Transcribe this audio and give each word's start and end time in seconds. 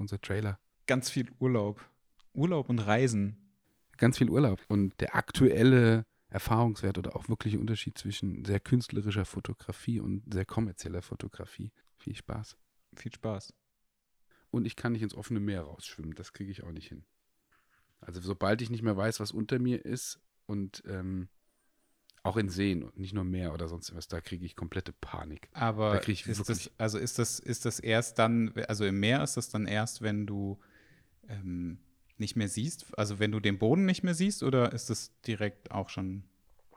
unser 0.00 0.20
Trailer. 0.20 0.58
Ganz 0.86 1.10
viel 1.10 1.30
Urlaub. 1.38 1.84
Urlaub 2.32 2.68
und 2.68 2.78
Reisen. 2.78 3.36
Ganz 3.96 4.18
viel 4.18 4.30
Urlaub. 4.30 4.60
Und 4.68 5.00
der 5.00 5.14
aktuelle 5.14 6.04
Erfahrungswert 6.28 6.96
oder 6.96 7.16
auch 7.16 7.28
wirkliche 7.28 7.58
Unterschied 7.58 7.98
zwischen 7.98 8.44
sehr 8.44 8.60
künstlerischer 8.60 9.24
Fotografie 9.24 10.00
und 10.00 10.32
sehr 10.32 10.44
kommerzieller 10.44 11.02
Fotografie. 11.02 11.72
Viel 11.98 12.14
Spaß. 12.14 12.56
Viel 12.96 13.12
Spaß. 13.12 13.52
Und 14.50 14.64
ich 14.64 14.76
kann 14.76 14.92
nicht 14.92 15.02
ins 15.02 15.14
offene 15.14 15.40
Meer 15.40 15.62
rausschwimmen. 15.62 16.14
Das 16.14 16.32
kriege 16.32 16.50
ich 16.50 16.62
auch 16.62 16.72
nicht 16.72 16.88
hin. 16.88 17.04
Also 18.00 18.20
sobald 18.20 18.62
ich 18.62 18.70
nicht 18.70 18.82
mehr 18.82 18.96
weiß, 18.96 19.20
was 19.20 19.32
unter 19.32 19.58
mir 19.58 19.84
ist 19.84 20.20
und 20.46 20.82
ähm, 20.86 21.28
auch 22.22 22.36
in 22.36 22.48
Seen 22.48 22.82
und 22.82 22.98
nicht 22.98 23.14
nur 23.14 23.24
Meer 23.24 23.52
oder 23.54 23.68
sonst 23.68 23.94
was, 23.94 24.08
da 24.08 24.20
kriege 24.20 24.44
ich 24.44 24.56
komplette 24.56 24.92
Panik. 24.92 25.48
Aber 25.52 26.06
ist 26.06 26.48
das, 26.48 26.70
also 26.76 26.98
ist 26.98 27.18
das, 27.18 27.38
ist 27.38 27.64
das 27.64 27.80
erst 27.80 28.18
dann, 28.18 28.52
also 28.68 28.84
im 28.84 29.00
Meer 29.00 29.22
ist 29.22 29.36
das 29.36 29.48
dann 29.48 29.66
erst, 29.66 30.02
wenn 30.02 30.26
du 30.26 30.58
ähm, 31.28 31.78
nicht 32.18 32.36
mehr 32.36 32.48
siehst, 32.48 32.86
also 32.98 33.18
wenn 33.18 33.32
du 33.32 33.40
den 33.40 33.58
Boden 33.58 33.86
nicht 33.86 34.02
mehr 34.02 34.14
siehst, 34.14 34.42
oder 34.42 34.72
ist 34.72 34.90
das 34.90 35.12
direkt 35.22 35.70
auch 35.70 35.88
schon 35.88 36.24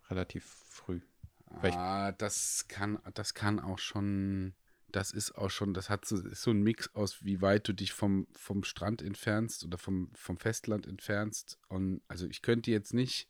relativ 0.09 0.45
früh? 0.45 1.01
Ah, 1.49 2.13
das 2.13 2.67
kann, 2.67 2.99
das 3.13 3.33
kann 3.33 3.59
auch 3.59 3.79
schon 3.79 4.53
das 4.93 5.11
ist 5.11 5.35
auch 5.35 5.49
schon, 5.49 5.73
das 5.73 5.89
hat 5.89 6.05
so, 6.05 6.17
ist 6.17 6.43
so 6.43 6.51
ein 6.51 6.61
Mix 6.61 6.93
aus, 6.95 7.25
wie 7.25 7.41
weit 7.41 7.67
du 7.67 7.73
dich 7.73 7.91
vom, 7.91 8.27
vom 8.31 8.63
Strand 8.63 9.01
entfernst 9.01 9.65
oder 9.65 9.77
vom, 9.77 10.11
vom 10.13 10.37
Festland 10.37 10.85
entfernst. 10.85 11.57
Und 11.67 12.01
also 12.07 12.27
ich 12.27 12.43
könnte 12.43 12.69
jetzt 12.69 12.93
nicht 12.93 13.27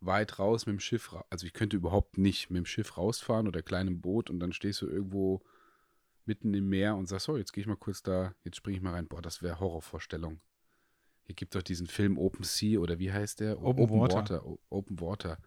weit 0.00 0.38
raus 0.38 0.66
mit 0.66 0.74
dem 0.74 0.80
Schiff, 0.80 1.14
also 1.30 1.46
ich 1.46 1.52
könnte 1.52 1.76
überhaupt 1.76 2.18
nicht 2.18 2.50
mit 2.50 2.58
dem 2.58 2.66
Schiff 2.66 2.96
rausfahren 2.96 3.48
oder 3.48 3.62
kleinem 3.62 4.00
Boot 4.00 4.30
und 4.30 4.40
dann 4.40 4.52
stehst 4.52 4.82
du 4.82 4.88
irgendwo 4.88 5.42
mitten 6.24 6.54
im 6.54 6.68
Meer 6.68 6.94
und 6.94 7.06
sagst, 7.08 7.26
so, 7.26 7.36
jetzt 7.36 7.52
gehe 7.52 7.62
ich 7.62 7.68
mal 7.68 7.76
kurz 7.76 8.02
da, 8.02 8.34
jetzt 8.44 8.56
springe 8.56 8.76
ich 8.76 8.82
mal 8.82 8.92
rein. 8.92 9.08
Boah, 9.08 9.22
das 9.22 9.42
wäre 9.42 9.58
Horrorvorstellung. 9.58 10.40
Hier 11.24 11.34
gibt 11.34 11.54
es 11.54 11.58
doch 11.58 11.64
diesen 11.64 11.86
Film 11.86 12.16
Open 12.16 12.44
Sea 12.44 12.78
oder 12.80 12.98
wie 12.98 13.12
heißt 13.12 13.40
der? 13.40 13.62
Open, 13.62 13.84
Open 13.84 14.00
Water. 14.00 14.16
Water. 14.16 14.58
Open 14.70 15.00
Water. 15.00 15.38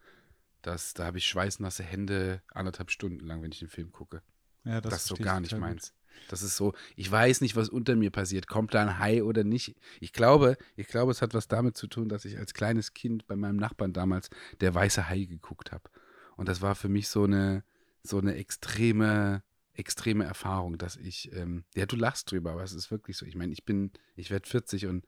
Das, 0.61 0.93
da 0.93 1.05
habe 1.05 1.17
ich 1.17 1.25
schweißnasse 1.25 1.83
Hände 1.83 2.41
anderthalb 2.49 2.91
Stunden 2.91 3.25
lang, 3.25 3.41
wenn 3.41 3.51
ich 3.51 3.59
den 3.59 3.67
Film 3.67 3.91
gucke. 3.91 4.21
Ja, 4.63 4.81
das, 4.81 4.91
das 4.91 5.01
ist 5.03 5.07
so 5.07 5.15
gar 5.15 5.39
nicht 5.39 5.57
meins. 5.57 5.93
Das 6.29 6.41
ist 6.41 6.55
so, 6.55 6.73
ich 6.95 7.11
weiß 7.11 7.41
nicht, 7.41 7.55
was 7.55 7.69
unter 7.69 7.95
mir 7.95 8.09
passiert. 8.09 8.47
Kommt 8.47 8.73
da 8.73 8.81
ein 8.81 8.99
Hai 8.99 9.23
oder 9.23 9.43
nicht? 9.43 9.75
Ich 9.99 10.13
glaube, 10.13 10.57
ich 10.75 10.87
glaube, 10.87 11.11
es 11.11 11.21
hat 11.21 11.33
was 11.33 11.47
damit 11.47 11.75
zu 11.75 11.87
tun, 11.87 12.07
dass 12.07 12.25
ich 12.25 12.37
als 12.37 12.53
kleines 12.53 12.93
Kind 12.93 13.27
bei 13.27 13.35
meinem 13.35 13.57
Nachbarn 13.57 13.91
damals 13.91 14.29
der 14.61 14.73
weiße 14.73 15.09
Hai 15.09 15.25
geguckt 15.25 15.71
habe. 15.71 15.89
Und 16.37 16.47
das 16.47 16.61
war 16.61 16.75
für 16.75 16.89
mich 16.89 17.09
so 17.09 17.25
eine, 17.25 17.63
so 18.01 18.17
eine 18.17 18.35
extreme, 18.35 19.43
extreme 19.73 20.23
Erfahrung, 20.23 20.77
dass 20.77 20.95
ich, 20.95 21.33
ähm, 21.33 21.65
ja, 21.75 21.85
du 21.85 21.95
lachst 21.95 22.31
drüber, 22.31 22.51
aber 22.51 22.63
es 22.63 22.73
ist 22.73 22.91
wirklich 22.91 23.17
so. 23.17 23.25
Ich 23.25 23.35
meine, 23.35 23.53
ich 23.53 23.65
bin, 23.65 23.91
ich 24.15 24.31
werde 24.31 24.47
40 24.47 24.87
und 24.87 25.05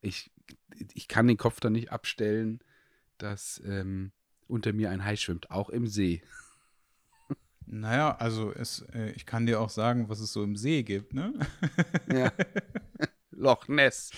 ich, 0.00 0.30
ich 0.92 1.08
kann 1.08 1.26
den 1.26 1.36
Kopf 1.36 1.60
da 1.60 1.70
nicht 1.70 1.92
abstellen, 1.92 2.60
dass 3.18 3.62
ähm, 3.64 4.12
unter 4.48 4.72
mir 4.72 4.90
ein 4.90 5.04
Hai 5.04 5.16
schwimmt, 5.16 5.50
auch 5.50 5.70
im 5.70 5.86
See. 5.86 6.22
Naja, 7.66 8.16
also 8.16 8.52
es, 8.52 8.82
äh, 8.94 9.10
ich 9.12 9.26
kann 9.26 9.46
dir 9.46 9.60
auch 9.60 9.70
sagen, 9.70 10.08
was 10.08 10.20
es 10.20 10.32
so 10.32 10.42
im 10.42 10.56
See 10.56 10.82
gibt, 10.82 11.14
ne? 11.14 11.34
Ja. 12.12 12.32
Loch 13.30 13.68
Ness. 13.68 14.12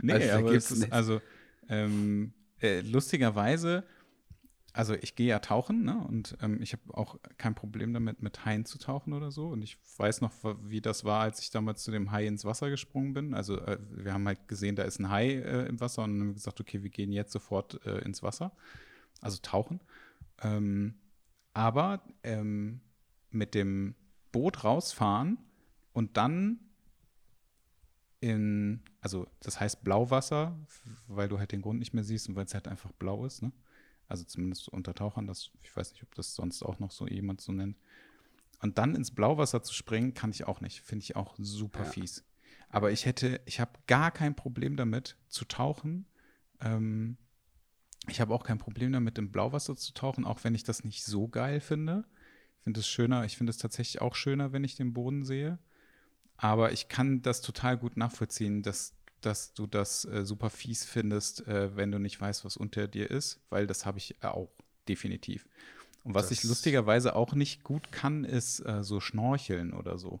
Nee, 0.00 0.14
also, 0.14 0.38
aber 0.38 0.54
es 0.54 0.70
ist, 0.70 0.92
also 0.92 1.20
ähm, 1.68 2.32
äh, 2.60 2.80
lustigerweise, 2.80 3.84
also 4.72 4.94
ich 4.94 5.14
gehe 5.16 5.26
ja 5.28 5.40
tauchen, 5.40 5.84
ne? 5.84 5.98
Und 6.08 6.36
ähm, 6.40 6.62
ich 6.62 6.72
habe 6.72 6.82
auch 6.96 7.18
kein 7.36 7.54
Problem 7.54 7.92
damit, 7.92 8.22
mit 8.22 8.44
Haien 8.44 8.64
zu 8.64 8.78
tauchen 8.78 9.12
oder 9.12 9.30
so. 9.30 9.48
Und 9.48 9.62
ich 9.62 9.78
weiß 9.98 10.22
noch, 10.22 10.32
wie 10.62 10.80
das 10.80 11.04
war, 11.04 11.20
als 11.20 11.40
ich 11.40 11.50
damals 11.50 11.82
zu 11.82 11.90
dem 11.90 12.10
Hai 12.10 12.26
ins 12.26 12.44
Wasser 12.44 12.70
gesprungen 12.70 13.12
bin. 13.12 13.34
Also 13.34 13.58
äh, 13.60 13.78
wir 13.90 14.14
haben 14.14 14.26
halt 14.26 14.48
gesehen, 14.48 14.76
da 14.76 14.84
ist 14.84 14.98
ein 14.98 15.10
Hai 15.10 15.34
äh, 15.34 15.66
im 15.66 15.80
Wasser 15.80 16.04
und 16.04 16.18
haben 16.18 16.34
gesagt, 16.34 16.60
okay, 16.60 16.82
wir 16.82 16.90
gehen 16.90 17.12
jetzt 17.12 17.32
sofort 17.32 17.84
äh, 17.84 17.98
ins 17.98 18.22
Wasser. 18.22 18.52
Also 19.20 19.38
tauchen. 19.42 19.80
Ähm, 20.42 20.94
aber 21.52 22.02
ähm, 22.22 22.80
mit 23.34 23.54
dem 23.54 23.94
Boot 24.30 24.64
rausfahren 24.64 25.38
und 25.92 26.16
dann 26.16 26.60
in, 28.20 28.80
also 29.00 29.26
das 29.40 29.60
heißt 29.60 29.82
Blauwasser, 29.82 30.58
weil 31.08 31.28
du 31.28 31.38
halt 31.38 31.52
den 31.52 31.60
Grund 31.62 31.80
nicht 31.80 31.92
mehr 31.92 32.04
siehst 32.04 32.28
und 32.28 32.36
weil 32.36 32.44
es 32.44 32.54
halt 32.54 32.68
einfach 32.68 32.92
blau 32.92 33.26
ist, 33.26 33.42
ne? 33.42 33.52
Also 34.08 34.24
zumindest 34.24 34.68
unter 34.68 34.94
Tauchern, 34.94 35.26
das, 35.26 35.50
ich 35.62 35.74
weiß 35.74 35.92
nicht, 35.92 36.02
ob 36.02 36.14
das 36.14 36.34
sonst 36.34 36.62
auch 36.62 36.78
noch 36.78 36.90
so 36.90 37.06
jemand 37.06 37.40
so 37.40 37.50
nennt. 37.50 37.78
Und 38.60 38.78
dann 38.78 38.94
ins 38.94 39.10
Blauwasser 39.10 39.62
zu 39.62 39.72
springen, 39.74 40.14
kann 40.14 40.30
ich 40.30 40.46
auch 40.46 40.60
nicht. 40.60 40.82
Finde 40.82 41.02
ich 41.02 41.16
auch 41.16 41.34
super 41.38 41.84
ja. 41.84 41.90
fies. 41.90 42.24
Aber 42.68 42.92
ich 42.92 43.06
hätte, 43.06 43.40
ich 43.46 43.58
habe 43.58 43.72
gar 43.86 44.10
kein 44.10 44.36
Problem 44.36 44.76
damit 44.76 45.16
zu 45.28 45.44
tauchen. 45.44 46.06
Ähm, 46.60 47.16
ich 48.08 48.20
habe 48.20 48.34
auch 48.34 48.44
kein 48.44 48.58
Problem 48.58 48.92
damit, 48.92 49.18
im 49.18 49.32
Blauwasser 49.32 49.76
zu 49.76 49.94
tauchen, 49.94 50.24
auch 50.24 50.44
wenn 50.44 50.54
ich 50.54 50.62
das 50.62 50.84
nicht 50.84 51.04
so 51.04 51.26
geil 51.26 51.60
finde. 51.60 52.04
Ich 52.62 52.64
finde 52.64 52.78
es 52.78 52.86
schöner, 52.86 53.24
ich 53.24 53.36
finde 53.36 53.50
es 53.50 53.56
tatsächlich 53.56 54.00
auch 54.00 54.14
schöner, 54.14 54.52
wenn 54.52 54.62
ich 54.62 54.76
den 54.76 54.92
Boden 54.92 55.24
sehe. 55.24 55.58
Aber 56.36 56.70
ich 56.70 56.86
kann 56.86 57.20
das 57.20 57.40
total 57.40 57.76
gut 57.76 57.96
nachvollziehen, 57.96 58.62
dass, 58.62 58.94
dass 59.20 59.52
du 59.52 59.66
das 59.66 60.04
äh, 60.04 60.24
super 60.24 60.48
fies 60.48 60.84
findest, 60.84 61.44
äh, 61.48 61.74
wenn 61.74 61.90
du 61.90 61.98
nicht 61.98 62.20
weißt, 62.20 62.44
was 62.44 62.56
unter 62.56 62.86
dir 62.86 63.10
ist, 63.10 63.40
weil 63.50 63.66
das 63.66 63.84
habe 63.84 63.98
ich 63.98 64.22
auch 64.22 64.48
definitiv. 64.88 65.44
Und 66.04 66.14
was 66.14 66.28
das 66.28 66.38
ich 66.38 66.44
lustigerweise 66.44 67.16
auch 67.16 67.34
nicht 67.34 67.64
gut 67.64 67.90
kann, 67.90 68.22
ist 68.22 68.60
äh, 68.60 68.84
so 68.84 69.00
schnorcheln 69.00 69.72
oder 69.72 69.98
so. 69.98 70.20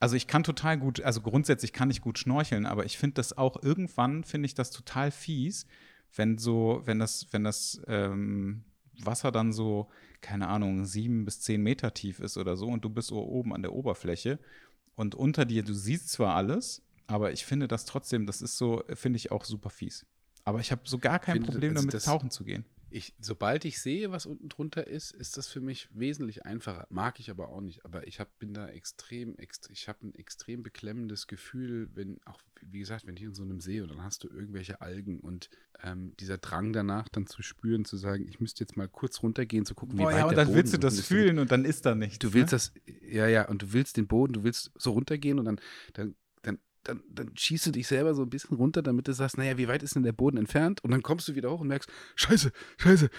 Also 0.00 0.16
ich 0.16 0.26
kann 0.26 0.42
total 0.42 0.78
gut, 0.78 1.00
also 1.00 1.20
grundsätzlich 1.20 1.72
kann 1.72 1.92
ich 1.92 2.00
gut 2.00 2.18
schnorcheln, 2.18 2.66
aber 2.66 2.86
ich 2.86 2.98
finde 2.98 3.14
das 3.14 3.38
auch 3.38 3.62
irgendwann 3.62 4.24
finde 4.24 4.46
ich 4.46 4.54
das 4.56 4.72
total 4.72 5.12
fies, 5.12 5.64
wenn 6.12 6.38
so, 6.38 6.82
wenn 6.86 6.98
das, 6.98 7.28
wenn 7.30 7.44
das 7.44 7.80
ähm, 7.86 8.64
Wasser 8.98 9.30
dann 9.30 9.52
so 9.52 9.88
keine 10.22 10.48
Ahnung, 10.48 10.86
sieben 10.86 11.24
bis 11.24 11.40
zehn 11.40 11.62
Meter 11.62 11.92
tief 11.92 12.20
ist 12.20 12.38
oder 12.38 12.56
so 12.56 12.66
und 12.68 12.84
du 12.84 12.88
bist 12.88 13.12
oben 13.12 13.54
an 13.54 13.62
der 13.62 13.72
Oberfläche 13.72 14.38
und 14.94 15.14
unter 15.14 15.44
dir, 15.44 15.62
du 15.62 15.74
siehst 15.74 16.10
zwar 16.10 16.34
alles, 16.34 16.82
aber 17.06 17.32
ich 17.32 17.44
finde 17.44 17.68
das 17.68 17.84
trotzdem, 17.84 18.26
das 18.26 18.40
ist 18.40 18.56
so, 18.56 18.82
finde 18.94 19.18
ich 19.18 19.30
auch 19.30 19.44
super 19.44 19.70
fies. 19.70 20.06
Aber 20.44 20.60
ich 20.60 20.72
habe 20.72 20.82
so 20.84 20.98
gar 20.98 21.18
kein 21.18 21.36
finde, 21.36 21.52
Problem 21.52 21.76
also 21.76 21.88
damit, 21.88 22.04
tauchen 22.04 22.30
zu 22.30 22.44
gehen 22.44 22.64
ich, 22.92 23.14
sobald 23.20 23.64
ich 23.64 23.80
sehe, 23.80 24.12
was 24.12 24.26
unten 24.26 24.48
drunter 24.48 24.86
ist, 24.86 25.12
ist 25.12 25.36
das 25.36 25.48
für 25.48 25.60
mich 25.60 25.88
wesentlich 25.92 26.44
einfacher. 26.44 26.86
Mag 26.90 27.18
ich 27.18 27.30
aber 27.30 27.48
auch 27.48 27.60
nicht. 27.60 27.84
Aber 27.84 28.06
ich 28.06 28.20
hab, 28.20 28.38
bin 28.38 28.54
da 28.54 28.68
extrem, 28.68 29.36
ext 29.38 29.70
ich 29.72 29.88
habe 29.88 30.06
ein 30.06 30.14
extrem 30.14 30.62
beklemmendes 30.62 31.26
Gefühl, 31.26 31.88
wenn, 31.94 32.20
auch 32.26 32.40
wie 32.60 32.78
gesagt, 32.78 33.06
wenn 33.06 33.16
ich 33.16 33.22
in 33.22 33.34
so 33.34 33.42
einem 33.42 33.60
See 33.60 33.80
und 33.80 33.90
dann 33.90 34.02
hast 34.02 34.24
du 34.24 34.28
irgendwelche 34.28 34.80
Algen 34.80 35.20
und 35.20 35.48
ähm, 35.82 36.12
dieser 36.20 36.38
Drang 36.38 36.72
danach 36.72 37.08
dann 37.08 37.26
zu 37.26 37.42
spüren, 37.42 37.84
zu 37.84 37.96
sagen, 37.96 38.26
ich 38.28 38.40
müsste 38.40 38.62
jetzt 38.62 38.76
mal 38.76 38.88
kurz 38.88 39.22
runtergehen, 39.22 39.64
zu 39.64 39.74
gucken, 39.74 39.98
wie 39.98 40.02
Boah, 40.02 40.12
weit 40.12 40.18
ja, 40.18 40.24
und 40.24 40.30
der 40.30 40.36
dann 40.36 40.46
Boden 40.48 40.56
willst 40.58 40.74
du 40.74 40.78
das 40.78 41.00
fühlen 41.00 41.38
und 41.38 41.50
dann 41.50 41.64
ist 41.64 41.86
da 41.86 41.94
nichts. 41.94 42.18
Du 42.18 42.34
willst 42.34 42.52
ne? 42.52 42.56
das, 42.56 42.74
ja, 43.02 43.26
ja, 43.26 43.48
und 43.48 43.62
du 43.62 43.72
willst 43.72 43.96
den 43.96 44.06
Boden, 44.06 44.34
du 44.34 44.44
willst 44.44 44.70
so 44.76 44.92
runtergehen 44.92 45.38
und 45.38 45.46
dann, 45.46 45.60
dann 45.94 46.14
dann, 46.84 47.02
dann 47.08 47.30
schießt 47.36 47.66
du 47.66 47.70
dich 47.70 47.86
selber 47.86 48.14
so 48.14 48.22
ein 48.22 48.30
bisschen 48.30 48.56
runter, 48.56 48.82
damit 48.82 49.08
du 49.08 49.12
sagst, 49.12 49.38
naja, 49.38 49.56
wie 49.58 49.68
weit 49.68 49.82
ist 49.82 49.94
denn 49.94 50.02
der 50.02 50.12
Boden 50.12 50.36
entfernt? 50.36 50.82
Und 50.82 50.90
dann 50.90 51.02
kommst 51.02 51.28
du 51.28 51.34
wieder 51.34 51.50
hoch 51.50 51.60
und 51.60 51.68
merkst, 51.68 51.90
scheiße, 52.16 52.52
scheiße, 52.78 53.10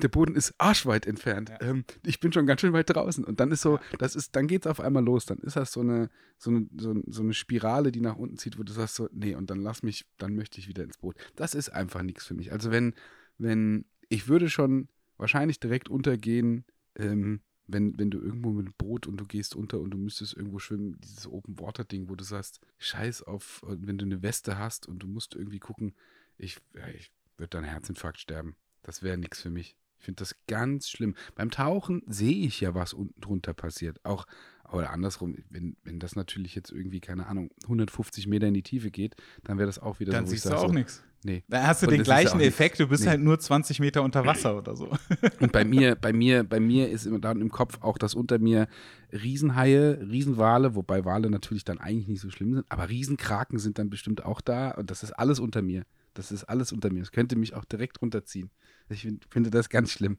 der 0.00 0.08
Boden 0.08 0.34
ist 0.34 0.54
arschweit 0.58 1.06
entfernt. 1.06 1.48
Ja. 1.48 1.60
Ähm, 1.60 1.84
ich 2.04 2.20
bin 2.20 2.32
schon 2.32 2.46
ganz 2.46 2.60
schön 2.60 2.72
weit 2.72 2.90
draußen. 2.90 3.24
Und 3.24 3.40
dann 3.40 3.50
ist 3.50 3.62
so, 3.62 3.78
das 3.98 4.14
ist, 4.14 4.36
dann 4.36 4.46
geht's 4.46 4.66
auf 4.66 4.80
einmal 4.80 5.04
los. 5.04 5.26
Dann 5.26 5.38
ist 5.38 5.56
das 5.56 5.72
so 5.72 5.80
eine, 5.80 6.10
so 6.38 6.50
eine, 6.50 6.66
so, 6.76 6.94
so 7.06 7.22
eine 7.22 7.34
Spirale, 7.34 7.92
die 7.92 8.00
nach 8.00 8.16
unten 8.16 8.38
zieht, 8.38 8.58
wo 8.58 8.62
du 8.62 8.72
sagst 8.72 8.94
so, 8.94 9.08
nee, 9.12 9.34
und 9.34 9.50
dann 9.50 9.60
lass 9.60 9.82
mich, 9.82 10.06
dann 10.18 10.36
möchte 10.36 10.58
ich 10.58 10.68
wieder 10.68 10.84
ins 10.84 10.98
Boot. 10.98 11.16
Das 11.36 11.54
ist 11.54 11.70
einfach 11.70 12.02
nichts 12.02 12.24
für 12.24 12.34
mich. 12.34 12.52
Also 12.52 12.70
wenn, 12.70 12.94
wenn, 13.38 13.84
ich 14.08 14.28
würde 14.28 14.48
schon 14.48 14.88
wahrscheinlich 15.16 15.60
direkt 15.60 15.88
untergehen, 15.88 16.64
ähm, 16.96 17.40
wenn, 17.72 17.98
wenn 17.98 18.10
du 18.10 18.18
irgendwo 18.18 18.50
mit 18.50 18.66
einem 18.66 18.74
Boot 18.76 19.06
und 19.06 19.16
du 19.18 19.26
gehst 19.26 19.54
unter 19.54 19.80
und 19.80 19.90
du 19.90 19.98
müsstest 19.98 20.34
irgendwo 20.36 20.58
schwimmen, 20.58 20.98
dieses 21.00 21.26
Open-Water-Ding, 21.26 22.08
wo 22.08 22.14
du 22.14 22.24
sagst, 22.24 22.60
scheiß 22.78 23.22
auf, 23.22 23.62
wenn 23.66 23.98
du 23.98 24.04
eine 24.04 24.22
Weste 24.22 24.58
hast 24.58 24.86
und 24.86 25.00
du 25.00 25.06
musst 25.06 25.34
irgendwie 25.34 25.58
gucken, 25.58 25.94
ich, 26.36 26.58
ja, 26.74 26.88
ich 26.88 27.12
würde 27.36 27.50
dann 27.50 27.64
Herzinfarkt 27.64 28.18
sterben. 28.18 28.56
Das 28.82 29.02
wäre 29.02 29.18
nichts 29.18 29.40
für 29.40 29.50
mich. 29.50 29.76
Ich 29.98 30.04
finde 30.04 30.20
das 30.20 30.34
ganz 30.46 30.88
schlimm. 30.88 31.14
Beim 31.34 31.50
Tauchen 31.50 32.02
sehe 32.06 32.46
ich 32.46 32.60
ja, 32.62 32.74
was 32.74 32.94
unten 32.94 33.20
drunter 33.20 33.52
passiert. 33.52 34.02
Auch, 34.02 34.26
oder 34.72 34.90
andersrum, 34.90 35.36
wenn, 35.50 35.76
wenn 35.84 35.98
das 35.98 36.16
natürlich 36.16 36.54
jetzt 36.54 36.72
irgendwie, 36.72 37.00
keine 37.00 37.26
Ahnung, 37.26 37.50
150 37.64 38.26
Meter 38.26 38.48
in 38.48 38.54
die 38.54 38.62
Tiefe 38.62 38.90
geht, 38.90 39.14
dann 39.44 39.58
wäre 39.58 39.66
das 39.66 39.78
auch 39.78 40.00
wieder 40.00 40.12
dann 40.12 40.26
so. 40.26 40.30
Dann 40.30 40.38
siehst 40.38 40.46
du 40.46 40.56
auch 40.56 40.68
so, 40.68 40.72
nichts. 40.72 41.02
Nee. 41.22 41.44
Da 41.48 41.66
hast 41.66 41.82
du 41.82 41.86
und 41.86 41.92
den 41.92 42.02
gleichen 42.02 42.40
Effekt, 42.40 42.80
du 42.80 42.86
bist 42.86 43.04
nee. 43.04 43.10
halt 43.10 43.20
nur 43.20 43.38
20 43.38 43.78
Meter 43.80 44.02
unter 44.02 44.24
Wasser 44.24 44.56
oder 44.56 44.74
so. 44.74 44.88
Und 45.40 45.52
bei 45.52 45.66
mir, 45.66 45.94
bei 46.00 46.14
mir, 46.14 46.44
bei 46.44 46.60
mir 46.60 46.88
ist 46.88 47.04
immer 47.04 47.18
dann 47.18 47.42
im 47.42 47.50
Kopf 47.50 47.78
auch, 47.82 47.98
dass 47.98 48.14
unter 48.14 48.38
mir 48.38 48.68
Riesenhaie, 49.12 49.98
Riesenwale, 50.00 50.74
wobei 50.74 51.04
Wale 51.04 51.28
natürlich 51.28 51.64
dann 51.64 51.78
eigentlich 51.78 52.08
nicht 52.08 52.20
so 52.20 52.30
schlimm 52.30 52.54
sind, 52.54 52.66
aber 52.70 52.88
Riesenkraken 52.88 53.58
sind 53.58 53.78
dann 53.78 53.90
bestimmt 53.90 54.24
auch 54.24 54.40
da 54.40 54.70
und 54.70 54.90
das 54.90 55.02
ist 55.02 55.12
alles 55.12 55.40
unter 55.40 55.60
mir. 55.60 55.84
Das 56.14 56.32
ist 56.32 56.44
alles 56.44 56.72
unter 56.72 56.90
mir. 56.90 57.00
Das 57.00 57.12
könnte 57.12 57.36
mich 57.36 57.54
auch 57.54 57.64
direkt 57.64 58.00
runterziehen. 58.00 58.50
Ich 58.88 59.02
find, 59.02 59.26
finde 59.30 59.50
das 59.50 59.68
ganz 59.68 59.92
schlimm. 59.92 60.18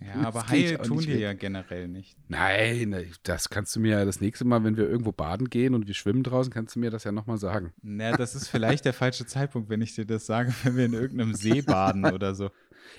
Ja, 0.00 0.14
aber 0.26 0.48
Haie 0.48 0.78
tun 0.78 0.98
dir 0.98 1.14
weg. 1.14 1.20
ja 1.20 1.32
generell 1.32 1.88
nicht. 1.88 2.16
Nein, 2.28 2.96
das 3.22 3.48
kannst 3.48 3.76
du 3.76 3.80
mir 3.80 3.98
ja 3.98 4.04
das 4.04 4.20
nächste 4.20 4.44
Mal, 4.44 4.64
wenn 4.64 4.76
wir 4.76 4.88
irgendwo 4.88 5.12
baden 5.12 5.48
gehen 5.50 5.74
und 5.74 5.86
wir 5.86 5.94
schwimmen 5.94 6.22
draußen, 6.22 6.52
kannst 6.52 6.76
du 6.76 6.80
mir 6.80 6.90
das 6.90 7.04
ja 7.04 7.12
nochmal 7.12 7.38
sagen. 7.38 7.72
Na, 7.82 8.12
das 8.16 8.34
ist 8.34 8.48
vielleicht 8.48 8.84
der 8.84 8.92
falsche 8.92 9.26
Zeitpunkt, 9.26 9.68
wenn 9.68 9.80
ich 9.80 9.94
dir 9.94 10.06
das 10.06 10.26
sage, 10.26 10.52
wenn 10.64 10.76
wir 10.76 10.86
in 10.86 10.94
irgendeinem 10.94 11.34
See 11.34 11.62
baden 11.62 12.04
oder 12.06 12.34
so. 12.34 12.50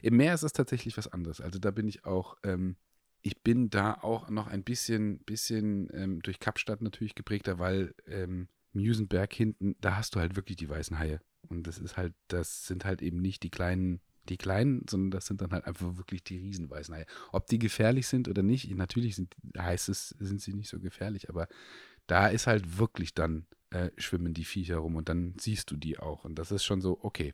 Im 0.02 0.18
Meer 0.18 0.34
ist 0.34 0.44
es 0.44 0.54
tatsächlich 0.54 0.98
was 0.98 1.08
anderes. 1.08 1.42
Also 1.42 1.60
da 1.60 1.72
bin 1.72 1.88
ich 1.88 2.06
auch, 2.06 2.38
ähm, 2.44 2.78
ich 3.22 3.42
bin 3.42 3.70
da 3.70 3.96
auch 3.96 4.30
noch 4.30 4.48
ein 4.48 4.64
bisschen, 4.64 5.20
bisschen 5.20 5.90
ähm, 5.94 6.22
durch 6.22 6.40
Kapstadt 6.40 6.82
natürlich 6.82 7.16
geprägter, 7.16 7.60
weil 7.60 7.94
ähm, 8.08 8.48
Musenberg 8.74 9.34
hinten, 9.34 9.76
da 9.80 9.98
hast 9.98 10.16
du 10.16 10.20
halt 10.20 10.36
wirklich 10.36 10.58
die 10.58 10.70
weißen 10.70 10.98
Haie. 11.00 11.22
Und 11.50 11.68
das 11.68 11.78
ist 11.78 11.98
halt, 11.98 12.14
das 12.28 12.66
sind 12.66 12.86
halt 12.86 13.02
eben 13.02 13.22
nicht 13.22 13.44
die 13.44 13.50
kleinen, 13.50 14.02
die 14.30 14.38
kleinen, 14.38 14.86
sondern 14.90 15.12
das 15.12 15.26
sind 15.26 15.42
dann 15.42 15.52
halt 15.52 15.66
einfach 15.66 15.98
wirklich 15.98 16.24
die 16.24 16.38
riesen 16.38 16.70
weißen 16.70 16.96
Haie. 16.96 17.06
Ob 17.32 17.48
die 17.48 17.60
gefährlich 17.60 18.08
sind 18.08 18.28
oder 18.28 18.44
nicht, 18.44 18.70
natürlich 18.76 19.16
sind, 19.16 19.36
heißt 19.58 19.90
es, 19.90 20.10
sind 20.20 20.42
sie 20.42 20.54
nicht 20.54 20.70
so 20.70 20.80
gefährlich, 20.80 21.30
aber 21.30 21.48
da 22.08 22.28
ist 22.28 22.48
halt 22.48 22.78
wirklich 22.78 23.14
dann 23.14 23.46
äh, 23.70 23.90
schwimmen 23.98 24.34
die 24.34 24.46
Viecher 24.46 24.78
rum 24.78 24.96
und 24.96 25.10
dann 25.10 25.36
siehst 25.40 25.72
du 25.72 25.78
die 25.78 26.00
auch. 26.00 26.26
Und 26.26 26.36
das 26.36 26.52
ist 26.52 26.64
schon 26.64 26.82
so, 26.82 27.00
okay. 27.02 27.34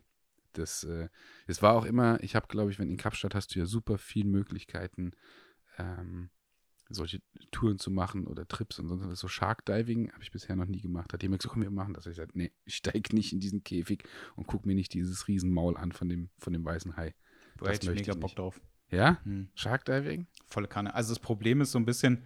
Das, 0.53 0.83
äh, 0.83 1.09
es 1.45 1.61
war 1.61 1.75
auch 1.75 1.85
immer, 1.85 2.21
ich 2.23 2.35
habe, 2.35 2.47
glaube 2.47 2.71
ich, 2.71 2.79
wenn 2.79 2.89
in 2.89 2.97
Kapstadt 2.97 3.35
hast 3.35 3.53
du 3.53 3.59
ja 3.59 3.65
super 3.65 3.99
viele 3.99 4.29
Möglichkeiten, 4.29 5.11
ähm, 5.77 6.31
solche 6.89 7.21
Touren 7.51 7.79
zu 7.79 7.91
machen 7.91 8.27
oder 8.27 8.47
Trips 8.47 8.79
und 8.79 8.87
sonst 8.87 9.05
was. 9.05 9.19
So 9.19 9.27
Shark 9.27 9.65
Diving 9.65 10.11
habe 10.11 10.23
ich 10.23 10.31
bisher 10.31 10.55
noch 10.55 10.65
nie 10.65 10.81
gemacht. 10.81 11.13
Hat 11.13 11.21
jemand 11.23 11.41
gesagt, 11.41 11.53
komm, 11.53 11.63
wir 11.63 11.69
machen 11.71 11.93
das. 11.93 12.05
Ich 12.05 12.15
gesagt, 12.15 12.35
nee, 12.35 12.51
ich 12.65 12.75
steige 12.75 13.15
nicht 13.15 13.31
in 13.31 13.39
diesen 13.39 13.63
Käfig 13.63 14.03
und 14.35 14.47
guck 14.47 14.65
mir 14.65 14.75
nicht 14.75 14.93
dieses 14.93 15.27
Riesenmaul 15.27 15.77
an 15.77 15.91
von 15.91 16.09
dem, 16.09 16.29
von 16.37 16.53
dem 16.53 16.65
weißen 16.65 16.97
Hai. 16.97 17.13
Da 17.57 17.65
Das 17.65 17.75
hätte 17.75 17.91
ich 17.91 17.99
mega 17.99 18.13
Bock 18.15 18.35
drauf. 18.35 18.59
Ja? 18.91 19.19
Hm. 19.23 19.49
Shark 19.53 19.85
Diving? 19.85 20.27
Volle 20.47 20.67
Kanne. 20.67 20.93
Also 20.93 21.13
das 21.13 21.19
Problem 21.19 21.61
ist 21.61 21.71
so 21.71 21.79
ein 21.79 21.85
bisschen, 21.85 22.23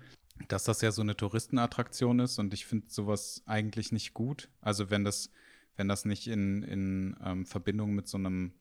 dass 0.48 0.63
das 0.63 0.81
ja 0.81 0.92
so 0.92 1.01
eine 1.01 1.15
Touristenattraktion 1.15 2.19
ist 2.19 2.39
und 2.39 2.54
ich 2.54 2.65
finde 2.65 2.89
sowas 2.89 3.44
eigentlich 3.45 3.92
nicht 3.92 4.13
gut. 4.13 4.50
Also 4.62 4.89
wenn 4.89 5.04
das, 5.04 5.30
wenn 5.75 5.88
das 5.88 6.06
nicht 6.06 6.27
in, 6.27 6.63
in 6.63 7.15
ähm, 7.24 7.45
Verbindung 7.45 7.94
mit 7.94 8.07
so 8.07 8.18
einem 8.18 8.54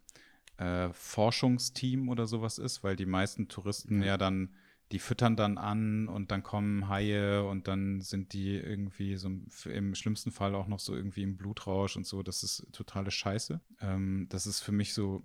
äh, 0.58 0.92
Forschungsteam 0.92 2.08
oder 2.08 2.26
sowas 2.26 2.58
ist, 2.58 2.82
weil 2.82 2.96
die 2.96 3.06
meisten 3.06 3.48
Touristen 3.48 4.00
Ja. 4.00 4.08
ja 4.08 4.18
dann, 4.18 4.54
die 4.92 4.98
füttern 4.98 5.36
dann 5.36 5.56
an 5.58 6.06
und 6.06 6.30
dann 6.30 6.42
kommen 6.42 6.88
Haie 6.88 7.42
und 7.44 7.66
dann 7.66 8.00
sind 8.02 8.34
die 8.34 8.56
irgendwie 8.56 9.16
so 9.16 9.28
im- 9.28 9.46
im 9.64 9.94
schlimmsten 9.94 10.30
Fall 10.30 10.54
auch 10.54 10.68
noch 10.68 10.78
so 10.80 10.94
irgendwie 10.94 11.22
im 11.22 11.36
Blutrausch 11.38 11.96
und 11.96 12.06
so. 12.06 12.22
Das 12.22 12.42
ist 12.42 12.66
totale 12.72 13.10
Scheiße. 13.10 13.60
Ähm, 13.80 14.26
das 14.28 14.46
ist 14.46 14.60
für 14.60 14.72
mich 14.72 14.92
so 14.92 15.22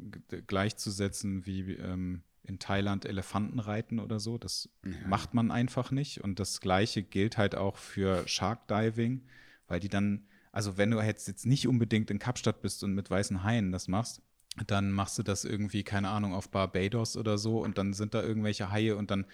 gleichzusetzen 0.47 1.45
wie 1.45 1.73
ähm, 1.73 2.23
in 2.43 2.59
Thailand 2.59 3.05
Elefanten 3.05 3.59
reiten 3.59 3.99
oder 3.99 4.19
so. 4.19 4.37
Das 4.37 4.69
Ja. 4.85 4.91
macht 5.07 5.33
man 5.33 5.51
einfach 5.51 5.91
nicht. 5.91 6.23
Und 6.23 6.39
das 6.39 6.61
Gleiche 6.61 7.03
gilt 7.03 7.37
halt 7.37 7.55
auch 7.55 7.77
für 7.77 8.27
Shark 8.27 8.67
Diving, 8.67 9.23
weil 9.67 9.79
die 9.79 9.89
dann, 9.89 10.25
also 10.51 10.77
wenn 10.77 10.91
du 10.91 10.99
jetzt, 11.01 11.27
jetzt 11.27 11.45
nicht 11.45 11.67
unbedingt 11.67 12.09
in 12.09 12.19
Kapstadt 12.19 12.61
bist 12.61 12.83
und 12.83 12.93
mit 12.93 13.09
weißen 13.09 13.43
Haien 13.43 13.71
das 13.71 13.87
machst, 13.87 14.21
dann 14.65 14.91
machst 14.91 15.19
du 15.19 15.23
das 15.23 15.45
irgendwie, 15.45 15.83
keine 15.83 16.09
Ahnung, 16.09 16.33
auf 16.33 16.49
Barbados 16.49 17.15
oder 17.17 17.37
so 17.37 17.61
und 17.63 17.77
dann 17.77 17.93
sind 17.93 18.13
da 18.15 18.23
irgendwelche 18.23 18.71
Haie 18.71 18.95
und 18.95 19.11
dann 19.11 19.25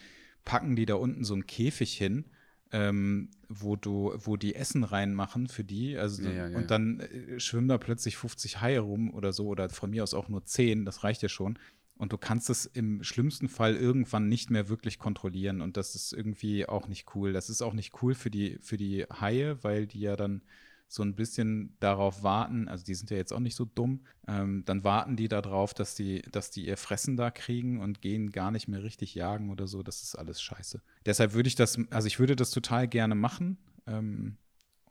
packen 0.45 0.75
die 0.75 0.85
da 0.85 0.95
unten 0.95 1.23
so 1.23 1.33
einen 1.33 1.47
Käfig 1.47 1.93
hin, 1.93 2.25
ähm, 2.71 3.29
wo 3.49 3.75
du, 3.75 4.13
wo 4.17 4.35
die 4.35 4.55
Essen 4.55 4.83
reinmachen 4.83 5.47
für 5.47 5.63
die, 5.63 5.97
also 5.97 6.23
Ja, 6.23 6.47
ja, 6.47 6.57
und 6.57 6.71
dann 6.71 6.99
äh, 7.01 7.39
schwimmen 7.39 7.67
da 7.67 7.77
plötzlich 7.77 8.17
50 8.17 8.61
Haie 8.61 8.79
rum 8.79 9.13
oder 9.13 9.31
so 9.31 9.47
oder 9.47 9.69
von 9.69 9.91
mir 9.91 10.03
aus 10.03 10.13
auch 10.13 10.27
nur 10.27 10.43
10, 10.43 10.85
das 10.85 11.03
reicht 11.03 11.21
ja 11.21 11.29
schon. 11.29 11.59
Und 11.95 12.11
du 12.11 12.17
kannst 12.17 12.49
es 12.49 12.65
im 12.65 13.03
schlimmsten 13.03 13.47
Fall 13.47 13.75
irgendwann 13.75 14.27
nicht 14.27 14.49
mehr 14.49 14.67
wirklich 14.67 14.97
kontrollieren. 14.97 15.61
Und 15.61 15.77
das 15.77 15.93
ist 15.93 16.11
irgendwie 16.11 16.67
auch 16.67 16.87
nicht 16.87 17.15
cool. 17.15 17.33
Das 17.33 17.49
ist 17.49 17.61
auch 17.61 17.73
nicht 17.73 18.01
cool 18.01 18.15
für 18.15 18.31
die, 18.31 18.57
für 18.61 18.77
die 18.77 19.03
Haie, 19.03 19.63
weil 19.63 19.85
die 19.85 20.01
ja 20.01 20.15
dann 20.15 20.41
so 20.87 21.01
ein 21.03 21.15
bisschen 21.15 21.75
darauf 21.79 22.21
warten, 22.21 22.67
also 22.67 22.83
die 22.83 22.93
sind 22.93 23.09
ja 23.09 23.17
jetzt 23.17 23.33
auch 23.33 23.39
nicht 23.39 23.55
so 23.55 23.65
dumm, 23.65 24.05
ähm, 24.27 24.63
dann 24.65 24.83
warten 24.83 25.15
die 25.15 25.27
darauf, 25.27 25.73
dass 25.73 25.95
die, 25.95 26.21
dass 26.21 26.51
die 26.51 26.67
ihr 26.67 26.77
Fressen 26.77 27.17
da 27.17 27.31
kriegen 27.31 27.79
und 27.81 28.01
gehen 28.01 28.31
gar 28.31 28.51
nicht 28.51 28.67
mehr 28.67 28.83
richtig 28.83 29.15
jagen 29.15 29.49
oder 29.49 29.65
so. 29.67 29.81
Das 29.81 30.03
ist 30.03 30.15
alles 30.15 30.41
scheiße. 30.41 30.81
Deshalb 31.05 31.33
würde 31.33 31.47
ich 31.47 31.55
das, 31.55 31.79
also 31.89 32.07
ich 32.07 32.19
würde 32.19 32.35
das 32.35 32.51
total 32.51 32.87
gerne 32.87 33.15
machen 33.15 33.57
ähm, 33.87 34.37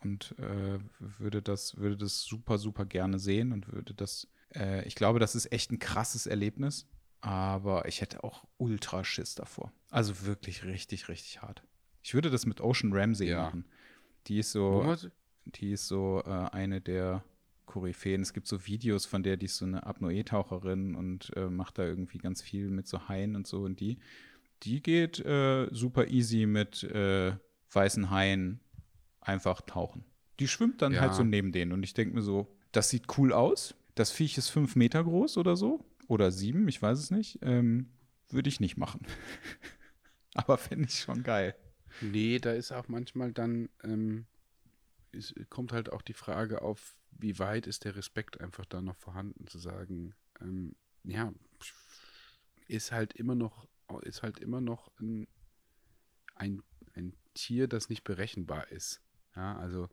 und 0.02 0.34
äh, 0.38 0.80
würde 0.98 1.40
das, 1.40 1.76
würde 1.76 1.96
das 1.96 2.22
super, 2.22 2.58
super 2.58 2.84
gerne 2.84 3.20
sehen 3.20 3.52
und 3.52 3.72
würde 3.72 3.94
das, 3.94 4.26
äh, 4.56 4.84
ich 4.86 4.96
glaube, 4.96 5.20
das 5.20 5.36
ist 5.36 5.52
echt 5.52 5.70
ein 5.70 5.78
krasses 5.78 6.26
Erlebnis, 6.26 6.88
aber 7.20 7.86
ich 7.86 8.00
hätte 8.00 8.24
auch 8.24 8.44
ultra 8.56 9.04
Schiss 9.04 9.36
davor. 9.36 9.72
Also 9.90 10.26
wirklich 10.26 10.64
richtig, 10.64 11.08
richtig 11.08 11.42
hart. 11.42 11.62
Ich 12.02 12.14
würde 12.14 12.30
das 12.30 12.44
mit 12.44 12.60
Ocean 12.60 12.92
Ramsey 12.92 13.28
Ja. 13.28 13.44
machen. 13.44 13.66
Die 14.26 14.38
ist 14.40 14.50
so, 14.50 14.82
war's? 14.84 15.08
Die 15.46 15.72
ist 15.72 15.86
so 15.88 16.22
äh, 16.24 16.30
eine 16.30 16.80
der 16.80 17.24
Koryphäen. 17.66 18.22
Es 18.22 18.32
gibt 18.32 18.46
so 18.46 18.66
Videos 18.66 19.06
von 19.06 19.22
der, 19.22 19.36
die 19.36 19.46
ist 19.46 19.56
so 19.56 19.64
eine 19.64 19.86
Apnoe-Taucherin 19.86 20.94
und 20.94 21.34
äh, 21.36 21.48
macht 21.48 21.78
da 21.78 21.84
irgendwie 21.84 22.18
ganz 22.18 22.42
viel 22.42 22.68
mit 22.70 22.86
so 22.86 23.08
Haien 23.08 23.36
und 23.36 23.46
so. 23.46 23.62
Und 23.62 23.80
die, 23.80 23.98
die 24.62 24.82
geht 24.82 25.18
äh, 25.20 25.68
super 25.72 26.08
easy 26.08 26.46
mit 26.46 26.82
äh, 26.84 27.32
weißen 27.72 28.10
Haien 28.10 28.60
einfach 29.20 29.60
tauchen. 29.62 30.04
Die 30.40 30.48
schwimmt 30.48 30.82
dann 30.82 30.92
Ja. 30.92 31.02
halt 31.02 31.14
so 31.14 31.22
neben 31.24 31.52
denen. 31.52 31.72
Und 31.72 31.82
ich 31.82 31.94
denke 31.94 32.14
mir 32.14 32.22
so, 32.22 32.54
das 32.72 32.90
sieht 32.90 33.16
cool 33.18 33.32
aus. 33.32 33.74
Das 33.94 34.10
Viech 34.10 34.38
ist 34.38 34.48
fünf 34.48 34.76
Meter 34.76 35.02
groß 35.04 35.36
oder 35.38 35.56
so. 35.56 35.84
Oder 36.08 36.30
sieben, 36.32 36.66
ich 36.68 36.80
weiß 36.82 36.98
es 36.98 37.10
nicht. 37.10 37.38
Ähm, 37.42 37.88
Würde 38.30 38.48
ich 38.48 38.60
nicht 38.60 38.76
machen. 38.76 39.06
Aber 40.34 40.58
finde 40.58 40.88
ich 40.88 40.98
schon 41.00 41.22
geil. 41.22 41.54
Nee, 42.00 42.38
da 42.38 42.52
ist 42.52 42.72
auch 42.72 42.88
manchmal 42.88 43.32
dann, 43.32 43.68
ähm, 43.84 44.26
es 45.12 45.34
kommt 45.50 45.72
halt 45.72 45.92
auch 45.92 46.02
die 46.02 46.14
Frage 46.14 46.62
auf, 46.62 46.96
wie 47.10 47.38
weit 47.38 47.66
ist 47.66 47.84
der 47.84 47.96
Respekt 47.96 48.40
einfach 48.40 48.64
da 48.66 48.80
noch 48.80 48.96
vorhanden, 48.96 49.46
zu 49.46 49.58
sagen, 49.58 50.14
ähm, 50.40 50.74
ja, 51.04 51.32
ist 52.68 52.92
halt 52.92 53.12
immer 53.14 53.34
noch, 53.34 53.68
ist 54.02 54.22
halt 54.22 54.38
immer 54.38 54.60
noch 54.60 54.90
ein, 54.98 55.26
ein, 56.34 56.62
ein 56.94 57.14
Tier, 57.34 57.68
das 57.68 57.88
nicht 57.88 58.04
berechenbar 58.04 58.70
ist. 58.70 59.00
Ja, 59.36 59.56
also 59.56 59.88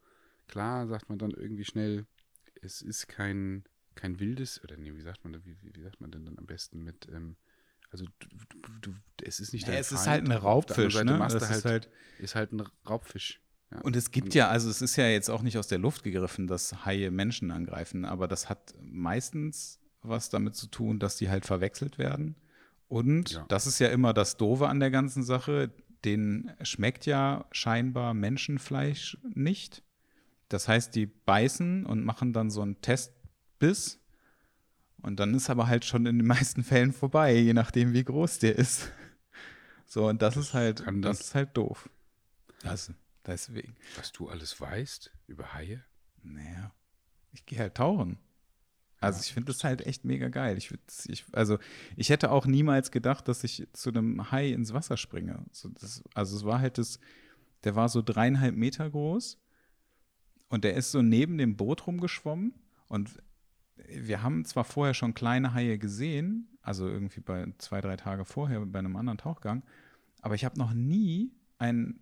klar 0.47 0.87
sagt 0.87 1.09
man 1.09 1.19
dann 1.19 1.31
irgendwie 1.31 1.65
schnell, 1.65 2.05
es 2.61 2.81
ist 2.81 3.07
kein, 3.07 3.63
kein 3.95 4.19
wildes, 4.19 4.63
oder 4.63 4.77
nee, 4.77 4.93
wie 4.93 5.01
sagt 5.01 5.23
man, 5.23 5.33
wie, 5.45 5.57
wie, 5.61 5.81
sagt 5.81 6.01
man 6.01 6.11
denn 6.11 6.25
dann 6.25 6.37
am 6.37 6.45
besten 6.45 6.83
mit, 6.83 7.07
ähm, 7.09 7.35
also 7.91 8.05
du, 8.19 8.27
du, 8.61 8.71
du, 8.81 8.95
es 9.23 9.39
ist 9.39 9.53
nicht 9.53 9.67
Ja, 9.67 9.73
dein 9.73 9.79
es 9.79 9.91
ist 9.91 10.03
Feind, 10.03 10.07
halt 10.07 10.25
ein 10.25 10.31
Raubfisch, 10.31 11.03
ne? 11.03 11.17
Das 11.19 11.33
ist 11.51 11.65
halt 11.65 11.89
ist 12.19 12.35
halt 12.35 12.51
ein 12.51 12.61
Raubfisch. 12.87 13.41
Ja. 13.71 13.81
Und 13.81 13.95
es 13.95 14.11
gibt 14.11 14.33
ja, 14.33 14.47
also 14.49 14.69
es 14.69 14.81
ist 14.81 14.95
ja 14.95 15.07
jetzt 15.07 15.29
auch 15.29 15.41
nicht 15.43 15.57
aus 15.57 15.67
der 15.67 15.77
Luft 15.77 16.03
gegriffen, 16.03 16.47
dass 16.47 16.85
Haie 16.85 17.11
Menschen 17.11 17.51
angreifen, 17.51 18.03
aber 18.05 18.27
das 18.27 18.49
hat 18.49 18.73
meistens 18.81 19.79
was 20.01 20.29
damit 20.29 20.55
zu 20.55 20.67
tun, 20.67 20.97
dass 20.99 21.17
die 21.17 21.29
halt 21.29 21.45
verwechselt 21.45 21.97
werden. 21.97 22.35
Und 22.87 23.31
Ja. 23.31 23.45
das 23.49 23.67
ist 23.67 23.79
ja 23.79 23.89
immer 23.89 24.13
das 24.13 24.37
Doofe 24.37 24.67
an 24.67 24.79
der 24.79 24.89
ganzen 24.89 25.23
Sache, 25.23 25.71
denen 26.05 26.51
schmeckt 26.61 27.05
ja 27.05 27.45
scheinbar 27.51 28.13
Menschenfleisch 28.13 29.17
nicht. 29.35 29.83
Das 30.47 30.67
heißt, 30.67 30.95
die 30.95 31.05
beißen 31.05 31.85
und 31.85 32.03
machen 32.03 32.33
dann 32.33 32.49
so 32.49 32.61
einen 32.61 32.81
Testbiss. 32.81 33.99
Und 35.01 35.19
dann 35.19 35.35
ist 35.35 35.49
aber 35.49 35.67
halt 35.67 35.85
schon 35.85 36.05
in 36.07 36.17
den 36.17 36.27
meisten 36.27 36.63
Fällen 36.63 36.91
vorbei, 36.93 37.35
je 37.35 37.53
nachdem, 37.53 37.93
wie 37.93 38.03
groß 38.03 38.39
der 38.39 38.57
ist. 38.57 38.89
So, 39.85 40.07
und 40.07 40.21
das, 40.21 40.37
ist 40.37 40.53
halt, 40.53 40.83
das 41.01 41.19
ist 41.21 41.35
halt 41.35 41.55
doof. 41.55 41.89
Also, 42.63 42.93
deswegen. 43.29 43.75
Was 43.95 44.11
du 44.11 44.29
alles 44.29 44.59
weißt 44.59 45.11
über 45.27 45.53
Haie? 45.53 45.83
Naja, 46.23 46.73
ich 47.31 47.45
gehe 47.45 47.59
halt 47.59 47.75
tauchen. 47.75 48.19
Also 49.01 49.21
ich 49.21 49.33
finde 49.33 49.53
das 49.53 49.63
halt 49.63 49.85
echt 49.85 50.03
mega 50.03 50.27
geil. 50.27 50.57
Ich, 50.57 50.73
ich, 51.07 51.25
also 51.31 51.57
ich 51.95 52.09
hätte 52.09 52.31
auch 52.31 52.45
niemals 52.45 52.91
gedacht, 52.91 53.27
dass 53.27 53.43
ich 53.43 53.67
zu 53.71 53.89
einem 53.89 54.31
Hai 54.31 54.49
ins 54.49 54.73
Wasser 54.73 54.97
springe. 54.97 55.45
So, 55.51 55.69
das, 55.69 56.03
also 56.13 56.35
es 56.35 56.43
war 56.43 56.59
halt 56.59 56.77
das, 56.77 56.99
der 57.63 57.75
war 57.75 57.87
so 57.87 58.01
dreieinhalb 58.01 58.55
Meter 58.55 58.89
groß 58.89 59.39
und 60.49 60.63
der 60.63 60.75
ist 60.75 60.91
so 60.91 61.01
neben 61.01 61.37
dem 61.37 61.55
Boot 61.55 61.87
rumgeschwommen 61.87 62.53
und 62.87 63.21
wir 63.87 64.21
haben 64.21 64.43
zwar 64.43 64.65
vorher 64.65 64.93
schon 64.93 65.13
kleine 65.13 65.53
Haie 65.53 65.77
gesehen, 65.77 66.57
also 66.61 66.87
irgendwie 66.87 67.21
bei 67.21 67.47
zwei, 67.57 67.79
drei 67.79 67.95
Tage 67.95 68.25
vorher 68.25 68.59
bei 68.65 68.79
einem 68.79 68.97
anderen 68.97 69.17
Tauchgang, 69.17 69.63
aber 70.21 70.35
ich 70.35 70.43
habe 70.43 70.59
noch 70.59 70.73
nie 70.73 71.31
einen 71.57 72.01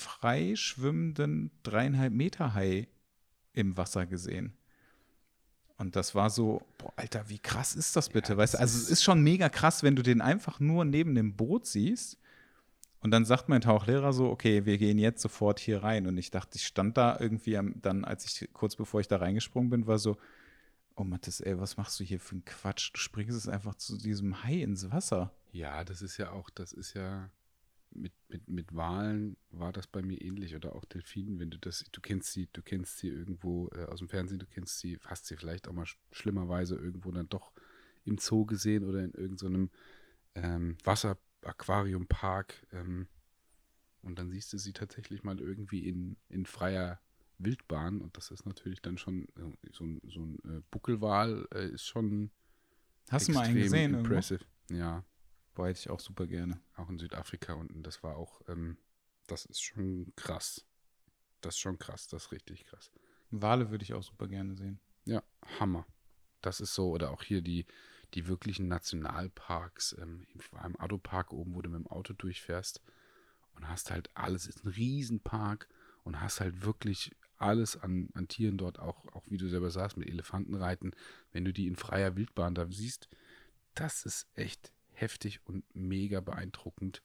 frei 0.00 0.54
schwimmenden 0.56 1.50
dreieinhalb 1.62 2.12
Meter 2.12 2.54
Hai 2.54 2.88
im 3.52 3.76
Wasser 3.76 4.06
gesehen. 4.06 4.54
Und 5.76 5.96
das 5.96 6.14
war 6.14 6.28
so, 6.28 6.62
boah, 6.78 6.92
Alter, 6.96 7.28
wie 7.28 7.38
krass 7.38 7.74
ist 7.74 7.96
das 7.96 8.10
bitte? 8.10 8.32
Ja, 8.32 8.38
weißt 8.38 8.54
du, 8.54 8.58
also 8.58 8.76
es 8.76 8.84
ist- 8.84 8.90
ist 8.90 9.02
schon 9.02 9.22
mega 9.22 9.48
krass, 9.48 9.82
wenn 9.82 9.96
du 9.96 10.02
den 10.02 10.20
einfach 10.20 10.60
nur 10.60 10.84
neben 10.84 11.14
dem 11.14 11.36
Boot 11.36 11.66
siehst. 11.66 12.18
Und 13.02 13.12
dann 13.12 13.24
sagt 13.24 13.48
mein 13.48 13.62
Tauchlehrer 13.62 14.12
so, 14.12 14.28
okay, 14.28 14.66
wir 14.66 14.76
gehen 14.76 14.98
jetzt 14.98 15.22
sofort 15.22 15.58
hier 15.58 15.82
rein. 15.82 16.06
Und 16.06 16.18
ich 16.18 16.30
dachte, 16.30 16.56
ich 16.56 16.66
stand 16.66 16.98
da 16.98 17.18
irgendwie 17.18 17.56
am, 17.56 17.80
dann, 17.80 18.04
als 18.04 18.26
ich 18.26 18.50
kurz 18.52 18.76
bevor 18.76 19.00
ich 19.00 19.08
da 19.08 19.16
reingesprungen 19.16 19.70
bin, 19.70 19.86
war 19.86 19.98
so, 19.98 20.18
Oh 20.96 21.04
Mathis, 21.04 21.40
ey, 21.40 21.58
was 21.58 21.78
machst 21.78 21.98
du 21.98 22.04
hier 22.04 22.20
für 22.20 22.32
einen 22.32 22.44
Quatsch? 22.44 22.90
Du 22.92 22.98
springst 22.98 23.34
es 23.34 23.48
einfach 23.48 23.74
zu 23.74 23.96
diesem 23.96 24.44
Hai 24.44 24.56
ins 24.60 24.90
Wasser. 24.90 25.32
Ja, 25.50 25.82
das 25.82 26.02
ist 26.02 26.18
ja 26.18 26.30
auch, 26.30 26.50
das 26.50 26.74
ist 26.74 26.92
ja 26.92 27.30
mit, 27.92 28.12
mit, 28.28 28.48
mit 28.48 28.74
Walen 28.74 29.36
war 29.50 29.72
das 29.72 29.86
bei 29.86 30.02
mir 30.02 30.20
ähnlich 30.20 30.54
oder 30.54 30.74
auch 30.74 30.84
Delfinen, 30.84 31.38
wenn 31.38 31.50
du 31.50 31.58
das, 31.58 31.84
du 31.90 32.00
kennst 32.00 32.32
sie, 32.32 32.48
du 32.52 32.62
kennst 32.62 32.98
sie 32.98 33.08
irgendwo 33.08 33.68
äh, 33.68 33.84
aus 33.84 33.98
dem 33.98 34.08
Fernsehen, 34.08 34.38
du 34.38 34.46
kennst 34.46 34.78
sie, 34.78 34.98
hast 35.04 35.26
sie 35.26 35.36
vielleicht 35.36 35.68
auch 35.68 35.72
mal 35.72 35.86
sch 35.86 35.98
schlimmerweise 36.12 36.76
irgendwo 36.76 37.10
dann 37.10 37.28
doch 37.28 37.52
im 38.04 38.18
Zoo 38.18 38.46
gesehen 38.46 38.84
oder 38.84 39.04
in 39.04 39.12
irgendeinem 39.12 39.70
so 40.34 40.40
ähm, 40.40 40.78
Wasser-Aquarium-Park 40.84 42.66
ähm, 42.72 43.08
und 44.02 44.18
dann 44.18 44.30
siehst 44.30 44.52
du 44.52 44.58
sie 44.58 44.72
tatsächlich 44.72 45.22
mal 45.22 45.40
irgendwie 45.40 45.86
in, 45.88 46.16
in 46.28 46.46
freier 46.46 47.00
Wildbahn 47.38 48.00
und 48.00 48.16
das 48.16 48.30
ist 48.30 48.46
natürlich 48.46 48.80
dann 48.82 48.98
schon 48.98 49.24
äh, 49.36 49.72
so 49.72 49.84
ein, 49.84 50.00
so 50.06 50.20
ein 50.20 50.38
äh, 50.44 50.62
Buckelwal 50.70 51.46
äh, 51.54 51.68
ist 51.68 51.86
schon 51.86 52.30
Hast 53.10 53.28
du 53.28 53.32
mal 53.32 53.46
einen 53.46 53.56
gesehen? 53.56 53.94
Impressive. 53.94 54.44
Irgendwo? 54.68 54.84
Ja. 54.84 55.04
Boah, 55.54 55.68
hätte 55.68 55.80
ich 55.80 55.90
auch 55.90 56.00
super 56.00 56.26
gerne. 56.26 56.60
Auch 56.76 56.88
in 56.88 56.98
Südafrika 56.98 57.54
unten. 57.54 57.82
Das 57.82 58.02
war 58.02 58.16
auch, 58.16 58.40
ähm, 58.48 58.76
das 59.26 59.46
ist 59.46 59.62
schon 59.62 60.12
krass. 60.16 60.64
Das 61.40 61.54
ist 61.54 61.60
schon 61.60 61.78
krass, 61.78 62.06
das 62.06 62.24
ist 62.24 62.32
richtig 62.32 62.66
krass. 62.66 62.90
Wale 63.30 63.70
würde 63.70 63.84
ich 63.84 63.94
auch 63.94 64.02
super 64.02 64.28
gerne 64.28 64.54
sehen. 64.54 64.80
Ja, 65.04 65.22
Hammer. 65.58 65.86
Das 66.42 66.60
ist 66.60 66.74
so, 66.74 66.90
oder 66.90 67.10
auch 67.10 67.22
hier 67.22 67.42
die, 67.42 67.66
die 68.14 68.26
wirklichen 68.26 68.68
Nationalparks. 68.68 69.96
Ähm, 70.00 70.26
ich 70.34 70.52
war 70.52 70.64
im 70.64 70.78
Ado-Park 70.78 71.32
oben, 71.32 71.54
wo 71.54 71.62
du 71.62 71.70
mit 71.70 71.80
dem 71.80 71.86
Auto 71.86 72.12
durchfährst 72.12 72.82
und 73.54 73.68
hast 73.68 73.90
halt 73.90 74.10
alles, 74.14 74.46
ist 74.46 74.64
ein 74.64 74.72
Riesenpark 74.72 75.68
und 76.04 76.20
hast 76.20 76.40
halt 76.40 76.64
wirklich 76.64 77.14
alles 77.36 77.76
an, 77.76 78.10
an 78.14 78.28
Tieren 78.28 78.58
dort, 78.58 78.78
auch, 78.78 79.06
auch 79.14 79.24
wie 79.28 79.38
du 79.38 79.48
selber 79.48 79.70
sagst, 79.70 79.96
mit 79.96 80.08
Elefantenreiten, 80.08 80.94
wenn 81.32 81.44
du 81.44 81.52
die 81.52 81.66
in 81.66 81.76
freier 81.76 82.16
Wildbahn 82.16 82.54
da 82.54 82.66
siehst, 82.70 83.08
das 83.74 84.04
ist 84.04 84.26
echt 84.34 84.72
heftig 85.00 85.40
und 85.46 85.64
mega 85.74 86.20
beeindruckend. 86.20 87.02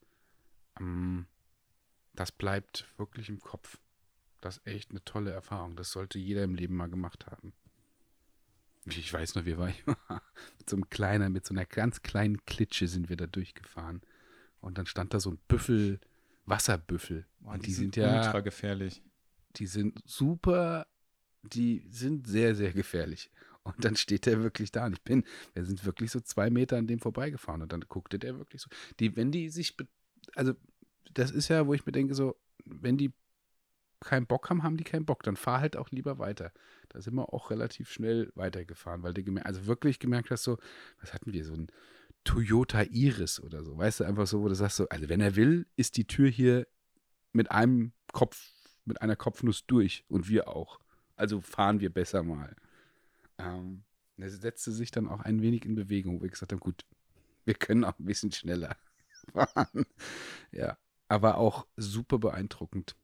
Ähm, 0.80 1.28
das 2.14 2.32
bleibt 2.32 2.88
wirklich 2.98 3.30
im 3.30 3.40
Kopf. 3.40 3.80
Das 4.42 4.58
ist 4.58 4.68
echt 4.68 4.92
eine 4.92 5.04
tolle 5.04 5.32
Erfahrung. 5.32 5.76
Das 5.76 5.92
sollte 5.92 6.20
jeder 6.20 6.44
im 6.44 6.56
Leben 6.56 6.76
mal 6.76 6.90
gemacht 6.90 7.26
haben. 7.28 7.54
Ich 8.86 9.12
weiß 9.12 9.36
nur, 9.36 9.46
wir 9.46 9.58
waren 9.58 9.74
mit 10.60 10.70
so 10.70 10.76
einem 10.76 10.90
kleinen, 10.90 11.34
mit 11.34 11.46
so 11.46 11.54
einer 11.54 11.66
ganz 11.66 12.04
kleinen 12.04 12.46
Klitsche 12.46 12.88
sind 12.88 13.10
wir 13.10 13.18
da 13.18 13.26
durchgefahren. 13.26 14.02
Und 14.62 14.78
dann 14.78 14.86
stand 14.86 15.14
da 15.14 15.20
so 15.20 15.32
ein 15.32 15.40
Büffel, 15.48 16.00
Wasserbüffel. 16.46 17.26
Boah, 17.40 17.54
und 17.54 17.64
die, 17.64 17.68
die 17.68 17.74
sind, 17.74 17.96
sind 17.96 18.04
ja 18.04 18.18
ultra 18.18 18.42
gefährlich. 18.42 19.02
Die 19.56 19.68
sind 19.68 20.00
super, 20.06 20.86
die 21.42 21.88
sind 21.90 22.28
sehr, 22.28 22.56
sehr 22.56 22.74
gefährlich. 22.74 23.32
Und 23.66 23.84
dann 23.84 23.96
steht 23.96 24.28
der 24.28 24.42
wirklich 24.42 24.72
da. 24.72 24.86
Und 24.86 24.94
ich 24.94 25.02
bin, 25.02 25.24
wir 25.54 25.66
sind 25.66 25.86
wirklich 25.86 26.12
so 26.12 26.20
zwei 26.20 26.50
Meter 26.50 26.78
an 26.78 26.88
dem 26.88 27.00
vorbeigefahren. 27.00 27.64
Und 27.64 27.74
dann 27.74 27.82
guckte 27.82 28.20
der 28.20 28.38
wirklich 28.38 28.62
so. 28.62 28.70
Die, 29.00 29.16
wenn 29.16 29.32
die 29.32 29.50
sich, 29.50 29.76
also 30.36 30.54
das 31.14 31.32
ist 31.32 31.48
ja, 31.48 31.66
wo 31.66 31.74
ich 31.74 31.86
mir 31.86 31.92
denke, 31.92 32.14
so, 32.14 32.36
wenn 32.64 32.98
die 32.98 33.12
keinen 34.02 34.28
Bock 34.28 34.50
haben, 34.50 34.62
haben 34.62 34.78
die 34.78 34.84
keinen 34.84 35.06
Bock. 35.06 35.24
Dann 35.24 35.36
fahr 35.36 35.62
halt 35.62 35.78
auch 35.78 35.90
lieber 35.90 36.20
weiter. 36.20 36.52
Da 36.90 37.02
sind 37.02 37.16
wir 37.16 37.34
auch 37.34 37.50
relativ 37.50 37.90
schnell 37.90 38.32
weitergefahren, 38.36 39.02
weil 39.02 39.16
du 39.16 39.24
also 39.44 39.66
wirklich 39.66 40.00
gemerkt 40.00 40.30
hast, 40.30 40.44
so, 40.44 40.60
was 41.02 41.14
hatten 41.14 41.34
wir, 41.34 41.44
so 41.44 41.56
ein 41.56 41.68
Toyota 42.24 42.84
Iris 42.84 43.40
oder 43.40 43.64
so, 43.64 43.78
weißt 43.78 44.02
du, 44.02 44.04
einfach 44.04 44.28
so, 44.28 44.42
wo 44.42 44.48
du 44.48 44.56
sagst, 44.56 44.78
so, 44.78 44.88
also 44.90 45.10
wenn 45.10 45.22
er 45.22 45.36
will, 45.36 45.68
ist 45.76 45.98
die 45.98 46.06
Tür 46.06 46.30
hier 46.30 46.68
mit 47.34 47.52
einem 47.52 47.94
Kopf, 48.14 48.52
mit 48.86 49.02
einer 49.02 49.16
Kopfnuss 49.16 49.66
durch 49.66 50.04
und 50.08 50.30
wir 50.30 50.48
auch. 50.48 50.80
Also 51.16 51.42
fahren 51.42 51.80
wir 51.80 51.92
besser 51.92 52.24
mal. 52.24 52.56
Ähm, 53.38 53.84
er 54.18 54.30
setzte 54.30 54.72
sich 54.72 54.92
dann 54.92 55.08
auch 55.08 55.22
ein 55.22 55.42
wenig 55.42 55.66
in 55.66 55.76
Bewegung, 55.76 56.20
wo 56.20 56.24
wir 56.24 56.30
gesagt 56.30 56.52
haben, 56.52 56.60
gut, 56.60 56.86
wir 57.44 57.54
können 57.54 57.84
auch 57.84 57.98
ein 58.00 58.06
bisschen 58.06 58.32
schneller 58.32 58.76
fahren. 59.34 59.86
ja, 60.52 60.78
aber 61.08 61.38
auch 61.38 61.68
super 61.76 62.18
beeindruckend. 62.18 62.96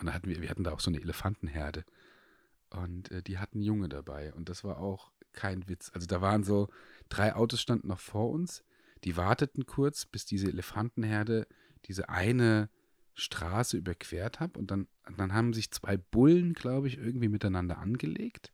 Und 0.00 0.06
da 0.06 0.12
hatten 0.12 0.28
wir, 0.28 0.40
wir 0.40 0.48
hatten 0.48 0.64
da 0.64 0.72
auch 0.72 0.80
so 0.80 0.90
eine 0.90 1.00
Elefantenherde. 1.00 1.84
Und 2.70 3.10
äh, 3.10 3.22
die 3.22 3.38
hatten 3.38 3.60
Junge 3.60 3.88
dabei. 3.88 4.32
Und 4.32 4.48
das 4.48 4.64
war 4.64 4.78
auch 4.78 5.12
kein 5.32 5.68
Witz. 5.68 5.90
Also 5.94 6.06
da 6.06 6.20
waren 6.20 6.44
so, 6.44 6.68
drei 7.08 7.34
Autos 7.34 7.60
standen 7.60 7.88
noch 7.88 8.00
vor 8.00 8.30
uns. 8.30 8.64
Die 9.04 9.16
warteten 9.16 9.66
kurz, 9.66 10.06
bis 10.06 10.26
diese 10.26 10.48
Elefantenherde 10.48 11.46
diese 11.86 12.08
eine 12.08 12.68
Straße 13.14 13.76
überquert 13.76 14.40
hat. 14.40 14.56
Und 14.56 14.70
dann, 14.70 14.88
dann 15.16 15.32
haben 15.32 15.52
sich 15.52 15.70
zwei 15.70 15.96
Bullen, 15.96 16.54
glaube 16.54 16.88
ich, 16.88 16.98
irgendwie 16.98 17.28
miteinander 17.28 17.78
angelegt. 17.78 18.52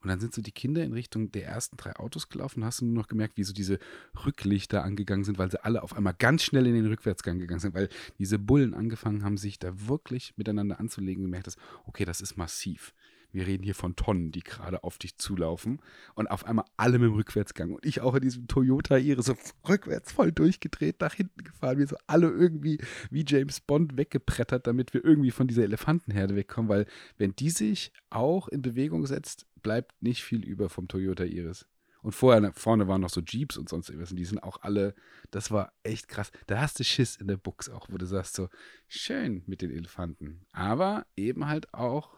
Und 0.00 0.08
dann 0.08 0.20
sind 0.20 0.34
so 0.34 0.42
die 0.42 0.52
Kinder 0.52 0.84
in 0.84 0.92
Richtung 0.92 1.32
der 1.32 1.46
ersten 1.46 1.76
drei 1.76 1.96
Autos 1.96 2.28
gelaufen 2.28 2.60
und 2.60 2.66
hast 2.66 2.80
du 2.80 2.84
nur 2.84 2.94
noch 2.94 3.08
gemerkt, 3.08 3.36
wie 3.36 3.44
so 3.44 3.52
diese 3.52 3.78
Rücklichter 4.24 4.84
angegangen 4.84 5.24
sind, 5.24 5.38
weil 5.38 5.50
sie 5.50 5.62
alle 5.64 5.82
auf 5.82 5.96
einmal 5.96 6.14
ganz 6.14 6.44
schnell 6.44 6.66
in 6.66 6.74
den 6.74 6.86
Rückwärtsgang 6.86 7.38
gegangen 7.38 7.60
sind, 7.60 7.74
weil 7.74 7.88
diese 8.18 8.38
Bullen 8.38 8.74
angefangen 8.74 9.24
haben, 9.24 9.36
sich 9.36 9.58
da 9.58 9.88
wirklich 9.88 10.34
miteinander 10.36 10.78
anzulegen 10.78 11.24
und 11.24 11.30
gemerkt 11.30 11.48
hast, 11.48 11.58
okay, 11.86 12.04
das 12.04 12.20
ist 12.20 12.36
massiv. 12.36 12.94
Wir 13.32 13.46
reden 13.46 13.62
hier 13.62 13.74
von 13.74 13.94
Tonnen, 13.94 14.32
die 14.32 14.40
gerade 14.40 14.84
auf 14.84 14.98
dich 14.98 15.18
zulaufen 15.18 15.80
und 16.14 16.28
auf 16.28 16.46
einmal 16.46 16.64
alle 16.76 16.98
mit 16.98 17.10
dem 17.10 17.14
Rückwärtsgang. 17.14 17.72
Und 17.72 17.84
ich 17.84 18.00
auch 18.00 18.14
in 18.14 18.22
diesem 18.22 18.48
Toyota 18.48 18.96
ihre 18.96 19.22
so 19.22 19.36
rückwärts 19.68 20.12
voll 20.12 20.32
durchgedreht, 20.32 21.00
nach 21.00 21.14
hinten 21.14 21.44
gefahren. 21.44 21.78
Wir 21.78 21.86
so 21.86 21.96
alle 22.06 22.28
irgendwie 22.28 22.78
wie 23.10 23.24
James 23.26 23.60
Bond 23.60 23.96
weggeprettert, 23.96 24.66
damit 24.66 24.94
wir 24.94 25.04
irgendwie 25.04 25.30
von 25.30 25.46
dieser 25.46 25.64
Elefantenherde 25.64 26.36
wegkommen, 26.36 26.68
weil 26.68 26.86
wenn 27.18 27.34
die 27.36 27.50
sich 27.50 27.92
auch 28.10 28.48
in 28.48 28.62
Bewegung 28.62 29.06
setzt, 29.06 29.46
bleibt 29.62 30.02
nicht 30.02 30.22
viel 30.22 30.44
über 30.44 30.68
vom 30.68 30.88
Toyota 30.88 31.24
Iris. 31.24 31.66
Und 32.00 32.12
vorher, 32.12 32.52
vorne 32.52 32.88
waren 32.88 33.00
noch 33.00 33.10
so 33.10 33.20
Jeeps 33.20 33.56
und 33.56 33.68
sonst 33.68 33.88
irgendwas. 33.88 34.12
Und 34.12 34.16
die 34.16 34.24
sind 34.24 34.42
auch 34.42 34.62
alle, 34.62 34.94
das 35.30 35.50
war 35.50 35.72
echt 35.82 36.08
krass. 36.08 36.30
Da 36.46 36.60
hast 36.60 36.78
du 36.78 36.84
Schiss 36.84 37.16
in 37.16 37.26
der 37.26 37.36
Box 37.36 37.68
auch, 37.68 37.88
wo 37.90 37.98
du 37.98 38.06
sagst 38.06 38.34
so, 38.34 38.48
schön 38.86 39.42
mit 39.46 39.62
den 39.62 39.70
Elefanten. 39.70 40.46
Aber 40.52 41.06
eben 41.16 41.48
halt 41.48 41.74
auch 41.74 42.16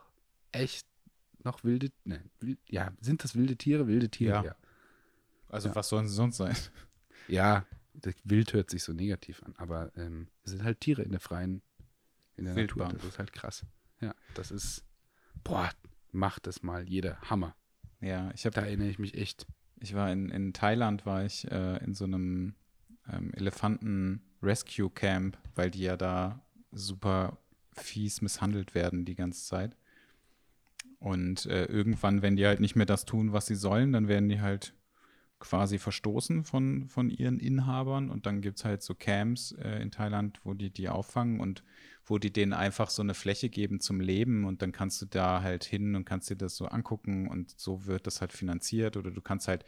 echt 0.52 0.86
noch 1.44 1.64
wilde, 1.64 1.90
ne, 2.04 2.22
wild, 2.40 2.58
ja, 2.68 2.92
sind 3.00 3.24
das 3.24 3.34
wilde 3.34 3.56
Tiere? 3.56 3.86
Wilde 3.86 4.08
Tiere, 4.08 4.36
ja. 4.36 4.44
ja. 4.44 4.56
Also 5.48 5.68
ja. 5.68 5.74
was 5.74 5.88
sollen 5.88 6.08
sie 6.08 6.14
sonst 6.14 6.36
sein? 6.36 6.56
Ja, 7.28 7.64
wild 8.24 8.54
hört 8.54 8.70
sich 8.70 8.82
so 8.82 8.92
negativ 8.92 9.40
an, 9.44 9.54
aber 9.56 9.92
ähm, 9.96 10.26
es 10.42 10.50
sind 10.50 10.64
halt 10.64 10.80
Tiere 10.80 11.02
in 11.02 11.12
der 11.12 11.20
freien, 11.20 11.62
in 12.36 12.44
der 12.44 12.56
Wildbahn. 12.56 12.88
Natur. 12.88 12.98
Das 12.98 13.08
ist 13.10 13.18
halt 13.18 13.32
krass. 13.32 13.64
Ja, 14.00 14.14
das 14.34 14.50
ist, 14.50 14.84
boah, 15.44 15.70
macht 16.10 16.48
das 16.48 16.64
mal 16.64 16.88
jeder. 16.88 17.20
Hammer. 17.22 17.54
Ja, 18.00 18.30
ich 18.34 18.46
habe. 18.46 18.54
Da 18.54 18.62
erinnere 18.62 18.88
ich 18.88 18.98
mich 18.98 19.14
echt. 19.14 19.46
Ich 19.78 19.94
war 19.94 20.10
in, 20.10 20.30
in 20.30 20.52
Thailand, 20.52 21.06
war 21.06 21.24
ich 21.24 21.48
äh, 21.50 21.76
in 21.84 21.94
so 21.94 22.04
einem 22.04 22.54
ähm, 23.10 23.32
Elefanten-Rescue-Camp, 23.34 25.38
weil 25.54 25.70
die 25.70 25.82
ja 25.82 25.96
da 25.96 26.44
super 26.72 27.38
fies 27.72 28.20
misshandelt 28.20 28.74
werden 28.74 29.04
die 29.04 29.14
ganze 29.14 29.46
Zeit. 29.46 29.76
Und 31.00 31.46
äh, 31.46 31.64
irgendwann, 31.64 32.20
wenn 32.22 32.36
die 32.36 32.46
halt 32.46 32.60
nicht 32.60 32.76
mehr 32.76 32.86
das 32.86 33.06
tun, 33.06 33.32
was 33.32 33.46
sie 33.46 33.54
sollen, 33.54 33.92
dann 33.92 34.06
werden 34.06 34.28
die 34.28 34.40
halt 34.40 34.74
quasi 35.38 35.78
verstoßen 35.78 36.44
von, 36.44 36.88
von 36.88 37.08
ihren 37.08 37.40
Inhabern. 37.40 38.10
Und 38.10 38.26
dann 38.26 38.42
gibt 38.42 38.58
es 38.58 38.66
halt 38.66 38.82
so 38.82 38.94
Camps 38.94 39.52
äh, 39.52 39.80
in 39.80 39.90
Thailand, 39.90 40.40
wo 40.44 40.52
die 40.52 40.70
die 40.70 40.90
auffangen 40.90 41.40
und 41.40 41.64
wo 42.04 42.18
die 42.18 42.30
denen 42.30 42.52
einfach 42.52 42.90
so 42.90 43.00
eine 43.00 43.14
Fläche 43.14 43.48
geben 43.48 43.80
zum 43.80 44.00
Leben. 44.00 44.44
Und 44.44 44.60
dann 44.60 44.72
kannst 44.72 45.00
du 45.00 45.06
da 45.06 45.40
halt 45.42 45.64
hin 45.64 45.96
und 45.96 46.04
kannst 46.04 46.28
dir 46.28 46.36
das 46.36 46.56
so 46.56 46.66
angucken. 46.66 47.28
Und 47.28 47.58
so 47.58 47.86
wird 47.86 48.06
das 48.06 48.20
halt 48.20 48.34
finanziert. 48.34 48.98
Oder 48.98 49.10
du 49.10 49.22
kannst 49.22 49.48
halt 49.48 49.64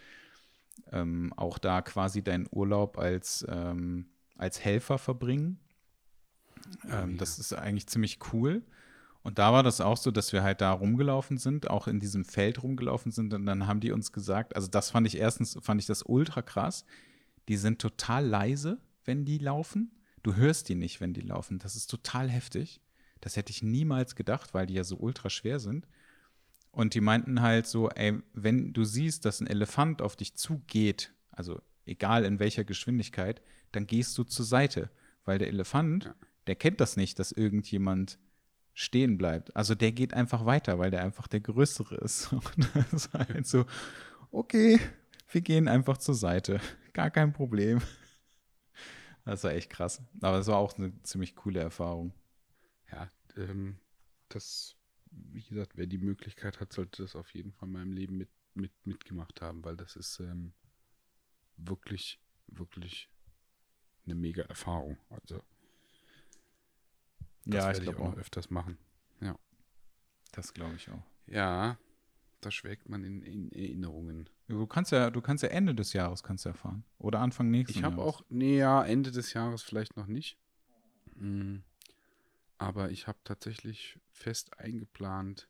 ähm, 0.92 1.32
auch 1.36 1.56
da 1.56 1.80
quasi 1.80 2.22
deinen 2.22 2.46
Urlaub 2.50 2.98
als, 2.98 3.46
ähm, 3.48 4.10
als 4.36 4.60
Helfer 4.60 4.98
verbringen. 4.98 5.58
Ähm, 6.90 7.12
ja. 7.12 7.16
Das 7.16 7.38
ist 7.38 7.54
eigentlich 7.54 7.86
ziemlich 7.86 8.18
cool. 8.34 8.62
Und 9.22 9.38
da 9.38 9.52
war 9.52 9.62
das 9.62 9.80
auch 9.80 9.96
so, 9.96 10.10
dass 10.10 10.32
wir 10.32 10.42
halt 10.42 10.60
da 10.60 10.72
rumgelaufen 10.72 11.38
sind, 11.38 11.70
auch 11.70 11.86
in 11.86 12.00
diesem 12.00 12.24
Feld 12.24 12.62
rumgelaufen 12.62 13.12
sind. 13.12 13.32
Und 13.34 13.46
dann 13.46 13.66
haben 13.66 13.80
die 13.80 13.92
uns 13.92 14.12
gesagt, 14.12 14.56
also 14.56 14.66
das 14.66 14.90
fand 14.90 15.06
ich 15.06 15.16
erstens, 15.16 15.56
fand 15.62 15.80
ich 15.80 15.86
das 15.86 16.02
ultra 16.02 16.42
krass. 16.42 16.84
Die 17.48 17.56
sind 17.56 17.80
total 17.80 18.26
leise, 18.26 18.80
wenn 19.04 19.24
die 19.24 19.38
laufen. 19.38 19.92
Du 20.22 20.34
hörst 20.34 20.68
die 20.68 20.74
nicht, 20.74 21.00
wenn 21.00 21.14
die 21.14 21.20
laufen. 21.20 21.58
Das 21.60 21.76
ist 21.76 21.88
total 21.88 22.28
heftig. 22.28 22.80
Das 23.20 23.36
hätte 23.36 23.52
ich 23.52 23.62
niemals 23.62 24.16
gedacht, 24.16 24.54
weil 24.54 24.66
die 24.66 24.74
ja 24.74 24.84
so 24.84 24.96
ultra 24.96 25.30
schwer 25.30 25.60
sind. 25.60 25.86
Und 26.72 26.94
die 26.94 27.00
meinten 27.00 27.42
halt 27.42 27.66
so, 27.66 27.90
ey, 27.90 28.20
wenn 28.32 28.72
du 28.72 28.84
siehst, 28.84 29.24
dass 29.24 29.40
ein 29.40 29.46
Elefant 29.46 30.02
auf 30.02 30.16
dich 30.16 30.34
zugeht, 30.34 31.12
also 31.30 31.60
egal 31.86 32.24
in 32.24 32.40
welcher 32.40 32.64
Geschwindigkeit, 32.64 33.40
dann 33.70 33.86
gehst 33.86 34.18
du 34.18 34.24
zur 34.24 34.44
Seite. 34.44 34.90
Weil 35.24 35.38
der 35.38 35.48
Elefant, 35.48 36.04
ja. 36.04 36.14
der 36.48 36.56
kennt 36.56 36.80
das 36.80 36.96
nicht, 36.96 37.18
dass 37.18 37.30
irgendjemand 37.30 38.18
stehen 38.74 39.18
bleibt. 39.18 39.54
Also 39.54 39.74
der 39.74 39.92
geht 39.92 40.14
einfach 40.14 40.46
weiter, 40.46 40.78
weil 40.78 40.90
der 40.90 41.02
einfach 41.02 41.26
der 41.26 41.40
Größere 41.40 41.96
ist. 41.96 42.32
Und 42.32 42.68
das 42.74 42.92
ist 42.92 43.12
halt 43.12 43.46
so, 43.46 43.66
okay, 44.30 44.80
wir 45.28 45.40
gehen 45.40 45.68
einfach 45.68 45.98
zur 45.98 46.14
Seite. 46.14 46.60
Gar 46.92 47.10
kein 47.10 47.32
Problem. 47.32 47.80
Das 49.24 49.44
war 49.44 49.52
echt 49.52 49.70
krass. 49.70 50.02
Aber 50.20 50.38
es 50.38 50.46
war 50.46 50.56
auch 50.56 50.76
eine 50.76 51.00
ziemlich 51.02 51.36
coole 51.36 51.60
Erfahrung. 51.60 52.12
Ja, 52.90 53.10
ähm, 53.36 53.78
das, 54.28 54.76
wie 55.10 55.42
gesagt, 55.42 55.76
wer 55.76 55.86
die 55.86 55.98
Möglichkeit 55.98 56.60
hat, 56.60 56.72
sollte 56.72 57.02
das 57.02 57.16
auf 57.16 57.32
jeden 57.34 57.52
Fall 57.52 57.68
in 57.68 57.72
meinem 57.72 57.92
Leben 57.92 58.16
mit, 58.16 58.30
mit, 58.54 58.72
mitgemacht 58.84 59.40
haben, 59.40 59.64
weil 59.64 59.76
das 59.76 59.96
ist 59.96 60.18
ähm, 60.20 60.52
wirklich, 61.56 62.20
wirklich 62.48 63.08
eine 64.04 64.14
mega 64.14 64.42
Erfahrung. 64.42 64.98
Also 65.10 65.42
das 67.44 67.54
ja, 67.54 67.66
werde 67.66 67.78
ich 67.78 67.82
ich 67.84 67.88
auch 67.90 67.94
glaube 67.96 68.10
noch 68.10 68.16
auch. 68.16 68.20
öfters 68.20 68.50
machen. 68.50 68.78
Das 70.34 70.54
glaube 70.54 70.76
ich 70.76 70.88
auch. 70.90 71.02
Ja, 71.26 71.76
da 72.40 72.50
schwelgt 72.50 72.88
man 72.88 73.04
in, 73.04 73.20
in 73.22 73.52
Erinnerungen. 73.52 74.30
Du 74.48 74.66
kannst 74.66 74.90
ja, 74.90 75.10
du 75.10 75.20
kannst 75.20 75.42
ja 75.42 75.50
Ende 75.50 75.74
des 75.74 75.92
Jahres 75.92 76.22
kannst 76.22 76.46
du 76.46 76.48
ja 76.48 76.54
fahren. 76.54 76.84
Oder 76.98 77.20
Anfang 77.20 77.50
nächsten 77.50 77.78
Ich 77.78 77.84
habe 77.84 77.96
Jahres. 77.98 78.14
auch, 78.14 78.22
nee, 78.30 78.56
ja, 78.56 78.82
Ende 78.82 79.10
des 79.10 79.34
Jahres 79.34 79.62
vielleicht 79.62 79.96
noch 79.98 80.06
nicht. 80.06 80.38
Mm, 81.16 81.58
Aber 82.56 82.90
ich 82.90 83.06
habe 83.08 83.18
tatsächlich 83.24 83.98
fest 84.10 84.58
eingeplant, 84.58 85.48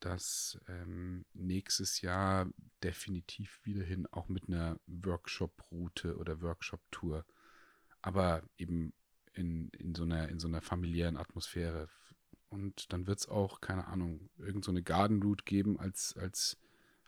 dass 0.00 0.58
ähm, 0.66 1.26
nächstes 1.34 2.00
Jahr 2.00 2.48
definitiv 2.82 3.60
wieder 3.64 3.84
hin, 3.84 4.06
auch 4.10 4.28
mit 4.28 4.48
einer 4.48 4.80
Workshop-Route 4.86 6.16
oder 6.16 6.40
Workshop-Tour. 6.40 7.26
Aber 8.00 8.42
eben 8.56 8.94
in, 9.32 9.68
in, 9.70 9.94
so 9.94 10.04
einer, 10.04 10.28
in 10.28 10.38
so 10.38 10.48
einer 10.48 10.60
familiären 10.60 11.16
Atmosphäre. 11.16 11.88
Und 12.48 12.92
dann 12.92 13.06
wird 13.06 13.20
es 13.20 13.28
auch, 13.28 13.60
keine 13.60 13.86
Ahnung, 13.86 14.28
irgend 14.38 14.64
so 14.64 14.72
Garden 14.72 15.22
Route 15.22 15.44
geben 15.44 15.78
als, 15.78 16.16
als, 16.16 16.58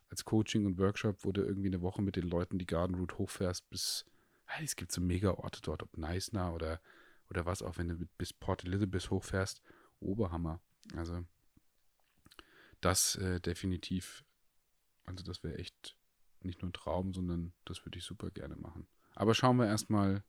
als 0.08 0.24
Coaching 0.24 0.64
und 0.64 0.78
Workshop, 0.78 1.24
wo 1.24 1.32
du 1.32 1.42
irgendwie 1.42 1.68
eine 1.68 1.82
Woche 1.82 2.02
mit 2.02 2.16
den 2.16 2.28
Leuten 2.28 2.58
die 2.58 2.66
Garden 2.66 2.94
Route 2.94 3.18
hochfährst 3.18 3.68
bis, 3.68 4.06
ah, 4.46 4.62
es 4.62 4.76
gibt 4.76 4.92
so 4.92 5.00
mega 5.00 5.32
Orte 5.32 5.60
dort, 5.62 5.82
ob 5.82 5.96
Neisner 5.98 6.54
oder, 6.54 6.80
oder 7.28 7.44
was, 7.44 7.62
auch 7.62 7.76
wenn 7.76 7.88
du 7.88 8.06
bis 8.16 8.32
Port 8.32 8.64
Elizabeth 8.64 9.10
hochfährst, 9.10 9.60
Oberhammer. 10.00 10.60
Also 10.96 11.24
das 12.80 13.16
äh, 13.16 13.40
definitiv, 13.40 14.24
also 15.04 15.24
das 15.24 15.42
wäre 15.42 15.58
echt 15.58 15.96
nicht 16.40 16.62
nur 16.62 16.70
ein 16.70 16.74
Traum, 16.74 17.12
sondern 17.12 17.52
das 17.64 17.84
würde 17.84 17.98
ich 17.98 18.04
super 18.04 18.30
gerne 18.30 18.56
machen. 18.56 18.86
Aber 19.14 19.34
schauen 19.34 19.56
wir 19.56 19.66
erstmal, 19.66 20.22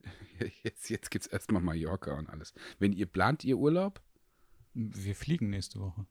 jetzt, 0.62 0.88
jetzt 0.90 1.10
gibt 1.10 1.26
es 1.26 1.30
erstmal 1.32 1.62
Mallorca 1.62 2.16
und 2.16 2.28
alles. 2.28 2.54
Wenn 2.78 2.92
ihr 2.92 3.06
plant 3.06 3.44
ihr 3.44 3.58
Urlaub, 3.58 4.00
Wir 4.74 5.14
fliegen 5.14 5.50
nächste 5.50 5.80
Woche 5.80 6.06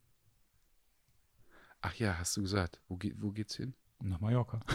ach 1.87 1.95
ja, 1.95 2.17
hast 2.17 2.35
du 2.37 2.41
gesagt, 2.41 2.81
wo, 2.87 2.97
geht, 2.97 3.21
wo 3.21 3.31
geht's 3.31 3.55
hin? 3.55 3.73
nach 3.99 4.19
Mallorca. 4.19 4.59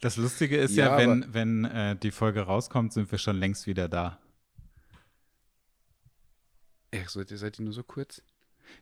Das 0.00 0.16
Lustige 0.16 0.56
ist 0.56 0.76
ja, 0.76 0.86
Ja, 0.86 0.96
wenn, 0.96 1.34
wenn 1.34 1.64
äh, 1.66 1.94
die 1.94 2.10
Folge 2.10 2.40
rauskommt, 2.42 2.92
sind 2.92 3.10
wir 3.10 3.18
schon 3.18 3.36
längst 3.36 3.66
wieder 3.66 3.86
da. 3.86 4.18
Ach, 6.94 7.08
seid 7.10 7.30
ihr, 7.30 7.36
seid 7.36 7.58
ihr 7.58 7.64
nur 7.64 7.74
so 7.74 7.82
kurz? 7.82 8.22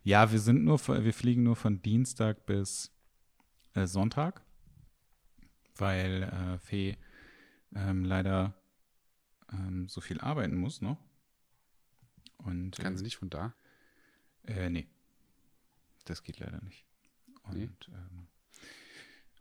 Ja, 0.05 0.31
wir 0.31 0.39
sind 0.39 0.63
nur, 0.63 0.79
wir 0.87 1.15
fliegen 1.15 1.43
nur 1.43 1.57
von 1.57 1.83
Dienstag 1.83 2.47
bis 2.47 2.93
äh, 3.75 3.87
Sonntag, 3.87 4.45
weil 5.79 6.23
äh, 6.25 6.59
Fee 6.59 6.97
ähm, 7.75 8.05
leider 8.05 8.55
ähm, 9.53 9.89
so 9.89 10.01
viel 10.01 10.21
arbeiten 10.21 10.57
muss 10.57 10.81
noch. 10.81 10.99
Und 12.39 12.79
Kann 12.79 12.97
sie 12.97 13.05
nicht 13.05 13.17
von 13.17 13.31
da? 13.31 13.55
Äh, 14.47 14.71
nee. 14.71 14.87
Das 16.05 16.23
geht 16.23 16.39
leider 16.39 16.61
nicht. 16.63 16.87
Und 17.43 17.55
Nee? 17.57 17.71
ähm, 17.89 18.29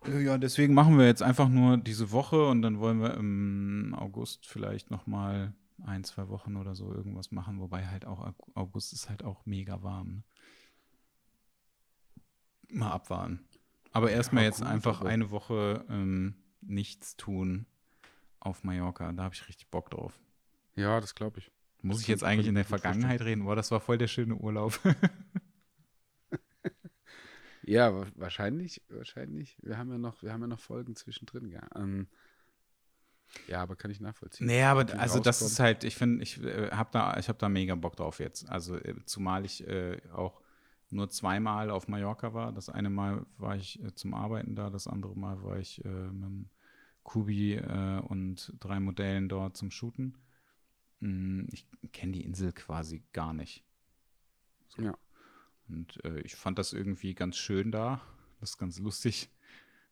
äh, 0.06 0.22
ja, 0.24 0.38
deswegen 0.38 0.74
machen 0.74 0.98
wir 0.98 1.06
jetzt 1.06 1.24
einfach 1.24 1.50
nur 1.50 1.77
diese 1.77 2.12
Woche 2.12 2.48
und 2.48 2.62
dann 2.62 2.79
wollen 2.79 3.01
wir 3.01 3.13
im 3.15 3.96
August 3.98 4.46
vielleicht 4.48 4.91
noch 4.91 5.08
mal 5.08 5.53
ein, 5.84 6.03
zwei 6.03 6.27
Wochen 6.29 6.56
oder 6.56 6.74
so 6.75 6.91
irgendwas 6.94 7.32
machen, 7.32 7.60
wobei 7.60 7.88
halt 7.88 8.06
auch 8.06 8.20
Aug- 8.25 8.50
August 8.56 8.94
ist 8.94 9.10
halt 9.10 9.24
auch 9.24 9.46
mega 9.46 9.84
warm. 9.84 10.12
Ne? 10.15 10.24
Mal 12.70 12.91
abwarten. 12.91 13.47
Aber 13.98 14.12
erstmal 14.12 14.44
Ja, 14.44 14.50
jetzt 14.50 14.60
gut, 14.60 14.68
einfach 14.68 15.01
aber- 15.01 15.10
eine 15.10 15.32
Woche 15.32 15.84
ähm, 15.89 16.36
nichts 16.62 17.16
tun 17.18 17.66
auf 18.39 18.63
Mallorca. 18.63 19.12
Da 19.12 19.24
habe 19.24 19.34
ich 19.34 19.48
richtig 19.48 19.68
Bock 19.70 19.89
drauf. 19.89 20.20
Ja, 20.75 21.01
das 21.01 21.16
glaube 21.16 21.39
ich. 21.39 21.51
Muss 21.82 21.98
Das 21.98 22.01
ich 22.04 22.08
jetzt 22.08 22.24
eigentlich 22.24 22.48
in 22.48 22.56
der 22.56 22.66
Vergangenheit 22.66 23.22
reden? 23.22 23.44
Boah, 23.46 23.56
das 23.56 23.72
war 23.72 23.80
voll 23.80 23.98
der 23.98 24.08
schöne 24.08 24.36
Urlaub. 24.36 24.80
Ja, 27.64 27.94
wa- 27.94 28.07
wahrscheinlich, 28.16 28.81
wahrscheinlich. 28.88 29.57
Wir 29.62 29.77
haben 29.77 29.92
ja 29.92 29.98
noch, 29.98 30.24
wir 30.24 30.31
haben 30.31 30.40
ja 30.42 30.48
noch 30.48 30.60
Folgen 30.60 30.96
zwischendrin, 30.96 31.50
ja. 31.50 31.62
Ähm, 31.75 32.07
ja, 33.50 33.62
aber 33.62 33.75
kann 33.75 33.92
ich 33.92 34.00
nachvollziehen. 34.00 34.48
Nee, 34.48 34.64
aber 34.64 34.86
also 34.98 35.20
das 35.20 35.42
ist 35.42 35.60
halt, 35.60 35.83
ich 35.83 35.96
finde, 35.98 36.24
ich 36.24 36.42
äh, 36.42 36.70
habe 36.72 36.90
da, 36.94 37.18
ich 37.18 37.27
habe 37.27 37.38
da 37.40 37.50
mega 37.50 37.75
Bock 37.75 37.98
drauf 37.98 38.20
jetzt. 38.20 38.48
Also 38.50 38.77
äh, 38.77 38.96
zumal 39.05 39.44
ich 39.44 39.68
äh, 39.68 40.00
auch 40.14 40.40
nur 40.90 41.10
zweimal 41.10 41.70
auf 41.70 41.88
Mallorca 41.88 42.34
war. 42.34 42.52
Das 42.52 42.70
eine 42.70 42.90
Mal 42.90 43.26
war 43.38 43.56
ich 43.56 43.84
äh, 43.84 43.94
zum 43.94 44.14
Arbeiten 44.14 44.56
da, 44.56 44.70
das 44.70 44.88
andere 44.88 45.16
Mal 45.18 45.44
war 45.44 45.58
ich 45.60 45.84
äh, 45.86 45.90
mit 45.90 46.24
dem 46.24 46.50
Kubi 47.04 47.56
äh, 47.56 48.00
und 48.02 48.54
drei 48.60 48.80
Modellen 48.80 49.30
dort 49.30 49.58
zum 49.58 49.72
Shooten. 49.72 50.18
Mm, 51.00 51.46
Ich 51.52 51.68
kenne 51.92 52.14
die 52.14 52.24
Insel 52.24 52.54
quasi 52.54 53.04
gar 53.14 53.34
nicht. 53.34 53.64
Ja. 54.78 54.98
Und 55.68 56.04
äh, 56.06 56.22
ich 56.22 56.36
fand 56.36 56.60
das 56.60 56.74
irgendwie 56.74 57.14
ganz 57.14 57.38
schön 57.38 57.72
da. 57.72 58.02
Das 58.40 58.52
ist 58.52 58.58
ganz 58.58 58.80
lustig 58.80 59.30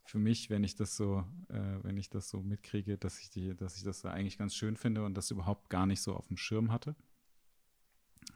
für 0.04 0.20
mich, 0.20 0.50
wenn 0.50 0.64
ich 0.64 0.76
das 0.76 0.96
so, 0.96 1.26
äh, 1.50 1.84
wenn 1.84 1.98
ich 1.98 2.10
das 2.10 2.30
so 2.30 2.42
mitkriege, 2.42 2.98
dass 2.98 3.20
ich 3.20 3.30
die, 3.30 3.56
dass 3.56 3.76
ich 3.78 3.84
das 3.84 4.02
da 4.02 4.12
eigentlich 4.12 4.38
ganz 4.38 4.56
schön 4.56 4.78
finde 4.78 5.04
und 5.04 5.16
das 5.16 5.32
überhaupt 5.32 5.70
gar 5.70 5.86
nicht 5.88 6.02
so 6.02 6.16
auf 6.16 6.28
dem 6.28 6.38
Schirm 6.38 6.72
hatte. 6.72 6.96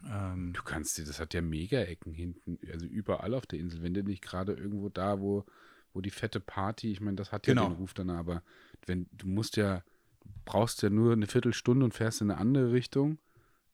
Ähm, 0.10 0.54
Du 0.54 0.64
kannst 0.64 0.98
dir, 0.98 1.06
das 1.06 1.20
hat 1.20 1.34
ja 1.34 1.42
Mega-Ecken 1.42 2.14
hinten, 2.14 2.60
also 2.72 2.86
überall 2.86 3.34
auf 3.34 3.46
der 3.46 3.60
Insel. 3.60 3.82
Wenn 3.84 3.94
du 3.94 4.04
nicht 4.04 4.24
gerade 4.24 4.54
irgendwo 4.54 4.90
da, 4.90 5.20
wo, 5.20 5.46
wo 5.94 6.02
die 6.02 6.12
fette 6.12 6.40
Party, 6.40 6.92
ich 6.92 7.02
meine, 7.02 7.16
das 7.18 7.32
hat 7.32 7.48
ja 7.48 7.54
Genau. 7.54 7.70
den 7.70 7.78
Ruf 7.78 7.94
dann, 7.94 8.10
aber 8.10 8.44
wenn, 8.86 9.08
du 9.12 9.28
musst 9.28 9.58
ja, 9.58 9.84
du 10.24 10.30
brauchst 10.46 10.82
ja 10.82 10.90
nur 10.90 11.14
eine 11.14 11.28
Viertelstunde 11.28 11.84
und 11.86 11.94
fährst 11.94 12.22
in 12.22 12.32
eine 12.32 12.40
andere 12.40 12.72
Richtung 12.72 13.18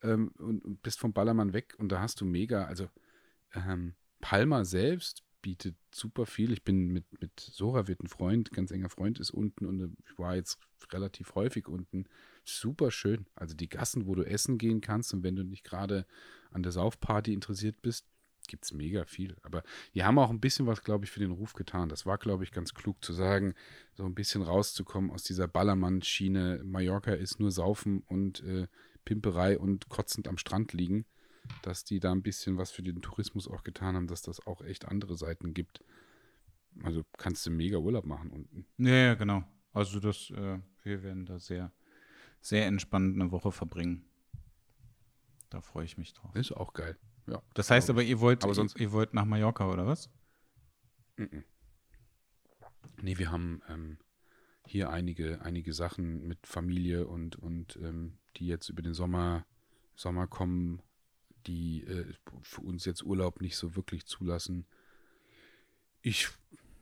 ähm, 0.02 0.32
und, 0.38 0.64
und 0.64 0.82
bist 0.84 1.00
vom 1.00 1.14
Ballermann 1.14 1.54
weg 1.54 1.76
und 1.78 1.90
da 1.92 2.02
hast 2.02 2.22
du 2.22 2.26
mega, 2.26 2.66
also 2.66 2.90
ähm, 3.54 3.94
Palma 4.22 4.66
selbst 4.66 5.24
bietet 5.42 5.76
super 5.94 6.26
viel. 6.26 6.52
Ich 6.52 6.64
bin 6.64 6.88
mit, 6.88 7.06
mit 7.22 7.40
Sora 7.40 7.88
wird 7.88 8.02
ein 8.02 8.08
Freund, 8.08 8.52
ganz 8.52 8.72
enger 8.72 8.90
Freund 8.90 9.20
ist 9.20 9.30
unten 9.30 9.66
und 9.66 9.80
äh, 9.80 9.90
ich 10.10 10.18
war 10.18 10.36
jetzt 10.36 10.58
relativ 10.92 11.36
häufig 11.36 11.68
unten. 11.68 12.06
Super 12.48 12.92
schön. 12.92 13.26
Also 13.36 13.56
die 13.56 13.70
Gassen, 13.70 14.06
wo 14.08 14.16
du 14.16 14.24
essen 14.24 14.58
gehen 14.58 14.82
kannst 14.82 15.14
und 15.14 15.24
wenn 15.24 15.36
du 15.36 15.44
nicht 15.44 15.64
gerade 15.64 16.06
an 16.52 16.64
der 16.64 16.72
Saufparty 16.72 17.34
interessiert 17.34 17.82
bist, 17.82 18.06
gibt 18.48 18.66
es 18.66 18.74
mega 18.74 19.06
viel. 19.06 19.36
Aber 19.42 19.64
die 19.94 20.04
haben 20.04 20.20
auch 20.20 20.30
ein 20.30 20.40
bisschen 20.40 20.68
was, 20.68 20.84
glaube 20.84 21.06
ich, 21.06 21.12
für 21.12 21.20
den 21.20 21.32
Ruf 21.32 21.54
getan. 21.54 21.90
Das 21.90 22.06
war, 22.06 22.18
glaube 22.18 22.44
ich, 22.44 22.52
ganz 22.52 22.74
klug 22.74 23.04
zu 23.04 23.14
sagen, 23.14 23.56
so 23.94 24.06
ein 24.06 24.16
bisschen 24.16 24.42
rauszukommen 24.42 25.12
aus 25.12 25.24
dieser 25.24 25.48
Ballermann-Schiene. 25.48 26.62
Mallorca 26.64 27.14
ist 27.14 27.40
nur 27.40 27.52
Saufen 27.52 28.04
und 28.08 28.44
äh, 28.44 28.68
Pimperei 29.04 29.58
und 29.58 29.90
kotzend 29.90 30.28
am 30.28 30.38
Strand 30.38 30.74
liegen. 30.74 31.06
Dass 31.62 31.84
die 31.84 32.00
da 32.00 32.12
ein 32.12 32.24
bisschen 32.24 32.58
was 32.58 32.72
für 32.72 32.82
den 32.82 33.02
Tourismus 33.02 33.48
auch 33.48 33.64
getan 33.64 33.96
haben, 33.96 34.08
dass 34.08 34.24
das 34.24 34.46
auch 34.48 34.62
echt 34.62 34.86
andere 34.86 35.16
Seiten 35.16 35.54
gibt. 35.54 35.84
Also 36.84 37.04
kannst 37.18 37.46
du 37.46 37.52
mega 37.52 37.78
Urlaub 37.78 38.06
machen 38.06 38.32
unten. 38.32 38.66
ja, 38.78 38.96
ja, 38.96 39.14
genau. 39.14 39.44
Also 39.72 40.00
das, 40.00 40.32
äh, 40.32 40.60
wir 40.84 41.04
werden 41.04 41.26
da 41.26 41.38
sehr, 41.40 41.72
sehr 42.46 42.68
entspannt 42.68 43.16
eine 43.20 43.32
Woche 43.32 43.52
verbringen. 43.52 44.06
Da 45.50 45.62
freue 45.62 45.86
ich 45.86 45.98
mich 45.98 46.14
drauf. 46.14 46.36
Ist 46.36 46.52
auch 46.52 46.74
geil. 46.74 46.96
Ja. 47.26 47.42
Das 47.56 47.72
heißt 47.72 47.90
aber, 47.90 48.04
ihr 48.04 48.20
wollt, 48.20 48.44
Aber 48.44 48.54
sonst- 48.54 48.80
ihr, 48.80 48.92
wollt 48.92 49.16
nach 49.16 49.26
Mallorca 49.26 49.68
oder 49.72 49.88
was? 49.88 50.12
Mhm. 51.18 51.44
Nee, 53.02 53.18
wir 53.18 53.32
haben 53.32 53.64
ähm, 53.68 53.98
hier 54.68 54.92
einige, 54.92 55.42
einige 55.42 55.74
Sachen 55.74 56.28
mit 56.28 56.46
Familie 56.46 57.08
und, 57.08 57.36
und 57.36 57.78
ähm, 57.78 58.20
die 58.38 58.46
jetzt 58.46 58.70
über 58.70 58.84
den 58.84 58.94
Sommer, 58.94 59.44
Sommer 59.96 60.28
kommen, 60.28 60.84
die 61.48 61.84
äh, 61.84 62.14
für 62.44 62.62
uns 62.62 62.86
jetzt 62.86 63.02
Urlaub 63.04 63.42
nicht 63.42 63.58
so 63.58 63.76
wirklich 63.76 64.06
zulassen. 64.06 64.68
Ich 66.02 66.28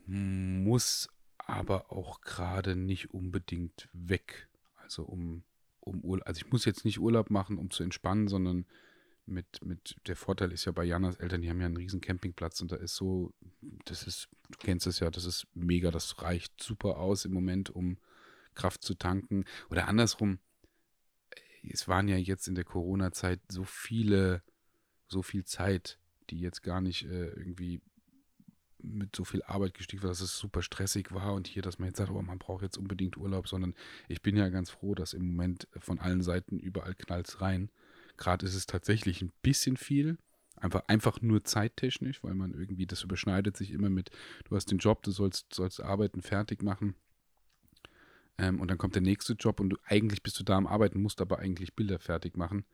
muss 0.05 1.07
aber 1.37 1.89
auch 1.89 2.19
gerade 2.19 2.75
nicht 2.75 3.11
unbedingt 3.13 3.87
weg. 3.93 4.49
Also 4.75 5.03
um, 5.03 5.43
um 5.85 6.01
Urlaub, 6.01 6.27
also 6.27 6.39
ich 6.39 6.51
muss 6.51 6.65
jetzt 6.65 6.85
nicht 6.85 6.99
Urlaub 6.99 7.29
machen, 7.29 7.57
um 7.57 7.69
zu 7.69 7.83
entspannen, 7.83 8.27
sondern 8.27 8.65
mit, 9.25 9.63
mit, 9.63 9.95
der 10.07 10.15
Vorteil 10.15 10.51
ist 10.51 10.65
ja 10.65 10.71
bei 10.71 10.83
Janas 10.83 11.15
Eltern, 11.15 11.41
die 11.41 11.49
haben 11.49 11.59
ja 11.59 11.65
einen 11.65 11.77
riesen 11.77 12.01
Campingplatz 12.01 12.61
und 12.61 12.71
da 12.71 12.75
ist 12.75 12.95
so, 12.95 13.33
das 13.85 14.05
ist, 14.05 14.27
du 14.49 14.59
kennst 14.59 14.85
es 14.87 14.99
ja, 14.99 15.09
das 15.09 15.25
ist 15.25 15.47
mega, 15.53 15.91
das 15.91 16.21
reicht 16.21 16.61
super 16.61 16.97
aus 16.97 17.25
im 17.25 17.33
Moment, 17.33 17.69
um 17.69 17.97
Kraft 18.53 18.83
zu 18.83 18.95
tanken. 18.95 19.45
Oder 19.69 19.87
andersrum, 19.87 20.39
es 21.63 21.87
waren 21.87 22.07
ja 22.07 22.17
jetzt 22.17 22.47
in 22.47 22.55
der 22.55 22.65
Corona-Zeit 22.65 23.39
so 23.49 23.63
viele, 23.63 24.43
so 25.07 25.21
viel 25.21 25.45
Zeit, 25.45 25.99
die 26.29 26.39
jetzt 26.39 26.61
gar 26.61 26.81
nicht 26.81 27.05
äh, 27.05 27.29
irgendwie 27.29 27.81
mit 28.83 29.15
so 29.15 29.23
viel 29.23 29.41
Arbeit 29.43 29.73
gestiegen 29.73 30.03
war, 30.03 30.09
dass 30.09 30.21
es 30.21 30.37
super 30.37 30.61
stressig 30.61 31.13
war 31.13 31.33
und 31.33 31.47
hier, 31.47 31.61
dass 31.61 31.79
man 31.79 31.87
jetzt 31.87 31.97
sagt, 31.97 32.11
oh, 32.11 32.21
man 32.21 32.39
braucht 32.39 32.63
jetzt 32.63 32.77
unbedingt 32.77 33.17
Urlaub, 33.17 33.47
sondern 33.47 33.73
ich 34.07 34.21
bin 34.21 34.35
ja 34.35 34.49
ganz 34.49 34.69
froh, 34.69 34.93
dass 34.93 35.13
im 35.13 35.25
Moment 35.25 35.67
von 35.79 35.99
allen 35.99 36.21
Seiten 36.21 36.59
überall 36.59 36.95
knallt 36.95 37.41
rein. 37.41 37.69
Gerade 38.17 38.45
ist 38.45 38.55
es 38.55 38.67
tatsächlich 38.67 39.21
ein 39.21 39.31
bisschen 39.41 39.77
viel, 39.77 40.17
Einfach, 40.63 40.83
einfach 40.87 41.21
nur 41.21 41.43
zeittechnisch, 41.43 42.23
weil 42.23 42.35
man 42.35 42.53
irgendwie, 42.53 42.85
das 42.85 43.03
überschneidet 43.03 43.57
sich 43.57 43.71
immer 43.71 43.89
mit, 43.89 44.11
du 44.45 44.55
hast 44.55 44.71
den 44.71 44.77
Job, 44.77 45.03
du 45.03 45.11
sollst, 45.11 45.53
sollst 45.53 45.81
arbeiten, 45.81 46.21
fertig 46.21 46.63
machen. 46.63 46.95
Ähm, 48.37 48.61
und 48.61 48.69
dann 48.69 48.77
kommt 48.77 48.95
der 48.95 49.01
nächste 49.01 49.33
Job 49.33 49.59
und 49.59 49.71
du 49.71 49.77
eigentlich 49.83 50.23
bist 50.23 50.39
du 50.39 50.43
da 50.43 50.55
am 50.55 50.67
Arbeiten, 50.67 51.01
musst 51.01 51.19
aber 51.19 51.39
eigentlich 51.39 51.75
Bilder 51.75 51.99
fertig 51.99 52.37
machen. 52.37 52.65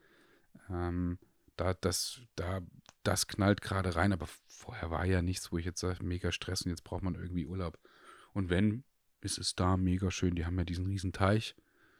Ähm, 0.69 1.17
da, 1.59 1.73
das, 1.73 2.21
da, 2.35 2.61
das 3.03 3.27
knallt 3.27 3.61
gerade 3.61 3.95
rein, 3.95 4.13
aber 4.13 4.27
vorher 4.47 4.91
war 4.91 5.05
ja 5.05 5.21
nichts, 5.21 5.51
wo 5.51 5.57
ich 5.57 5.65
jetzt 5.65 5.79
sage, 5.79 6.03
mega 6.03 6.31
Stress 6.31 6.63
und 6.63 6.71
jetzt 6.71 6.83
braucht 6.83 7.03
man 7.03 7.15
irgendwie 7.15 7.45
Urlaub. 7.45 7.79
Und 8.33 8.49
wenn, 8.49 8.83
ist 9.21 9.37
es 9.37 9.55
da 9.55 9.77
mega 9.77 10.11
schön. 10.11 10.35
Die 10.35 10.45
haben 10.45 10.57
ja 10.57 10.63
diesen 10.63 10.85
riesen 10.85 11.11
Teich. 11.11 11.55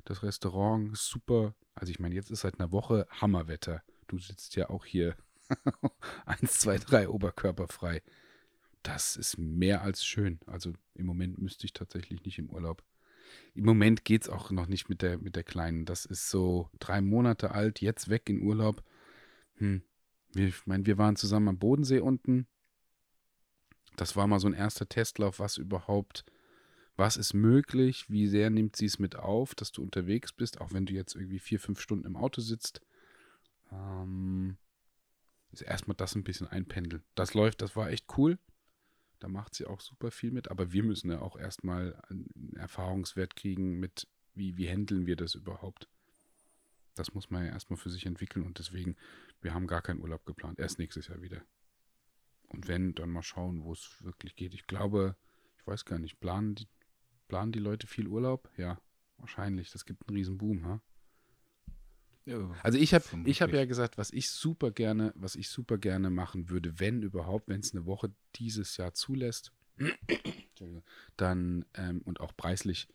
Das 0.05 0.23
Restaurant 0.23 0.95
super. 0.97 1.53
Also 1.75 1.91
ich 1.91 1.99
meine, 1.99 2.15
jetzt 2.15 2.31
ist 2.31 2.41
seit 2.41 2.59
einer 2.59 2.71
Woche 2.71 3.07
Hammerwetter. 3.09 3.83
Du 4.07 4.17
sitzt 4.19 4.55
ja 4.55 4.69
auch 4.69 4.85
hier 4.85 5.15
Eins, 6.25 6.59
zwei, 6.59 6.77
drei 6.77 7.09
oberkörperfrei. 7.09 8.01
Das 8.83 9.15
ist 9.15 9.37
mehr 9.37 9.81
als 9.81 10.05
schön. 10.05 10.39
Also 10.45 10.73
im 10.95 11.05
Moment 11.05 11.39
müsste 11.39 11.65
ich 11.65 11.73
tatsächlich 11.73 12.23
nicht 12.23 12.39
im 12.39 12.49
Urlaub. 12.49 12.83
Im 13.53 13.65
Moment 13.65 14.05
geht 14.05 14.23
es 14.23 14.29
auch 14.29 14.51
noch 14.51 14.67
nicht 14.67 14.89
mit 14.89 15.01
der, 15.01 15.17
mit 15.17 15.35
der 15.35 15.43
Kleinen. 15.43 15.85
Das 15.85 16.05
ist 16.05 16.29
so 16.29 16.69
drei 16.79 17.01
Monate 17.01 17.51
alt, 17.51 17.81
jetzt 17.81 18.09
weg 18.09 18.29
in 18.29 18.41
Urlaub. 18.41 18.83
Hm. 19.59 19.83
Ich 20.35 20.65
meine, 20.67 20.85
wir 20.85 20.97
waren 20.97 21.15
zusammen 21.15 21.49
am 21.49 21.59
Bodensee 21.59 21.99
unten. 21.99 22.47
Das 23.95 24.15
war 24.15 24.27
mal 24.27 24.39
so 24.39 24.47
ein 24.47 24.53
erster 24.53 24.87
Testlauf, 24.87 25.39
was 25.39 25.57
überhaupt, 25.57 26.23
was 26.95 27.17
ist 27.17 27.33
möglich, 27.33 28.09
wie 28.09 28.27
sehr 28.27 28.49
nimmt 28.49 28.75
sie 28.75 28.85
es 28.85 28.99
mit 28.99 29.15
auf, 29.15 29.55
dass 29.55 29.71
du 29.71 29.81
unterwegs 29.81 30.31
bist, 30.31 30.61
auch 30.61 30.73
wenn 30.73 30.85
du 30.85 30.93
jetzt 30.93 31.15
irgendwie 31.15 31.39
vier, 31.39 31.59
fünf 31.59 31.81
Stunden 31.81 32.05
im 32.05 32.15
Auto 32.15 32.41
sitzt. 32.41 32.81
Ähm, 33.71 34.57
ist 35.51 35.61
erstmal 35.61 35.95
das 35.95 36.15
ein 36.15 36.23
bisschen 36.23 36.47
einpendeln. 36.47 37.03
Das 37.15 37.33
läuft, 37.33 37.61
das 37.61 37.75
war 37.75 37.89
echt 37.89 38.05
cool. 38.17 38.37
Da 39.19 39.27
macht 39.27 39.55
sie 39.55 39.65
auch 39.65 39.81
super 39.81 40.11
viel 40.11 40.31
mit, 40.31 40.49
aber 40.49 40.71
wir 40.71 40.83
müssen 40.83 41.11
ja 41.11 41.19
auch 41.19 41.37
erstmal 41.37 42.01
einen 42.09 42.55
Erfahrungswert 42.55 43.35
kriegen 43.35 43.79
mit, 43.79 44.07
wie, 44.33 44.55
wie 44.55 44.69
handeln 44.69 45.07
wir 45.07 45.17
das 45.17 45.35
überhaupt. 45.35 45.89
Das 46.99 47.13
muss 47.13 47.29
man 47.29 47.45
ja 47.45 47.53
erstmal 47.53 47.77
für 47.77 47.89
sich 47.89 48.05
entwickeln 48.05 48.45
und 48.45 48.59
deswegen, 48.59 48.97
wir 49.41 49.53
haben 49.53 49.67
gar 49.67 49.81
keinen 49.81 50.01
Urlaub 50.01 50.25
geplant. 50.25 50.59
Erst 50.59 50.79
nächstes 50.79 51.07
Jahr 51.07 51.21
wieder. 51.21 51.41
Und 52.49 52.67
wenn, 52.67 52.93
dann 52.93 53.09
mal 53.09 53.23
schauen, 53.23 53.63
wo 53.63 53.71
es 53.71 54.03
wirklich 54.03 54.35
geht. 54.35 54.53
Ich 54.53 54.67
glaube, 54.67 55.15
ich 55.57 55.65
weiß 55.65 55.85
gar 55.85 55.97
nicht, 55.97 56.19
planen 56.19 56.55
die, 56.55 56.67
planen 57.29 57.53
die 57.53 57.59
Leute 57.59 57.87
viel 57.87 58.07
Urlaub? 58.07 58.49
Ja, 58.57 58.81
wahrscheinlich. 59.17 59.71
Das 59.71 59.85
gibt 59.85 60.09
einen 60.09 60.17
riesen 60.17 60.37
Boom, 60.37 60.65
ha? 60.65 60.81
also 62.61 62.77
ich 62.77 62.93
habe 62.93 63.05
ich 63.25 63.41
habe 63.41 63.55
ja 63.55 63.65
gesagt, 63.65 63.97
was 63.97 64.11
ich 64.11 64.29
super 64.29 64.69
gerne, 64.69 65.13
was 65.15 65.35
ich 65.35 65.49
super 65.49 65.77
gerne 65.77 66.09
machen 66.09 66.49
würde, 66.49 66.79
wenn 66.79 67.01
überhaupt, 67.01 67.47
wenn 67.47 67.61
es 67.61 67.73
eine 67.73 67.85
Woche 67.85 68.11
dieses 68.35 68.75
Jahr 68.75 68.93
zulässt, 68.93 69.53
dann 71.17 71.65
ähm, 71.75 72.01
und 72.03 72.19
auch 72.19 72.35
preislich, 72.35 72.89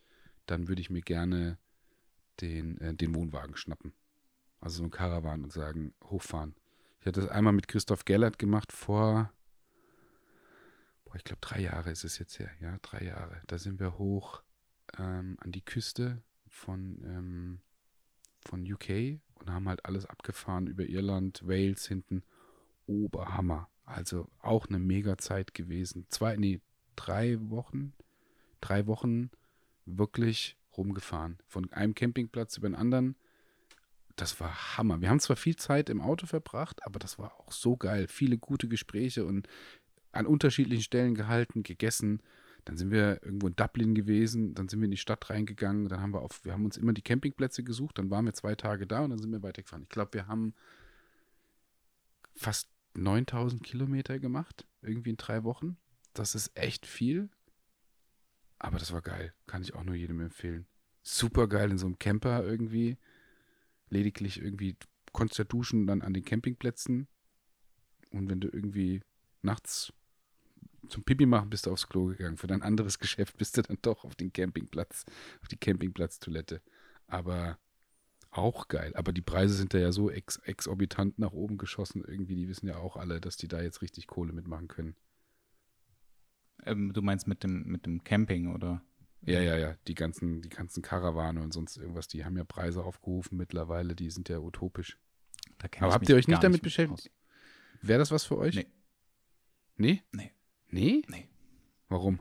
dann 0.44 0.68
würde 0.68 0.82
ich 0.82 0.90
mir 0.90 1.00
gerne 1.00 1.58
den, 2.40 2.78
äh, 2.80 2.94
den 2.94 3.14
Wohnwagen 3.14 3.56
schnappen. 3.56 3.92
Also 4.60 4.78
so 4.78 4.84
ein 4.84 4.90
Caravan 4.90 5.44
und 5.44 5.52
sagen, 5.52 5.94
hochfahren. 6.04 6.54
Ich 7.00 7.06
hatte 7.06 7.20
das 7.20 7.30
einmal 7.30 7.52
mit 7.52 7.68
Christoph 7.68 8.04
Gellert 8.04 8.38
gemacht 8.38 8.72
vor, 8.72 9.30
boah, 11.04 11.16
ich 11.16 11.24
glaube 11.24 11.40
drei 11.42 11.60
Jahre 11.60 11.90
ist 11.90 12.04
es 12.04 12.18
jetzt 12.18 12.38
her, 12.38 12.50
ja, 12.60 12.78
drei 12.80 13.04
Jahre. 13.04 13.42
Da 13.46 13.58
sind 13.58 13.78
wir 13.78 13.98
hoch 13.98 14.42
ähm, 14.98 15.36
an 15.40 15.52
die 15.52 15.64
Küste 15.64 16.22
von 16.48 17.02
ähm, 17.04 17.60
von 18.40 18.70
UK 18.70 19.20
und 19.34 19.50
haben 19.50 19.68
halt 19.68 19.84
alles 19.84 20.06
abgefahren 20.06 20.66
über 20.66 20.84
Irland, 20.84 21.46
Wales 21.46 21.86
hinten. 21.86 22.22
Oberhammer. 22.86 23.68
Also 23.84 24.28
auch 24.40 24.66
eine 24.66 24.78
mega 24.78 25.18
Zeit 25.18 25.54
gewesen. 25.54 26.06
Zwei, 26.08 26.36
nee, 26.36 26.60
drei 26.96 27.38
Wochen, 27.50 27.92
drei 28.60 28.86
Wochen 28.86 29.30
wirklich 29.86 30.56
rumgefahren. 30.76 31.38
Von 31.46 31.72
einem 31.72 31.94
Campingplatz 31.94 32.56
über 32.56 32.68
den 32.68 32.74
anderen. 32.74 33.16
Das 34.16 34.38
war 34.40 34.76
Hammer. 34.76 35.00
Wir 35.00 35.10
haben 35.10 35.20
zwar 35.20 35.36
viel 35.36 35.56
Zeit 35.56 35.90
im 35.90 36.00
Auto 36.00 36.26
verbracht, 36.26 36.84
aber 36.86 36.98
das 36.98 37.18
war 37.18 37.32
auch 37.40 37.52
so 37.52 37.76
geil. 37.76 38.06
Viele 38.08 38.38
gute 38.38 38.68
Gespräche 38.68 39.24
und 39.24 39.48
an 40.12 40.26
unterschiedlichen 40.26 40.82
Stellen 40.82 41.14
gehalten, 41.14 41.62
gegessen. 41.62 42.22
Dann 42.64 42.76
sind 42.76 42.90
wir 42.90 43.22
irgendwo 43.22 43.48
in 43.48 43.56
Dublin 43.56 43.94
gewesen, 43.94 44.54
dann 44.54 44.68
sind 44.68 44.80
wir 44.80 44.86
in 44.86 44.92
die 44.92 44.96
Stadt 44.96 45.28
reingegangen, 45.28 45.88
dann 45.88 46.00
haben 46.00 46.14
wir 46.14 46.22
auf, 46.22 46.44
wir 46.44 46.52
haben 46.52 46.64
uns 46.64 46.76
immer 46.76 46.94
die 46.94 47.02
Campingplätze 47.02 47.62
gesucht, 47.62 47.98
dann 47.98 48.10
waren 48.10 48.24
wir 48.24 48.32
zwei 48.32 48.54
Tage 48.54 48.86
da 48.86 49.00
und 49.00 49.10
dann 49.10 49.18
sind 49.18 49.32
wir 49.32 49.42
weitergefahren. 49.42 49.82
Ich 49.82 49.90
glaube, 49.90 50.14
wir 50.14 50.28
haben 50.28 50.54
fast 52.34 52.68
9000 52.94 53.62
Kilometer 53.62 54.18
gemacht, 54.18 54.66
irgendwie 54.80 55.10
in 55.10 55.16
drei 55.16 55.44
Wochen. 55.44 55.76
Das 56.14 56.34
ist 56.34 56.56
echt 56.56 56.86
viel, 56.86 57.28
aber 58.64 58.78
das 58.78 58.92
war 58.92 59.02
geil. 59.02 59.34
Kann 59.46 59.62
ich 59.62 59.74
auch 59.74 59.84
nur 59.84 59.94
jedem 59.94 60.20
empfehlen. 60.20 60.66
Super 61.02 61.48
geil 61.48 61.70
in 61.70 61.78
so 61.78 61.86
einem 61.86 61.98
Camper 61.98 62.42
irgendwie. 62.42 62.96
Lediglich 63.90 64.40
irgendwie 64.40 64.76
konntest 65.12 65.38
du 65.38 65.44
duschen 65.44 65.86
dann 65.86 66.00
an 66.00 66.14
den 66.14 66.24
Campingplätzen. 66.24 67.06
Und 68.10 68.30
wenn 68.30 68.40
du 68.40 68.48
irgendwie 68.48 69.02
nachts 69.42 69.92
zum 70.88 71.04
Pipi 71.04 71.26
machen 71.26 71.50
bist 71.50 71.66
du 71.66 71.72
aufs 71.72 71.88
Klo 71.88 72.06
gegangen. 72.06 72.38
Für 72.38 72.46
dein 72.46 72.62
anderes 72.62 72.98
Geschäft 73.00 73.36
bist 73.36 73.56
du 73.56 73.62
dann 73.62 73.78
doch 73.82 74.04
auf 74.04 74.14
den 74.14 74.32
Campingplatz, 74.32 75.04
auf 75.42 75.48
die 75.48 75.58
Campingplatztoilette. 75.58 76.62
Aber 77.06 77.58
auch 78.30 78.68
geil. 78.68 78.96
Aber 78.96 79.12
die 79.12 79.20
Preise 79.20 79.54
sind 79.54 79.74
da 79.74 79.78
ja 79.78 79.92
so 79.92 80.10
ex 80.10 80.38
exorbitant 80.38 81.18
nach 81.18 81.32
oben 81.32 81.58
geschossen. 81.58 82.02
Irgendwie, 82.02 82.34
die 82.34 82.48
wissen 82.48 82.66
ja 82.66 82.78
auch 82.78 82.96
alle, 82.96 83.20
dass 83.20 83.36
die 83.36 83.48
da 83.48 83.60
jetzt 83.60 83.82
richtig 83.82 84.06
Kohle 84.06 84.32
mitmachen 84.32 84.68
können. 84.68 84.96
Ähm, 86.66 86.92
du 86.92 87.02
meinst 87.02 87.26
mit 87.26 87.42
dem, 87.42 87.64
mit 87.64 87.86
dem 87.86 88.04
Camping, 88.04 88.54
oder? 88.54 88.82
Ja, 89.22 89.40
ja, 89.40 89.56
ja. 89.56 89.76
Die 89.86 89.94
ganzen, 89.94 90.42
die 90.42 90.48
ganzen 90.48 90.82
Karawane 90.82 91.40
und 91.42 91.52
sonst 91.52 91.76
irgendwas, 91.76 92.08
die 92.08 92.24
haben 92.24 92.36
ja 92.36 92.44
Preise 92.44 92.84
aufgerufen 92.84 93.36
mittlerweile, 93.36 93.94
die 93.94 94.10
sind 94.10 94.28
ja 94.28 94.38
utopisch. 94.38 94.98
Aber 95.80 95.92
habt 95.92 96.08
ihr 96.08 96.16
euch 96.16 96.28
nicht 96.28 96.42
damit 96.42 96.62
beschäftigt? 96.62 97.10
Wäre 97.80 97.98
das 97.98 98.10
was 98.10 98.24
für 98.24 98.38
euch? 98.38 98.54
Nee. 98.54 98.66
Nee? 99.76 100.02
Nee. 100.12 100.32
Nee? 100.70 101.02
Nee. 101.08 101.28
Warum? 101.88 102.20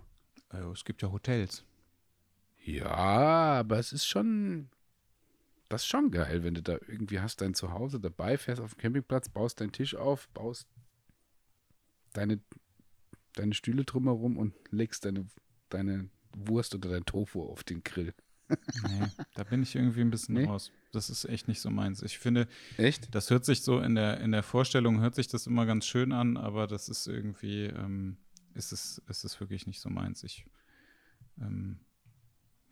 Also, 0.49 0.71
es 0.71 0.85
gibt 0.85 1.01
ja 1.01 1.11
Hotels. 1.11 1.65
Ja, 2.63 2.87
aber 3.59 3.79
es 3.79 3.91
ist 3.91 4.05
schon. 4.05 4.69
Das 5.69 5.81
ist 5.81 5.87
schon 5.87 6.11
geil, 6.11 6.43
wenn 6.43 6.53
du 6.53 6.61
da 6.61 6.73
irgendwie 6.87 7.19
hast 7.19 7.41
dein 7.41 7.55
Zuhause 7.55 7.99
dabei, 7.99 8.37
fährst 8.37 8.61
auf 8.61 8.75
dem 8.75 8.77
Campingplatz, 8.77 9.29
baust 9.29 9.59
deinen 9.59 9.71
Tisch 9.71 9.95
auf, 9.95 10.29
baust 10.29 10.67
deine, 12.13 12.39
deine 13.35 13.53
Stühle 13.53 13.83
drumherum 13.83 14.37
und 14.37 14.53
legst 14.71 15.05
deine, 15.05 15.27
deine 15.69 16.09
Wurst 16.35 16.75
oder 16.75 16.89
dein 16.89 17.05
Tofu 17.05 17.43
auf 17.43 17.63
den 17.63 17.83
Grill. 17.83 18.13
Nee, 18.49 19.07
da 19.35 19.43
bin 19.43 19.63
ich 19.63 19.75
irgendwie 19.75 20.01
ein 20.01 20.11
bisschen 20.11 20.35
nee? 20.35 20.45
raus. 20.45 20.71
Das 20.91 21.09
ist 21.09 21.25
echt 21.25 21.47
nicht 21.47 21.61
so 21.61 21.69
meins. 21.69 22.03
Ich 22.03 22.19
finde, 22.19 22.47
echt? 22.77 23.13
das 23.15 23.29
hört 23.29 23.45
sich 23.45 23.61
so 23.61 23.79
in 23.79 23.95
der, 23.95 24.19
in 24.19 24.31
der 24.31 24.43
Vorstellung, 24.43 24.99
hört 24.99 25.15
sich 25.15 25.27
das 25.27 25.47
immer 25.47 25.65
ganz 25.65 25.85
schön 25.85 26.11
an, 26.11 26.37
aber 26.37 26.67
das 26.67 26.89
ist 26.89 27.07
irgendwie, 27.07 27.65
ähm, 27.65 28.17
ist 28.53 28.71
es, 28.71 29.01
ist 29.07 29.23
es 29.23 29.39
wirklich 29.39 29.65
nicht 29.65 29.79
so 29.79 29.89
meins. 29.89 30.23
Ich, 30.23 30.45
ähm, 31.41 31.79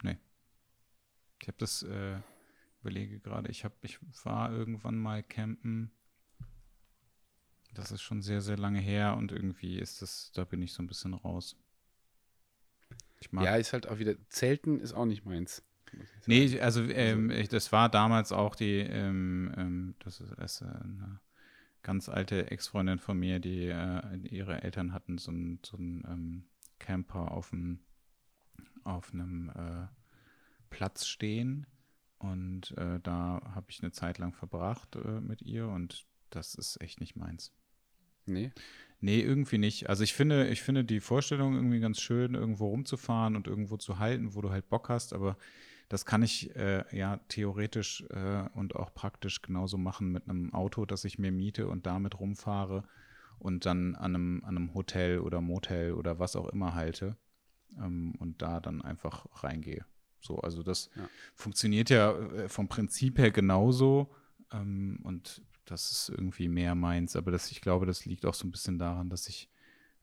nee. 0.04 0.18
Ich 1.42 1.48
habe 1.48 1.58
das, 1.58 1.84
äh, 1.84 2.20
überlege 2.82 3.20
gerade, 3.20 3.50
ich 3.50 3.64
habe, 3.64 3.76
ich 3.82 4.00
war 4.24 4.52
irgendwann 4.52 4.98
mal 4.98 5.24
campen. 5.24 5.92
Das 7.74 7.92
ist 7.92 8.02
schon 8.02 8.22
sehr, 8.22 8.42
sehr 8.42 8.58
lange 8.58 8.80
her 8.80 9.16
und 9.18 9.32
irgendwie 9.32 9.80
ist 9.80 10.02
das, 10.02 10.32
da 10.34 10.44
bin 10.44 10.62
ich 10.62 10.74
so 10.74 10.84
ein 10.84 10.88
bisschen 10.88 11.14
raus. 11.14 11.56
ja, 13.32 13.56
ist 13.56 13.74
halt 13.74 13.88
auch 13.88 14.00
wieder, 14.00 14.16
Zelten 14.30 14.80
ist 14.80 14.94
auch 14.94 15.06
nicht 15.06 15.26
meins. 15.26 15.64
Nee, 16.26 16.60
also 16.60 16.84
ähm, 16.84 17.32
ich, 17.32 17.50
das 17.50 17.72
war 17.72 17.90
damals 17.90 18.32
auch 18.32 18.56
die, 18.56 18.80
ähm, 18.80 19.54
ähm, 19.58 19.96
das 20.00 20.22
ist, 20.22 20.62
eine 20.62 21.20
ganz 21.84 22.10
alte 22.10 22.50
Ex-Freundin 22.52 23.00
von 23.00 23.18
mir, 23.18 23.40
die 23.40 23.68
äh, 23.68 24.18
ihre 24.30 24.64
Eltern 24.64 24.94
hatten 24.94 25.18
so 25.18 25.32
einen 25.32 25.60
so 25.64 25.78
ähm, 25.78 26.46
Camper 26.80 27.32
auf 27.32 27.52
einem 27.54 27.80
auf 28.84 29.14
einem 29.14 29.50
äh, 29.50 29.88
Platz 30.70 31.06
stehen 31.06 31.68
und 32.18 32.72
äh, 32.78 33.00
da 33.02 33.42
habe 33.54 33.68
ich 33.70 33.82
eine 33.82 33.92
Zeit 33.92 34.18
lang 34.18 34.34
verbracht 34.34 34.96
äh, 34.96 35.22
mit 35.22 35.42
ihr 35.42 35.68
und 35.68 36.06
das 36.30 36.56
ist 36.56 36.82
echt 36.82 37.00
nicht 37.00 37.16
meins. 37.16 37.54
Nee. 38.32 38.52
Nee, 39.00 39.20
irgendwie 39.20 39.58
nicht. 39.58 39.90
Also 39.90 40.04
ich 40.04 40.14
finde, 40.14 40.48
ich 40.50 40.62
finde 40.62 40.86
die 40.86 41.00
Vorstellung 41.00 41.56
irgendwie 41.56 41.80
ganz 41.80 42.00
schön, 42.00 42.36
irgendwo 42.36 42.68
rumzufahren 42.68 43.36
und 43.36 43.48
irgendwo 43.48 43.78
zu 43.78 43.98
halten, 43.98 44.36
wo 44.36 44.42
du 44.42 44.52
halt 44.52 44.70
Bock 44.70 44.90
hast, 44.90 45.14
aber 45.14 45.38
das 45.90 46.06
kann 46.06 46.22
ich 46.22 46.56
äh, 46.56 46.84
ja 46.96 47.18
theoretisch 47.28 48.06
äh, 48.12 48.48
und 48.54 48.76
auch 48.76 48.94
praktisch 48.94 49.42
genauso 49.42 49.78
machen 49.78 50.12
mit 50.12 50.30
einem 50.30 50.54
Auto, 50.54 50.86
das 50.86 51.04
ich 51.04 51.18
mir 51.18 51.32
miete 51.32 51.68
und 51.68 51.86
damit 51.88 52.20
rumfahre 52.20 52.84
und 53.40 53.66
dann 53.66 53.96
an 53.96 54.16
einem, 54.16 54.44
an 54.46 54.56
einem 54.56 54.74
Hotel 54.76 55.20
oder 55.20 55.42
Motel 55.42 55.94
oder 55.94 56.20
was 56.20 56.36
auch 56.36 56.48
immer 56.50 56.76
halte 56.76 57.18
ähm, 57.78 58.14
und 58.20 58.42
da 58.42 58.60
dann 58.60 58.84
einfach 58.84 59.26
reingehe. 59.44 59.84
So, 60.20 60.38
also 60.38 60.62
das 60.62 60.92
ja. 60.96 61.10
funktioniert 61.34 61.90
ja 61.90 62.12
äh, 62.12 62.48
vom 62.48 62.68
Prinzip 62.68 63.18
her 63.18 63.32
genauso 63.32 64.14
ähm, 64.54 65.00
und 65.04 65.42
das 65.72 65.92
ist 65.92 66.10
irgendwie 66.10 66.50
mehr 66.50 66.76
meins. 66.76 67.16
Aber 67.16 67.32
das, 67.32 67.52
ich 67.52 67.62
glaube, 67.62 67.86
das 67.86 68.06
liegt 68.06 68.26
auch 68.26 68.34
so 68.34 68.46
ein 68.46 68.52
bisschen 68.52 68.78
daran, 68.78 69.10
dass 69.10 69.28
ich 69.28 69.50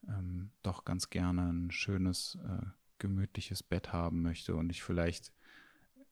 ähm, 0.07 0.51
doch 0.63 0.83
ganz 0.83 1.09
gerne 1.09 1.51
ein 1.51 1.71
schönes, 1.71 2.37
äh, 2.43 2.65
gemütliches 2.97 3.63
Bett 3.63 3.93
haben 3.93 4.21
möchte 4.21 4.55
und 4.55 4.69
ich 4.71 4.83
vielleicht 4.83 5.31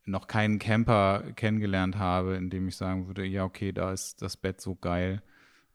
noch 0.06 0.28
keinen 0.28 0.60
Camper 0.60 1.34
kennengelernt 1.36 1.98
habe, 1.98 2.36
in 2.36 2.50
dem 2.50 2.68
ich 2.68 2.78
sagen 2.78 3.08
würde, 3.08 3.26
ja, 3.26 3.44
okay, 3.44 3.74
da 3.74 3.92
ist 3.92 4.22
das 4.22 4.38
Bett 4.38 4.62
so 4.62 4.76
geil. 4.76 5.22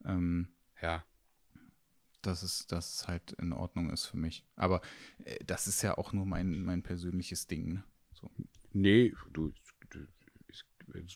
Ähm, 0.05 0.49
ja. 0.81 1.05
Dass 2.23 2.43
es, 2.43 2.67
dass 2.69 2.95
es 2.95 3.09
halt 3.09 3.33
in 3.33 3.53
Ordnung 3.53 3.91
ist 3.91 4.07
für 4.07 4.17
mich. 4.17 4.45
Aber 4.55 4.81
äh, 5.25 5.45
das 5.45 5.67
ist 5.67 5.83
ja 5.83 5.99
auch 5.99 6.13
nur 6.13 6.25
mein, 6.25 6.63
mein 6.63 6.83
persönliches 6.83 7.49
Ding. 7.49 7.73
Ne? 7.75 7.85
So. 8.15 8.31
Nee, 8.73 9.13
du, 9.33 9.53
du, 9.91 10.07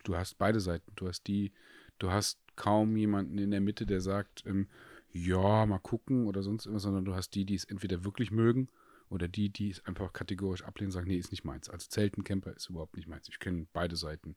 du 0.02 0.16
hast 0.16 0.36
beide 0.36 0.60
Seiten. 0.60 0.92
Du 0.96 1.06
hast 1.06 1.22
die, 1.28 1.52
du 1.98 2.10
hast 2.10 2.38
kaum 2.56 2.96
jemanden 2.96 3.38
in 3.38 3.50
der 3.50 3.60
Mitte, 3.60 3.86
der 3.86 4.00
sagt, 4.00 4.44
ähm, 4.46 4.68
ja, 5.12 5.64
mal 5.66 5.78
gucken 5.78 6.26
oder 6.26 6.42
sonst 6.42 6.66
irgendwas, 6.66 6.82
sondern 6.82 7.04
du 7.04 7.14
hast 7.14 7.30
die, 7.30 7.44
die 7.44 7.54
es 7.54 7.64
entweder 7.64 8.04
wirklich 8.04 8.30
mögen 8.30 8.68
oder 9.08 9.28
die, 9.28 9.48
die 9.48 9.70
es 9.70 9.84
einfach 9.86 10.12
kategorisch 10.12 10.62
ablehnen, 10.62 10.90
sagen, 10.90 11.08
nee, 11.08 11.16
ist 11.16 11.30
nicht 11.30 11.44
meins. 11.44 11.68
Also 11.70 11.88
Zeltencamper 11.88 12.54
ist 12.54 12.68
überhaupt 12.68 12.96
nicht 12.96 13.08
meins. 13.08 13.28
Ich 13.28 13.38
kenne 13.38 13.66
beide 13.72 13.96
Seiten. 13.96 14.34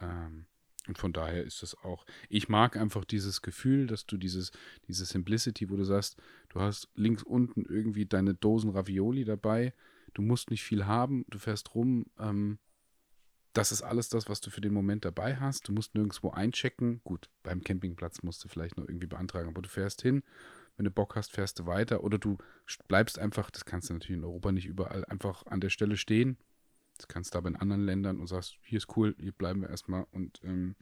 Ähm, 0.00 0.46
und 0.88 0.98
von 0.98 1.12
daher 1.12 1.44
ist 1.44 1.62
das 1.62 1.76
auch, 1.84 2.06
ich 2.28 2.48
mag 2.48 2.76
einfach 2.76 3.04
dieses 3.04 3.42
Gefühl, 3.42 3.86
dass 3.86 4.06
du 4.06 4.16
dieses, 4.16 4.50
diese 4.88 5.04
Simplicity, 5.04 5.70
wo 5.70 5.76
du 5.76 5.84
sagst, 5.84 6.16
du 6.48 6.60
hast 6.60 6.88
links 6.94 7.22
unten 7.22 7.64
irgendwie 7.64 8.06
deine 8.06 8.34
Dosen 8.34 8.70
Ravioli 8.70 9.24
dabei, 9.24 9.74
du 10.14 10.22
musst 10.22 10.50
nicht 10.50 10.64
viel 10.64 10.86
haben, 10.86 11.24
du 11.28 11.38
fährst 11.38 11.74
rum, 11.74 12.06
ähm, 12.18 12.58
das 13.52 13.72
ist 13.72 13.82
alles 13.82 14.08
das, 14.08 14.28
was 14.28 14.40
du 14.40 14.50
für 14.50 14.60
den 14.60 14.72
Moment 14.72 15.04
dabei 15.04 15.36
hast. 15.36 15.68
Du 15.68 15.72
musst 15.72 15.94
nirgendwo 15.94 16.30
einchecken. 16.30 17.00
Gut, 17.04 17.28
beim 17.42 17.62
Campingplatz 17.62 18.22
musst 18.22 18.44
du 18.44 18.48
vielleicht 18.48 18.76
noch 18.76 18.88
irgendwie 18.88 19.06
beantragen, 19.06 19.48
aber 19.48 19.62
du 19.62 19.68
fährst 19.68 20.02
hin. 20.02 20.22
Wenn 20.76 20.84
du 20.84 20.90
Bock 20.90 21.16
hast, 21.16 21.32
fährst 21.32 21.58
du 21.58 21.66
weiter. 21.66 22.04
Oder 22.04 22.18
du 22.18 22.38
bleibst 22.86 23.18
einfach, 23.18 23.50
das 23.50 23.64
kannst 23.64 23.90
du 23.90 23.94
natürlich 23.94 24.18
in 24.18 24.24
Europa 24.24 24.52
nicht 24.52 24.66
überall, 24.66 25.04
einfach 25.06 25.46
an 25.46 25.60
der 25.60 25.70
Stelle 25.70 25.96
stehen. 25.96 26.36
Das 26.96 27.08
kannst 27.08 27.34
du 27.34 27.38
aber 27.38 27.48
in 27.48 27.56
anderen 27.56 27.84
Ländern 27.84 28.20
und 28.20 28.28
sagst, 28.28 28.56
hier 28.62 28.78
ist 28.78 28.96
cool, 28.96 29.16
hier 29.18 29.32
bleiben 29.32 29.62
wir 29.62 29.70
erstmal 29.70 30.06
und 30.12 30.40
ähm, 30.44 30.76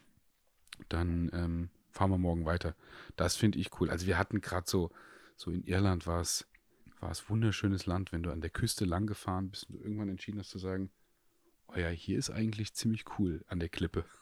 dann 0.88 1.30
ähm, 1.32 1.70
fahren 1.90 2.10
wir 2.10 2.18
morgen 2.18 2.44
weiter. 2.44 2.74
Das 3.16 3.36
finde 3.36 3.58
ich 3.58 3.80
cool. 3.80 3.88
Also 3.88 4.06
wir 4.06 4.18
hatten 4.18 4.40
gerade 4.40 4.68
so, 4.68 4.90
so 5.36 5.50
in 5.50 5.62
Irland 5.64 6.06
war 6.06 6.20
es, 6.20 6.46
war 7.00 7.10
es 7.10 7.30
wunderschönes 7.30 7.86
Land, 7.86 8.12
wenn 8.12 8.22
du 8.22 8.30
an 8.30 8.40
der 8.40 8.50
Küste 8.50 8.84
lang 8.84 9.06
gefahren 9.06 9.50
bist 9.50 9.68
und 9.68 9.76
du 9.76 9.82
irgendwann 9.82 10.08
entschieden 10.08 10.40
hast 10.40 10.50
zu 10.50 10.58
sagen, 10.58 10.90
oh 11.68 11.78
ja, 11.78 11.88
hier 11.88 12.18
ist 12.18 12.30
eigentlich 12.30 12.74
ziemlich 12.74 13.04
cool 13.18 13.44
an 13.48 13.60
der 13.60 13.68
Klippe. 13.68 14.04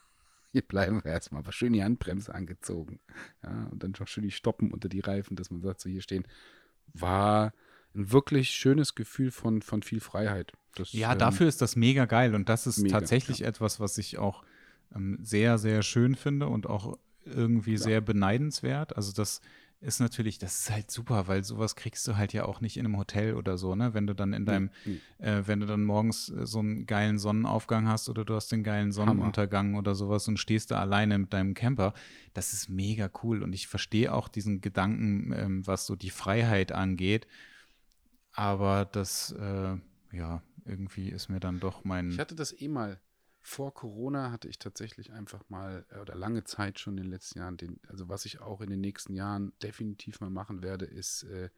Hier 0.53 0.61
bleiben 0.61 1.03
wir 1.03 1.11
erstmal. 1.11 1.41
Aber 1.41 1.51
schön 1.51 1.73
die 1.73 1.83
Handbremse 1.83 2.33
angezogen. 2.33 2.99
Ja, 3.43 3.67
und 3.69 3.83
dann 3.83 3.93
noch 3.99 4.07
schön 4.07 4.23
die 4.23 4.31
Stoppen 4.31 4.71
unter 4.71 4.87
die 4.87 5.01
Reifen, 5.01 5.35
dass 5.35 5.51
man 5.51 5.61
sagt, 5.61 5.81
so 5.81 5.89
hier 5.89 6.01
stehen. 6.01 6.25
War 6.93 7.53
ein 7.93 8.11
wirklich 8.13 8.51
schönes 8.51 8.95
Gefühl 8.95 9.29
von, 9.29 9.61
von 9.61 9.83
viel 9.83 9.99
Freiheit. 9.99 10.53
Das, 10.75 10.93
ja, 10.93 11.11
ähm, 11.11 11.19
dafür 11.19 11.47
ist 11.47 11.61
das 11.61 11.75
mega 11.75 12.05
geil. 12.05 12.33
Und 12.33 12.47
das 12.47 12.65
ist 12.65 12.79
mega, 12.79 12.97
tatsächlich 12.97 13.39
ja. 13.39 13.47
etwas, 13.47 13.81
was 13.81 13.97
ich 13.97 14.17
auch 14.17 14.43
ähm, 14.95 15.19
sehr, 15.21 15.57
sehr 15.57 15.83
schön 15.83 16.15
finde 16.15 16.47
und 16.47 16.65
auch 16.65 16.97
irgendwie 17.25 17.73
ja. 17.73 17.79
sehr 17.79 18.01
beneidenswert. 18.01 18.95
Also 18.95 19.11
das 19.11 19.41
ist 19.79 19.99
natürlich, 19.99 20.39
das 20.39 20.61
ist 20.61 20.71
halt 20.71 20.89
super, 20.89 21.27
weil 21.27 21.43
sowas 21.43 21.75
kriegst 21.75 22.07
du 22.07 22.17
halt 22.17 22.33
ja 22.33 22.45
auch 22.45 22.61
nicht 22.61 22.77
in 22.77 22.85
einem 22.85 22.97
Hotel 22.97 23.35
oder 23.35 23.57
so, 23.57 23.75
ne? 23.75 23.93
Wenn 23.93 24.07
du 24.07 24.15
dann 24.15 24.33
in 24.33 24.45
deinem, 24.45 24.71
mhm. 24.85 25.01
äh, 25.19 25.47
wenn 25.47 25.59
du 25.59 25.67
dann 25.67 25.83
morgens 25.83 26.29
äh, 26.29 26.47
so 26.47 26.59
einen 26.59 26.87
geilen 26.87 27.19
Sonnenaufgang 27.19 27.87
hast 27.87 28.09
oder 28.09 28.25
du 28.25 28.33
hast 28.33 28.51
den 28.51 28.63
geilen 28.63 28.91
Sonnenuntergang 28.91 29.67
Hammer. 29.67 29.79
oder 29.79 29.93
sowas 29.93 30.27
und 30.27 30.37
stehst 30.37 30.71
da 30.71 30.79
alleine 30.79 31.17
mit 31.19 31.31
deinem 31.31 31.53
Camper, 31.53 31.93
das 32.33 32.53
ist 32.53 32.69
mega 32.69 33.09
cool 33.23 33.43
und 33.43 33.53
ich 33.53 33.67
verstehe 33.67 34.13
auch 34.13 34.27
diesen 34.27 34.61
Gedanken, 34.61 35.31
ähm, 35.33 35.67
was 35.67 35.85
so 35.85 35.95
die 35.95 36.09
Freiheit 36.09 36.71
angeht, 36.71 37.27
aber 38.31 38.85
das, 38.85 39.31
äh, 39.31 39.77
ja, 40.11 40.41
irgendwie 40.65 41.09
ist 41.09 41.29
mir 41.29 41.39
dann 41.39 41.59
doch 41.59 41.83
mein. 41.83 42.11
Ich 42.11 42.19
hatte 42.19 42.35
das 42.35 42.59
eh 42.59 42.67
mal 42.67 42.99
vor 43.47 43.73
Corona 43.73 44.29
hatte 44.29 44.49
ich 44.49 44.59
tatsächlich 44.59 45.13
einfach 45.13 45.41
mal, 45.47 45.85
äh, 45.89 45.99
oder 45.99 46.15
lange 46.15 46.43
Zeit 46.43 46.79
schon 46.79 46.97
in 46.97 47.05
den 47.05 47.11
letzten 47.11 47.39
Jahren, 47.39 47.55
den, 47.55 47.79
also 47.87 48.09
was 48.09 48.25
ich 48.25 48.41
auch 48.41 48.59
in 48.59 48.69
den 48.69 48.81
nächsten 48.81 49.13
Jahren 49.13 49.53
definitiv 49.63 50.19
mal 50.19 50.29
machen 50.29 50.61
werde, 50.61 50.83
ist, 50.83 51.23
äh, 51.23 51.49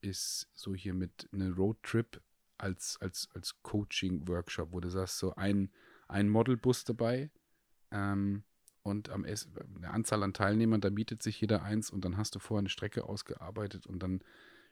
ist 0.00 0.48
so 0.54 0.72
hier 0.72 0.94
mit 0.94 1.28
einem 1.32 1.52
Roadtrip 1.52 2.22
als, 2.58 2.96
als, 3.00 3.28
als 3.34 3.60
Coaching-Workshop, 3.62 4.70
wo 4.70 4.78
du 4.78 4.88
sagst, 4.88 5.18
so 5.18 5.34
ein, 5.34 5.72
ein 6.06 6.28
Modelbus 6.28 6.84
dabei 6.84 7.32
ähm, 7.90 8.44
und 8.84 9.10
am 9.10 9.24
eine 9.24 9.90
Anzahl 9.90 10.22
an 10.22 10.32
Teilnehmern, 10.32 10.80
da 10.80 10.90
bietet 10.90 11.24
sich 11.24 11.40
jeder 11.40 11.64
eins 11.64 11.90
und 11.90 12.04
dann 12.04 12.16
hast 12.16 12.36
du 12.36 12.38
vorher 12.38 12.60
eine 12.60 12.68
Strecke 12.68 13.02
ausgearbeitet 13.04 13.88
und 13.88 13.98
dann 13.98 14.22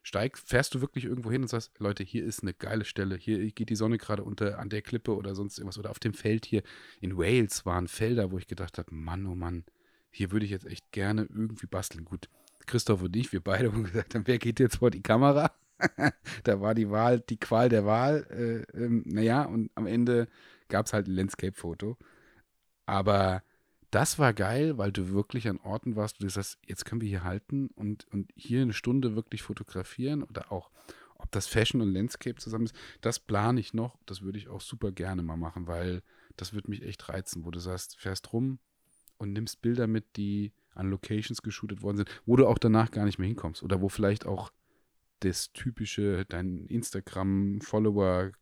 steigst, 0.04 0.46
fährst 0.46 0.74
du 0.74 0.80
wirklich 0.80 1.06
irgendwo 1.06 1.32
hin 1.32 1.42
und 1.42 1.48
sagst, 1.48 1.72
Leute, 1.80 2.04
hier 2.04 2.24
ist 2.24 2.42
eine 2.42 2.52
geile 2.52 2.84
Stelle, 2.84 3.16
hier 3.16 3.50
geht 3.50 3.70
die 3.70 3.74
Sonne 3.76 3.98
gerade 3.98 4.22
unter 4.22 4.58
an 4.58 4.68
der 4.68 4.82
Klippe 4.82 5.16
oder 5.16 5.34
sonst 5.34 5.58
irgendwas 5.58 5.78
oder 5.78 5.90
auf 5.90 5.98
dem 5.98 6.12
Feld 6.12 6.44
hier 6.44 6.62
in 7.00 7.16
Wales 7.16 7.64
waren 7.64 7.88
Felder, 7.88 8.30
wo 8.30 8.38
ich 8.38 8.46
gedacht 8.46 8.78
habe, 8.78 8.94
Mann, 8.94 9.26
oh 9.26 9.34
Mann, 9.34 9.64
hier 10.10 10.30
würde 10.30 10.44
ich 10.44 10.52
jetzt 10.52 10.66
echt 10.66 10.92
gerne 10.92 11.22
irgendwie 11.22 11.66
basteln. 11.66 12.04
Gut, 12.04 12.28
Christoph 12.66 13.02
und 13.02 13.16
ich, 13.16 13.32
wir 13.32 13.40
beide 13.40 13.72
haben 13.72 13.84
gesagt, 13.84 14.14
wer 14.24 14.38
geht 14.38 14.60
jetzt 14.60 14.76
vor 14.76 14.90
die 14.90 15.02
Kamera? 15.02 15.50
da 16.44 16.60
war 16.60 16.74
die 16.74 16.90
Wahl, 16.90 17.20
die 17.20 17.38
Qual 17.38 17.70
der 17.70 17.86
Wahl. 17.86 18.26
Äh, 18.30 18.78
ähm, 18.78 19.02
naja, 19.06 19.44
und 19.44 19.70
am 19.74 19.86
Ende 19.86 20.28
gab 20.68 20.86
es 20.86 20.92
halt 20.92 21.08
ein 21.08 21.14
Landscape-Foto. 21.14 21.96
Aber 22.86 23.42
das 23.94 24.18
war 24.18 24.32
geil, 24.32 24.76
weil 24.76 24.90
du 24.90 25.10
wirklich 25.10 25.46
an 25.48 25.60
Orten 25.60 25.94
warst, 25.94 26.20
wo 26.20 26.24
du 26.24 26.30
sagst, 26.30 26.58
jetzt 26.66 26.84
können 26.84 27.00
wir 27.00 27.08
hier 27.08 27.22
halten 27.22 27.68
und, 27.76 28.06
und 28.10 28.32
hier 28.34 28.62
eine 28.62 28.72
Stunde 28.72 29.14
wirklich 29.14 29.42
fotografieren 29.42 30.24
oder 30.24 30.50
auch, 30.50 30.70
ob 31.14 31.30
das 31.30 31.46
Fashion 31.46 31.80
und 31.80 31.92
Landscape 31.94 32.36
zusammen 32.36 32.64
ist, 32.64 32.74
das 33.00 33.20
plane 33.20 33.60
ich 33.60 33.72
noch. 33.72 33.96
Das 34.04 34.22
würde 34.22 34.38
ich 34.38 34.48
auch 34.48 34.60
super 34.60 34.90
gerne 34.90 35.22
mal 35.22 35.36
machen, 35.36 35.68
weil 35.68 36.02
das 36.36 36.52
würde 36.52 36.70
mich 36.70 36.82
echt 36.82 37.08
reizen, 37.08 37.44
wo 37.44 37.52
du 37.52 37.60
sagst, 37.60 37.96
fährst 37.96 38.32
rum 38.32 38.58
und 39.16 39.32
nimmst 39.32 39.62
Bilder 39.62 39.86
mit, 39.86 40.16
die 40.16 40.52
an 40.74 40.90
Locations 40.90 41.40
geshootet 41.42 41.82
worden 41.82 41.98
sind, 41.98 42.22
wo 42.26 42.34
du 42.34 42.48
auch 42.48 42.58
danach 42.58 42.90
gar 42.90 43.04
nicht 43.04 43.20
mehr 43.20 43.28
hinkommst 43.28 43.62
oder 43.62 43.80
wo 43.80 43.88
vielleicht 43.88 44.26
auch 44.26 44.50
das 45.20 45.52
typische, 45.52 46.24
dein 46.28 46.66
Instagram-Follower, 46.66 48.32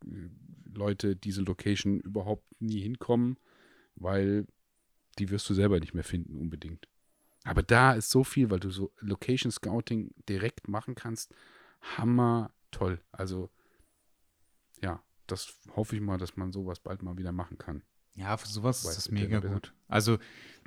Leute 0.73 1.15
diese 1.15 1.43
Location 1.43 2.01
überhaupt 2.01 2.47
nie 2.59 2.81
hinkommen, 2.81 3.37
weil 3.97 4.47
die 5.19 5.31
wirst 5.31 5.49
du 5.49 5.55
selber 5.55 5.81
nicht 5.81 5.95
mehr 5.95 6.05
finden 6.05 6.39
unbedingt. 6.39 6.89
Aber 7.45 7.63
da 7.63 7.93
ist 7.93 8.11
so 8.11 8.25
viel, 8.25 8.51
weil 8.51 8.61
du 8.61 8.71
so 8.71 8.93
Location 9.01 9.51
Scouting 9.51 10.15
direkt 10.29 10.69
machen 10.69 10.95
kannst. 10.95 11.35
Hammer 11.97 12.53
toll. 12.71 13.01
Also 13.11 13.51
ja, 14.81 15.03
das 15.27 15.55
hoffe 15.75 15.97
ich 15.97 16.03
mal, 16.03 16.19
dass 16.19 16.37
man 16.37 16.53
sowas 16.53 16.81
bald 16.81 17.03
mal 17.03 17.19
wieder 17.19 17.33
machen 17.33 17.59
kann. 17.59 17.83
Ja, 18.15 18.37
für 18.37 18.49
sowas 18.49 18.85
ist 18.85 18.97
das 18.97 19.11
mega 19.11 19.41
gut. 19.41 19.73
Also 19.89 20.19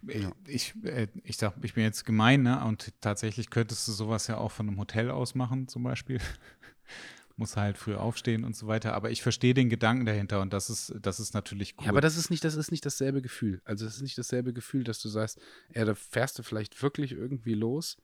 äh, 0.08 0.21
ja. 0.21 0.31
ich, 0.47 0.73
äh, 0.84 1.08
ich 1.23 1.38
sag, 1.38 1.53
ich 1.62 1.75
bin 1.75 1.84
jetzt 1.84 2.03
gemein, 2.03 2.41
ne? 2.41 2.63
Und 2.65 2.93
tatsächlich 3.01 3.51
könntest 3.51 3.88
du 3.88 3.91
sowas 3.91 4.27
ja 4.27 4.38
auch 4.38 4.51
von 4.51 4.67
einem 4.67 4.79
Hotel 4.79 5.12
aus 5.12 5.36
machen, 5.36 5.67
zum 5.67 5.84
Beispiel 5.84 6.19
muss 7.38 7.58
halt 7.58 7.78
früh 7.78 7.95
aufstehen 7.95 8.43
und 8.43 8.56
so 8.56 8.67
weiter. 8.67 8.93
Aber 8.93 9.12
ich 9.12 9.21
verstehe 9.21 9.54
den 9.54 9.69
Gedanken 9.69 10.06
dahinter 10.06 10.41
und 10.41 10.54
das 10.54 10.69
ist, 10.69 10.93
das 11.02 11.19
ist 11.19 11.34
natürlich 11.34 11.76
cool. 11.78 11.86
Ja, 11.86 11.91
aber 11.91 12.02
das 12.02 12.17
ist 12.17 12.30
nicht, 12.30 12.43
das 12.43 12.56
ist 12.56 12.71
nicht 12.71 12.86
dasselbe 12.86 13.21
Gefühl. 13.21 13.62
Also 13.65 13.86
es 13.86 13.95
ist 13.95 14.02
nicht 14.02 14.17
dasselbe 14.17 14.54
Gefühl, 14.54 14.84
dass 14.84 15.00
du 15.00 15.10
sagst, 15.10 15.39
ja, 15.74 15.84
da 15.86 15.95
fährst 15.95 16.39
du 16.39 16.43
vielleicht 16.43 16.82
wirklich 16.82 17.12
irgendwie 17.12 17.54
los 17.54 17.98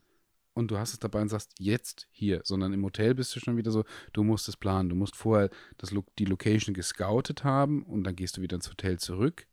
und 0.53 0.69
du 0.69 0.77
hast 0.77 0.93
es 0.93 0.99
dabei 0.99 1.21
und 1.21 1.29
sagst, 1.29 1.53
jetzt 1.59 2.07
hier, 2.11 2.41
sondern 2.43 2.73
im 2.73 2.83
Hotel 2.83 3.15
bist 3.15 3.35
du 3.35 3.39
schon 3.39 3.55
wieder 3.55 3.71
so, 3.71 3.85
du 4.11 4.23
musst 4.23 4.49
es 4.49 4.57
planen. 4.57 4.89
Du 4.89 4.95
musst 4.95 5.15
vorher 5.15 5.49
das, 5.77 5.93
die 6.19 6.25
Location 6.25 6.73
gescoutet 6.73 7.43
haben 7.43 7.83
und 7.83 8.03
dann 8.03 8.15
gehst 8.15 8.37
du 8.37 8.41
wieder 8.41 8.55
ins 8.55 8.69
Hotel 8.69 8.99
zurück. 8.99 9.47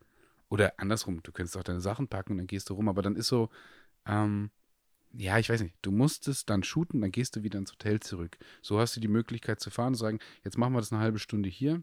Oder 0.49 0.75
andersrum, 0.79 1.23
du 1.23 1.31
könntest 1.31 1.57
auch 1.57 1.63
deine 1.63 1.81
Sachen 1.81 2.09
packen 2.09 2.33
und 2.33 2.39
dann 2.39 2.47
gehst 2.47 2.71
du 2.71 2.75
rum, 2.75 2.89
aber 2.89 3.03
dann 3.03 3.17
ist 3.17 3.29
so, 3.29 3.51
ähm, 4.07 4.51
ja, 5.13 5.39
ich 5.39 5.49
weiß 5.49 5.63
nicht, 5.63 5.75
du 5.83 5.91
musst 5.91 6.29
es 6.29 6.45
dann 6.45 6.63
shooten, 6.63 7.01
dann 7.01 7.11
gehst 7.11 7.37
du 7.37 7.43
wieder 7.43 7.59
ins 7.59 7.73
Hotel 7.73 8.01
zurück. 8.01 8.39
So 8.63 8.79
hast 8.79 8.97
du 8.97 9.01
die 9.01 9.09
Möglichkeit 9.09 9.61
zu 9.61 9.71
fahren 9.71 9.89
und 9.89 9.95
sagen, 9.97 10.19
jetzt 10.45 10.59
machen 10.59 10.73
wir 10.73 10.81
das 10.81 10.93
eine 10.93 11.01
halbe 11.01 11.19
Stunde 11.19 11.49
hier, 11.49 11.83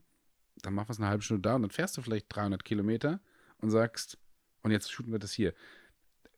dann 0.61 0.73
machen 0.73 0.89
wir 0.89 0.93
es 0.93 0.99
eine 0.99 1.09
halbe 1.09 1.23
Stunde 1.23 1.41
da 1.41 1.55
und 1.55 1.63
dann 1.63 1.71
fährst 1.71 1.97
du 1.97 2.01
vielleicht 2.01 2.27
300 2.29 2.63
Kilometer 2.63 3.19
und 3.59 3.71
sagst, 3.71 4.17
und 4.63 4.71
jetzt 4.71 4.91
shooten 4.91 5.11
wir 5.11 5.19
das 5.19 5.31
hier. 5.31 5.53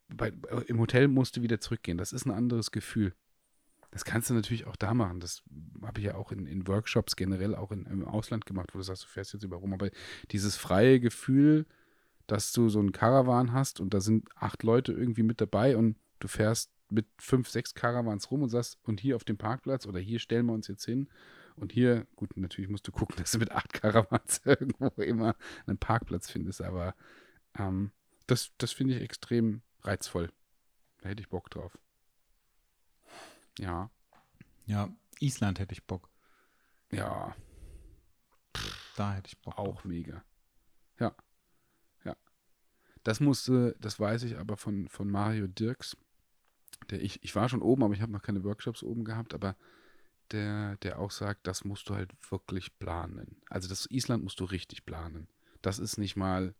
Bei, 0.09 0.33
Im 0.67 0.79
Hotel 0.79 1.07
musst 1.07 1.37
du 1.37 1.41
wieder 1.41 1.59
zurückgehen. 1.59 1.97
Das 1.97 2.13
ist 2.13 2.25
ein 2.25 2.31
anderes 2.31 2.71
Gefühl. 2.71 3.13
Das 3.91 4.05
kannst 4.05 4.29
du 4.29 4.33
natürlich 4.33 4.67
auch 4.67 4.75
da 4.75 4.93
machen. 4.93 5.19
Das 5.19 5.43
habe 5.81 5.99
ich 5.99 6.05
ja 6.05 6.15
auch 6.15 6.31
in, 6.31 6.45
in 6.45 6.67
Workshops 6.67 7.15
generell 7.15 7.55
auch 7.55 7.71
in, 7.71 7.85
im 7.85 8.05
Ausland 8.05 8.45
gemacht, 8.45 8.69
wo 8.73 8.79
du 8.79 8.83
sagst, 8.83 9.03
du 9.03 9.07
fährst 9.07 9.33
jetzt 9.33 9.43
über 9.43 9.57
rum. 9.57 9.73
Aber 9.73 9.89
dieses 10.31 10.57
freie 10.57 10.99
Gefühl, 10.99 11.65
dass 12.27 12.51
du 12.51 12.69
so 12.69 12.79
einen 12.79 12.91
Caravan 12.91 13.53
hast 13.53 13.79
und 13.79 13.93
da 13.93 14.01
sind 14.01 14.27
acht 14.35 14.63
Leute 14.63 14.91
irgendwie 14.91 15.23
mit 15.23 15.39
dabei 15.39 15.77
und 15.77 15.95
du 16.19 16.27
fährst 16.27 16.71
mit 16.89 17.05
fünf, 17.17 17.49
sechs 17.49 17.73
Caravans 17.73 18.31
rum 18.31 18.43
und 18.43 18.49
sagst, 18.49 18.79
und 18.83 18.99
hier 18.99 19.15
auf 19.15 19.23
dem 19.23 19.37
Parkplatz 19.37 19.85
oder 19.85 19.99
hier 19.99 20.19
stellen 20.19 20.45
wir 20.45 20.53
uns 20.53 20.67
jetzt 20.67 20.85
hin. 20.85 21.09
Und 21.55 21.71
hier, 21.71 22.05
gut, 22.15 22.37
natürlich 22.37 22.69
musst 22.69 22.87
du 22.87 22.91
gucken, 22.91 23.15
dass 23.19 23.31
du 23.31 23.39
mit 23.39 23.51
acht 23.51 23.73
Caravans 23.73 24.41
irgendwo 24.45 24.87
immer 25.01 25.35
einen 25.65 25.77
Parkplatz 25.77 26.29
findest, 26.29 26.61
aber 26.61 26.95
ähm, 27.57 27.91
das, 28.27 28.51
das 28.57 28.71
finde 28.71 28.95
ich 28.95 29.01
extrem 29.01 29.61
reizvoll. 29.81 30.31
Da 31.01 31.09
hätte 31.09 31.21
ich 31.21 31.29
Bock 31.29 31.49
drauf. 31.49 31.77
Ja. 33.59 33.89
Ja, 34.65 34.89
Island 35.19 35.59
hätte 35.59 35.73
ich 35.73 35.85
Bock. 35.85 36.09
Ja, 36.91 37.35
Da 38.95 39.13
hätte 39.13 39.27
ich 39.27 39.37
Bock. 39.41 39.57
auch 39.57 39.83
mega. 39.83 40.23
Ja. 40.99 41.15
Ja. 42.03 42.15
Das 43.03 43.19
musste, 43.19 43.75
das 43.79 43.99
weiß 43.99 44.23
ich 44.23 44.37
aber 44.37 44.57
von, 44.57 44.87
von 44.89 45.09
Mario 45.09 45.47
Dirks. 45.47 45.97
Der 46.89 47.01
ich, 47.01 47.23
ich 47.23 47.35
war 47.35 47.49
schon 47.49 47.61
oben, 47.61 47.83
aber 47.83 47.93
ich 47.93 48.01
habe 48.01 48.11
noch 48.11 48.21
keine 48.21 48.43
Workshops 48.43 48.83
oben 48.83 49.03
gehabt, 49.03 49.33
aber 49.33 49.55
der, 50.31 50.75
der 50.77 50.99
auch 50.99 51.11
sagt, 51.11 51.47
das 51.47 51.63
musst 51.65 51.89
du 51.89 51.95
halt 51.95 52.11
wirklich 52.29 52.77
planen. 52.79 53.37
Also 53.49 53.67
das 53.69 53.89
Island 53.89 54.23
musst 54.23 54.39
du 54.39 54.45
richtig 54.45 54.85
planen. 54.85 55.27
Das 55.61 55.79
ist 55.79 55.97
nicht 55.97 56.15
mal 56.15 56.53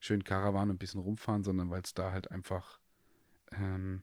schön 0.00 0.24
Karawan 0.24 0.70
und 0.70 0.76
ein 0.76 0.78
bisschen 0.78 1.00
rumfahren, 1.00 1.44
sondern 1.44 1.70
weil 1.70 1.82
es 1.82 1.94
da 1.94 2.10
halt 2.12 2.30
einfach 2.30 2.80
ähm, 3.52 4.02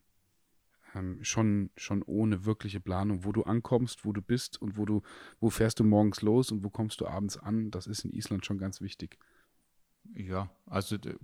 ähm, 0.95 1.19
schon, 1.23 1.69
schon 1.75 2.01
ohne 2.03 2.45
wirkliche 2.45 2.79
Planung, 2.79 3.25
wo 3.25 3.31
du 3.31 3.43
ankommst, 3.43 4.05
wo 4.05 4.13
du 4.13 4.21
bist 4.21 4.61
und 4.61 4.77
wo 4.77 4.85
du, 4.85 5.01
wo 5.39 5.49
fährst 5.49 5.79
du 5.79 5.83
morgens 5.83 6.21
los 6.21 6.51
und 6.51 6.63
wo 6.63 6.69
kommst 6.69 7.01
du 7.01 7.07
abends 7.07 7.37
an, 7.37 7.71
das 7.71 7.87
ist 7.87 8.05
in 8.05 8.11
Island 8.11 8.45
schon 8.45 8.57
ganz 8.57 8.81
wichtig. 8.81 9.17
Ja, 10.15 10.49
also. 10.65 10.95
äh, 10.95 11.15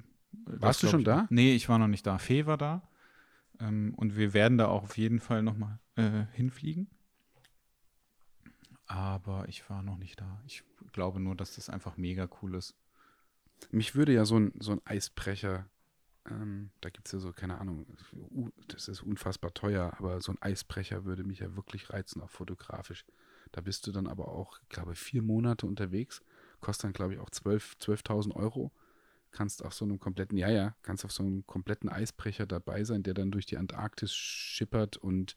Warst 0.46 0.84
du 0.84 0.88
schon 0.88 1.00
ich- 1.00 1.06
da? 1.06 1.28
Nee, 1.30 1.56
ich 1.56 1.70
war 1.70 1.80
noch 1.80 1.88
nicht 1.88 2.06
da. 2.06 2.18
Fee 2.18 2.46
war 2.46 2.58
da. 2.58 2.88
Ähm, 3.60 3.94
und 3.96 4.16
wir 4.16 4.34
werden 4.34 4.58
da 4.58 4.68
auch 4.68 4.84
auf 4.84 4.98
jeden 4.98 5.20
Fall 5.20 5.44
nochmal 5.44 5.80
äh, 5.96 6.26
hinfliegen. 6.34 6.90
Aber 8.88 9.48
ich 9.48 9.68
war 9.70 9.82
noch 9.82 9.98
nicht 9.98 10.22
da. 10.22 10.42
Ich 10.46 10.64
glaube 10.92 11.20
nur, 11.20 11.36
dass 11.36 11.56
das 11.56 11.70
einfach 11.70 11.98
mega 11.98 12.28
cool 12.42 12.56
ist. 12.56 12.76
Mich 13.72 13.96
würde 13.96 14.14
ja 14.14 14.26
so 14.26 14.38
ein, 14.38 14.54
so 14.60 14.74
ein 14.74 14.82
Eisbrecher, 14.86 15.68
ähm, 16.30 16.72
da 16.82 16.90
gibt 16.90 17.08
es 17.08 17.14
ja 17.14 17.20
so, 17.20 17.32
keine 17.32 17.58
Ahnung, 17.60 17.86
das 18.68 18.88
ist 18.88 19.02
unfassbar 19.02 19.54
teuer, 19.54 19.94
aber 19.98 20.22
so 20.22 20.32
ein 20.32 20.42
Eisbrecher 20.42 21.06
würde 21.06 21.24
mich 21.24 21.40
ja 21.40 21.56
wirklich 21.56 21.90
reizen, 21.90 22.22
auch 22.22 22.30
fotografisch. 22.30 23.06
Da 23.52 23.62
bist 23.62 23.88
du 23.88 23.92
dann 23.92 24.08
aber 24.08 24.28
auch, 24.28 24.60
ich 24.62 24.70
glaube, 24.70 24.96
vier 24.96 25.22
Monate 25.22 25.66
unterwegs, 25.66 26.22
kostet 26.62 26.86
dann, 26.86 26.94
glaube 26.94 27.14
ich, 27.14 27.20
auch 27.20 27.30
12 27.30 27.78
12.000 27.80 28.36
Euro. 28.36 28.72
Kannst 29.36 29.66
auf 29.66 29.74
so 29.74 29.84
einem 29.84 30.00
kompletten, 30.00 30.38
ja, 30.38 30.50
ja, 30.50 30.78
kannst 30.82 31.04
auf 31.04 31.12
so 31.12 31.22
einem 31.22 31.46
kompletten 31.46 31.90
Eisbrecher 31.90 32.46
dabei 32.46 32.86
sein, 32.86 33.04
der 33.04 33.14
dann 33.14 33.32
durch 33.32 33.46
die 33.46 33.58
Antarktis 33.58 34.16
schippert 34.16 34.96
und 34.96 35.36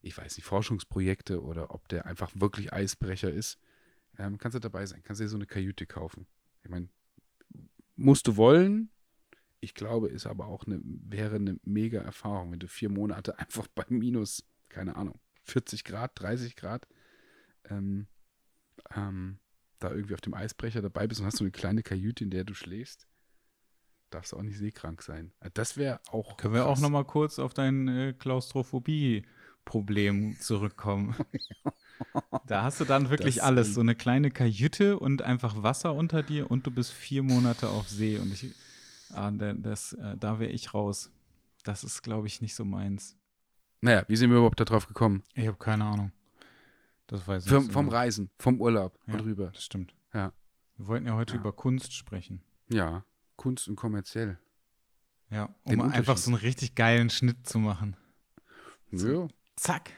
ich 0.00 0.16
weiß 0.16 0.38
nicht, 0.38 0.46
Forschungsprojekte 0.46 1.42
oder 1.42 1.74
ob 1.74 1.86
der 1.88 2.06
einfach 2.06 2.30
wirklich 2.34 2.72
Eisbrecher 2.72 3.30
ist. 3.30 3.58
Ähm, 4.18 4.38
kannst 4.38 4.54
du 4.54 4.58
dabei 4.58 4.86
sein, 4.86 5.02
kannst 5.02 5.20
dir 5.20 5.28
so 5.28 5.36
eine 5.36 5.44
Kajüte 5.44 5.84
kaufen. 5.84 6.26
Ich 6.62 6.70
meine, 6.70 6.88
musst 7.96 8.26
du 8.26 8.38
wollen. 8.38 8.90
Ich 9.60 9.74
glaube, 9.74 10.08
ist 10.08 10.26
aber 10.26 10.46
auch 10.46 10.66
eine, 10.66 10.80
wäre 10.82 11.36
eine 11.36 11.60
mega 11.62 12.00
Erfahrung, 12.00 12.52
wenn 12.52 12.60
du 12.60 12.68
vier 12.68 12.88
Monate 12.88 13.38
einfach 13.38 13.68
bei 13.68 13.84
minus, 13.90 14.44
keine 14.70 14.96
Ahnung, 14.96 15.20
40 15.42 15.84
Grad, 15.84 16.12
30 16.14 16.56
Grad, 16.56 16.88
ähm, 17.68 18.06
ähm, 18.96 19.38
da 19.78 19.90
irgendwie 19.90 20.14
auf 20.14 20.20
dem 20.22 20.34
Eisbrecher 20.34 20.80
dabei 20.80 21.06
bist 21.06 21.20
und 21.20 21.26
hast 21.26 21.36
so 21.36 21.44
eine 21.44 21.50
kleine 21.50 21.82
Kajüte, 21.82 22.24
in 22.24 22.30
der 22.30 22.44
du 22.44 22.54
schläfst. 22.54 23.06
Darfst 24.10 24.32
du 24.32 24.36
auch 24.36 24.42
nicht 24.42 24.58
seekrank 24.58 25.02
sein. 25.02 25.32
Äh, 25.40 25.50
Das 25.54 25.76
wäre 25.76 26.00
auch. 26.10 26.36
Können 26.36 26.54
wir 26.54 26.66
auch 26.66 26.72
krass. 26.74 26.80
nochmal 26.80 27.04
kurz 27.04 27.38
auf 27.38 27.54
dein 27.54 27.88
äh, 27.88 28.12
Klaustrophobie-Problem 28.18 30.36
zurückkommen? 30.40 31.14
da 32.46 32.62
hast 32.64 32.80
du 32.80 32.84
dann 32.84 33.10
wirklich 33.10 33.36
Das, 33.36 33.44
alles. 33.44 33.74
So 33.74 33.80
eine 33.80 33.94
kleine 33.94 34.30
Kajüte 34.30 34.98
und 34.98 35.22
einfach 35.22 35.62
Wasser 35.62 35.94
unter 35.94 36.22
dir 36.22 36.50
und 36.50 36.66
du 36.66 36.70
bist 36.70 36.92
vier 36.92 37.22
Monate 37.22 37.68
auf 37.68 37.88
See. 37.88 38.18
Und 38.18 38.32
ich, 38.32 38.52
ah, 39.14 39.30
da- 39.30 39.52
das, 39.52 39.92
äh, 39.94 40.16
da 40.18 40.38
wäre 40.40 40.50
ich 40.50 40.74
raus. 40.74 41.10
Das 41.64 41.84
ist, 41.84 42.02
glaube 42.02 42.26
ich, 42.26 42.40
nicht 42.40 42.54
so 42.54 42.64
meins. 42.64 43.16
Naja, 43.82 44.04
wie 44.08 44.16
sind 44.16 44.30
wir 44.30 44.38
überhaupt 44.38 44.60
darauf 44.60 44.86
gekommen? 44.86 45.22
Ich 45.34 45.46
habe 45.46 45.58
keine 45.58 45.84
Ahnung. 45.84 46.12
Das 47.06 47.26
weiß 47.26 47.44
ich 47.44 47.50
Vom, 47.52 47.70
vom 47.70 47.88
Reisen, 47.88 48.30
vom 48.38 48.60
Urlaub 48.60 48.98
Ja. 49.06 49.14
und 49.14 49.20
rüber. 49.20 49.50
Das 49.52 49.64
stimmt. 49.64 49.94
Ja. 50.14 50.32
Wir 50.76 50.86
wollten 50.86 51.06
ja 51.06 51.14
heute 51.14 51.34
Ja. 51.34 51.40
über 51.40 51.52
Kunst 51.52 51.92
sprechen. 51.94 52.42
Ja, 52.68 53.04
Kunst 53.40 53.68
und 53.68 53.76
kommerziell. 53.76 54.38
Ja, 55.30 55.54
um 55.64 55.80
einfach 55.80 56.18
so 56.18 56.30
einen 56.30 56.40
richtig 56.40 56.74
geilen 56.74 57.08
Schnitt 57.08 57.46
zu 57.46 57.58
machen. 57.58 57.96
Ja. 58.90 59.28
Zack. 59.56 59.92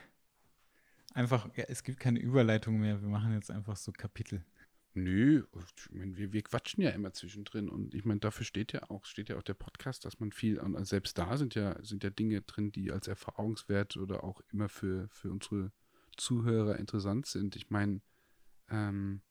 Einfach, 1.13 1.49
ja, 1.57 1.65
es 1.67 1.83
gibt 1.83 1.99
keine 1.99 2.19
Überleitung 2.19 2.79
mehr. 2.79 3.01
Wir 3.01 3.09
machen 3.09 3.33
jetzt 3.33 3.51
einfach 3.51 3.75
so 3.75 3.91
Kapitel. 3.91 4.45
Nö, 4.93 5.43
ich 5.75 5.91
mein, 5.91 6.15
wir, 6.15 6.31
wir 6.31 6.41
quatschen 6.41 6.83
ja 6.83 6.91
immer 6.91 7.11
zwischendrin 7.11 7.67
und 7.67 7.93
ich 7.93 8.05
meine, 8.05 8.21
dafür 8.21 8.45
steht 8.45 8.71
ja 8.71 8.89
auch, 8.89 9.03
steht 9.03 9.27
ja 9.27 9.35
auch 9.35 9.43
der 9.43 9.55
Podcast, 9.55 10.05
dass 10.05 10.21
man 10.21 10.31
viel, 10.31 10.57
und 10.57 10.81
selbst 10.85 11.17
da 11.17 11.35
sind 11.35 11.53
ja, 11.53 11.75
sind 11.83 12.05
ja 12.05 12.11
Dinge 12.11 12.43
drin, 12.43 12.71
die 12.71 12.93
als 12.93 13.09
Erfahrungswert 13.09 13.97
oder 13.97 14.23
auch 14.23 14.39
immer 14.53 14.69
für, 14.69 15.09
für 15.09 15.29
unsere 15.29 15.73
Zuhörer 16.15 16.79
interessant 16.79 17.25
sind. 17.25 17.57
Ich 17.57 17.69
meine, 17.69 17.99
ähm, 18.69 19.21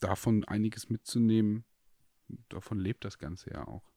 davon 0.00 0.42
einiges 0.44 0.88
mitzunehmen, 0.88 1.64
davon 2.48 2.78
lebt 2.78 3.04
das 3.04 3.18
Ganze 3.18 3.50
ja 3.50 3.66
auch. 3.66 3.90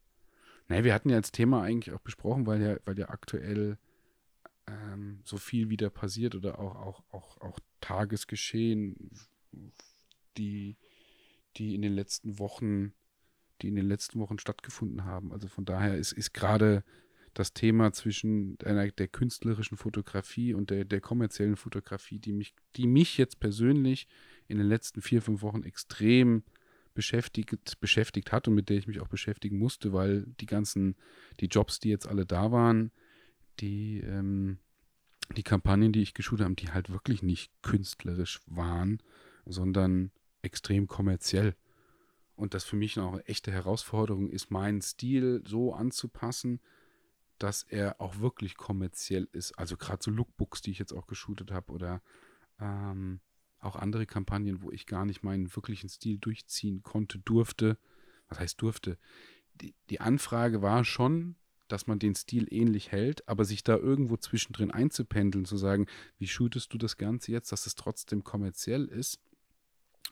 Naja, 0.68 0.84
wir 0.84 0.94
hatten 0.94 1.10
ja 1.10 1.18
als 1.18 1.32
Thema 1.32 1.64
eigentlich 1.64 1.94
auch 1.94 2.02
besprochen, 2.02 2.46
weil 2.46 2.62
ja, 2.62 2.78
weil 2.86 2.98
ja 2.98 3.10
aktuell 3.10 3.78
ähm, 4.68 5.20
so 5.24 5.38
viel 5.38 5.70
wieder 5.70 5.90
passiert 5.90 6.36
oder 6.36 6.60
auch, 6.60 6.76
auch, 6.76 7.04
auch, 7.12 7.42
auch 7.42 7.60
Tagesgeschehen, 7.82 9.12
die, 10.38 10.78
die 11.58 11.76
in 11.76 11.82
den 11.82 11.94
letzten 11.94 12.40
Wochen, 12.40 12.94
die 13.62 13.68
in 13.68 13.76
den 13.76 13.88
letzten 13.88 14.20
Wochen 14.20 14.40
stattgefunden 14.40 15.04
haben. 15.04 15.34
Also 15.34 15.48
von 15.48 15.66
daher 15.66 15.98
ist, 15.98 16.12
ist 16.12 16.34
gerade 16.34 16.84
das 17.34 17.54
Thema 17.54 17.94
zwischen 17.94 18.58
einer, 18.64 18.90
der 18.92 19.08
künstlerischen 19.08 19.78
Fotografie 19.78 20.54
und 20.54 20.70
der, 20.70 20.86
der 20.86 21.02
kommerziellen 21.02 21.56
Fotografie, 21.56 22.20
die 22.20 22.34
mich, 22.34 22.54
die 22.76 22.88
mich 22.88 23.18
jetzt 23.18 23.40
persönlich 23.40 24.08
in 24.48 24.58
den 24.58 24.68
letzten 24.68 25.02
vier, 25.02 25.22
fünf 25.22 25.42
Wochen 25.42 25.64
extrem 25.64 26.44
beschäftigt, 26.94 27.80
beschäftigt 27.80 28.32
hat 28.32 28.48
und 28.48 28.56
mit 28.56 28.70
der 28.70 28.78
ich 28.78 28.88
mich 28.88 29.00
auch 29.00 29.08
beschäftigen 29.08 29.58
musste, 29.58 29.94
weil 29.94 30.26
die 30.40 30.46
ganzen, 30.46 30.96
die 31.40 31.48
Jobs, 31.48 31.80
die 31.80 31.90
jetzt 31.90 32.08
alle 32.08 32.26
da 32.26 32.52
waren, 32.52 32.92
die, 33.60 34.00
ähm, 34.02 34.60
die 35.36 35.44
Kampagnen, 35.44 35.94
die 35.94 36.02
ich 36.02 36.14
geschult 36.14 36.42
habe, 36.42 36.56
die 36.56 36.70
halt 36.70 36.90
wirklich 36.90 37.24
nicht 37.24 37.52
künstlerisch 37.62 38.42
waren, 38.46 39.02
sondern 39.46 40.12
extrem 40.42 40.88
kommerziell. 40.88 41.56
Und 42.36 42.54
das 42.54 42.64
für 42.64 42.76
mich 42.76 42.96
noch 42.96 43.14
eine 43.14 43.26
echte 43.28 43.52
Herausforderung 43.52 44.30
ist, 44.30 44.52
meinen 44.52 44.82
Stil 44.82 45.44
so 45.46 45.74
anzupassen, 45.74 46.60
dass 47.38 47.64
er 47.64 48.00
auch 48.00 48.20
wirklich 48.20 48.56
kommerziell 48.56 49.28
ist. 49.32 49.58
Also 49.58 49.78
gerade 49.78 50.04
so 50.04 50.12
Lookbooks, 50.12 50.62
die 50.62 50.72
ich 50.72 50.80
jetzt 50.80 50.94
auch 50.94 51.08
geshootet 51.08 51.52
habe 51.52 51.72
oder 51.72 52.02
ähm, 52.60 53.20
auch 53.62 53.76
andere 53.76 54.06
Kampagnen, 54.06 54.62
wo 54.62 54.72
ich 54.72 54.86
gar 54.86 55.06
nicht 55.06 55.24
meinen 55.24 55.56
wirklichen 55.56 55.90
Stil 55.90 56.18
durchziehen 56.18 56.84
konnte, 56.84 57.20
durfte. 57.20 57.78
Was 58.28 58.40
heißt 58.40 58.62
durfte? 58.62 58.98
Die, 59.56 59.76
die 59.90 60.02
Anfrage 60.02 60.62
war 60.62 60.84
schon, 60.84 61.36
dass 61.68 61.88
man 61.88 62.00
den 62.00 62.16
Stil 62.16 62.48
ähnlich 62.52 62.92
hält, 62.92 63.28
aber 63.28 63.46
sich 63.46 63.64
da 63.64 63.78
irgendwo 63.78 64.18
zwischendrin 64.18 64.72
einzupendeln, 64.72 65.46
zu 65.46 65.58
sagen, 65.58 65.88
wie 66.18 66.28
shootest 66.28 66.74
du 66.74 66.78
das 66.78 66.98
Ganze 66.98 67.32
jetzt, 67.32 67.52
dass 67.52 67.66
es 67.66 67.76
trotzdem 67.76 68.24
kommerziell 68.24 68.86
ist 68.86 69.20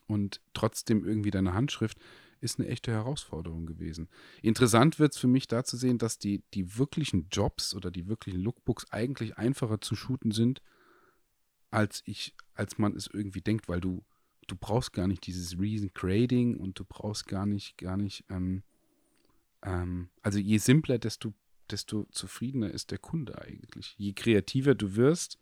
und 0.07 0.41
trotzdem 0.53 1.03
irgendwie 1.03 1.31
deine 1.31 1.53
Handschrift, 1.53 1.99
ist 2.41 2.59
eine 2.59 2.69
echte 2.69 2.91
Herausforderung 2.91 3.65
gewesen. 3.65 4.07
Interessant 4.41 4.99
wird 4.99 5.13
es 5.13 5.19
für 5.19 5.27
mich 5.27 5.47
da 5.47 5.65
zu 5.65 5.75
sehen, 5.75 5.97
dass 5.97 6.19
die, 6.19 6.43
die 6.53 6.77
wirklichen 6.77 7.27
Jobs 7.29 7.75
oder 7.75 7.91
die 7.91 8.07
wirklichen 8.07 8.39
Lookbooks 8.39 8.91
eigentlich 8.91 9.37
einfacher 9.37 9.81
zu 9.81 9.95
shooten 9.95 10.31
sind, 10.31 10.61
als 11.71 12.01
ich, 12.05 12.35
als 12.53 12.77
man 12.77 12.95
es 12.95 13.07
irgendwie 13.07 13.41
denkt, 13.41 13.67
weil 13.67 13.81
du, 13.81 14.03
du 14.47 14.55
brauchst 14.55 14.93
gar 14.93 15.07
nicht 15.07 15.25
dieses 15.27 15.59
Reason 15.59 15.91
Grading 15.93 16.57
und 16.57 16.79
du 16.79 16.85
brauchst 16.85 17.27
gar 17.27 17.45
nicht, 17.45 17.77
gar 17.77 17.97
nicht, 17.97 18.25
ähm, 18.29 18.63
ähm, 19.63 20.09
also 20.21 20.39
je 20.39 20.57
simpler, 20.57 20.97
desto, 20.97 21.33
desto 21.69 22.05
zufriedener 22.11 22.71
ist 22.71 22.91
der 22.91 22.97
Kunde 22.97 23.41
eigentlich. 23.41 23.95
Je 23.97 24.13
kreativer 24.13 24.75
du 24.75 24.95
wirst, 24.95 25.37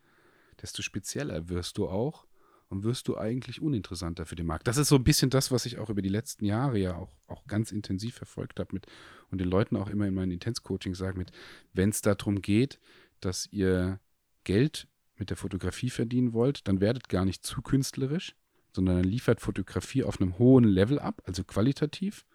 desto 0.61 0.81
spezieller 0.81 1.49
wirst 1.49 1.77
du 1.77 1.87
auch 1.87 2.27
und 2.69 2.83
wirst 2.83 3.07
du 3.07 3.17
eigentlich 3.17 3.61
uninteressanter 3.61 4.25
für 4.25 4.35
den 4.35 4.45
Markt. 4.45 4.67
Das 4.67 4.77
ist 4.77 4.89
so 4.89 4.95
ein 4.95 5.03
bisschen 5.03 5.29
das, 5.29 5.51
was 5.51 5.65
ich 5.65 5.77
auch 5.77 5.89
über 5.89 6.01
die 6.01 6.09
letzten 6.09 6.45
Jahre 6.45 6.77
ja 6.77 6.95
auch, 6.95 7.15
auch 7.27 7.45
ganz 7.47 7.71
intensiv 7.71 8.15
verfolgt 8.15 8.59
habe 8.59 8.73
mit 8.73 8.87
und 9.29 9.39
den 9.39 9.47
Leuten 9.47 9.77
auch 9.77 9.89
immer 9.89 10.07
in 10.07 10.13
meinen 10.13 10.31
Intenscoachings 10.31 10.97
sage 10.97 11.17
mit, 11.17 11.31
wenn 11.73 11.89
es 11.89 12.01
darum 12.01 12.41
geht, 12.41 12.79
dass 13.21 13.47
ihr 13.51 13.99
Geld 14.43 14.87
mit 15.17 15.29
der 15.29 15.37
Fotografie 15.37 15.89
verdienen 15.89 16.33
wollt, 16.33 16.67
dann 16.67 16.81
werdet 16.81 17.09
gar 17.09 17.25
nicht 17.25 17.45
zu 17.45 17.61
künstlerisch, 17.61 18.35
sondern 18.73 18.97
dann 18.97 19.09
liefert 19.09 19.41
Fotografie 19.41 20.03
auf 20.03 20.21
einem 20.21 20.37
hohen 20.37 20.63
Level 20.63 20.99
ab, 20.99 21.21
also 21.25 21.43
qualitativ. 21.43 22.25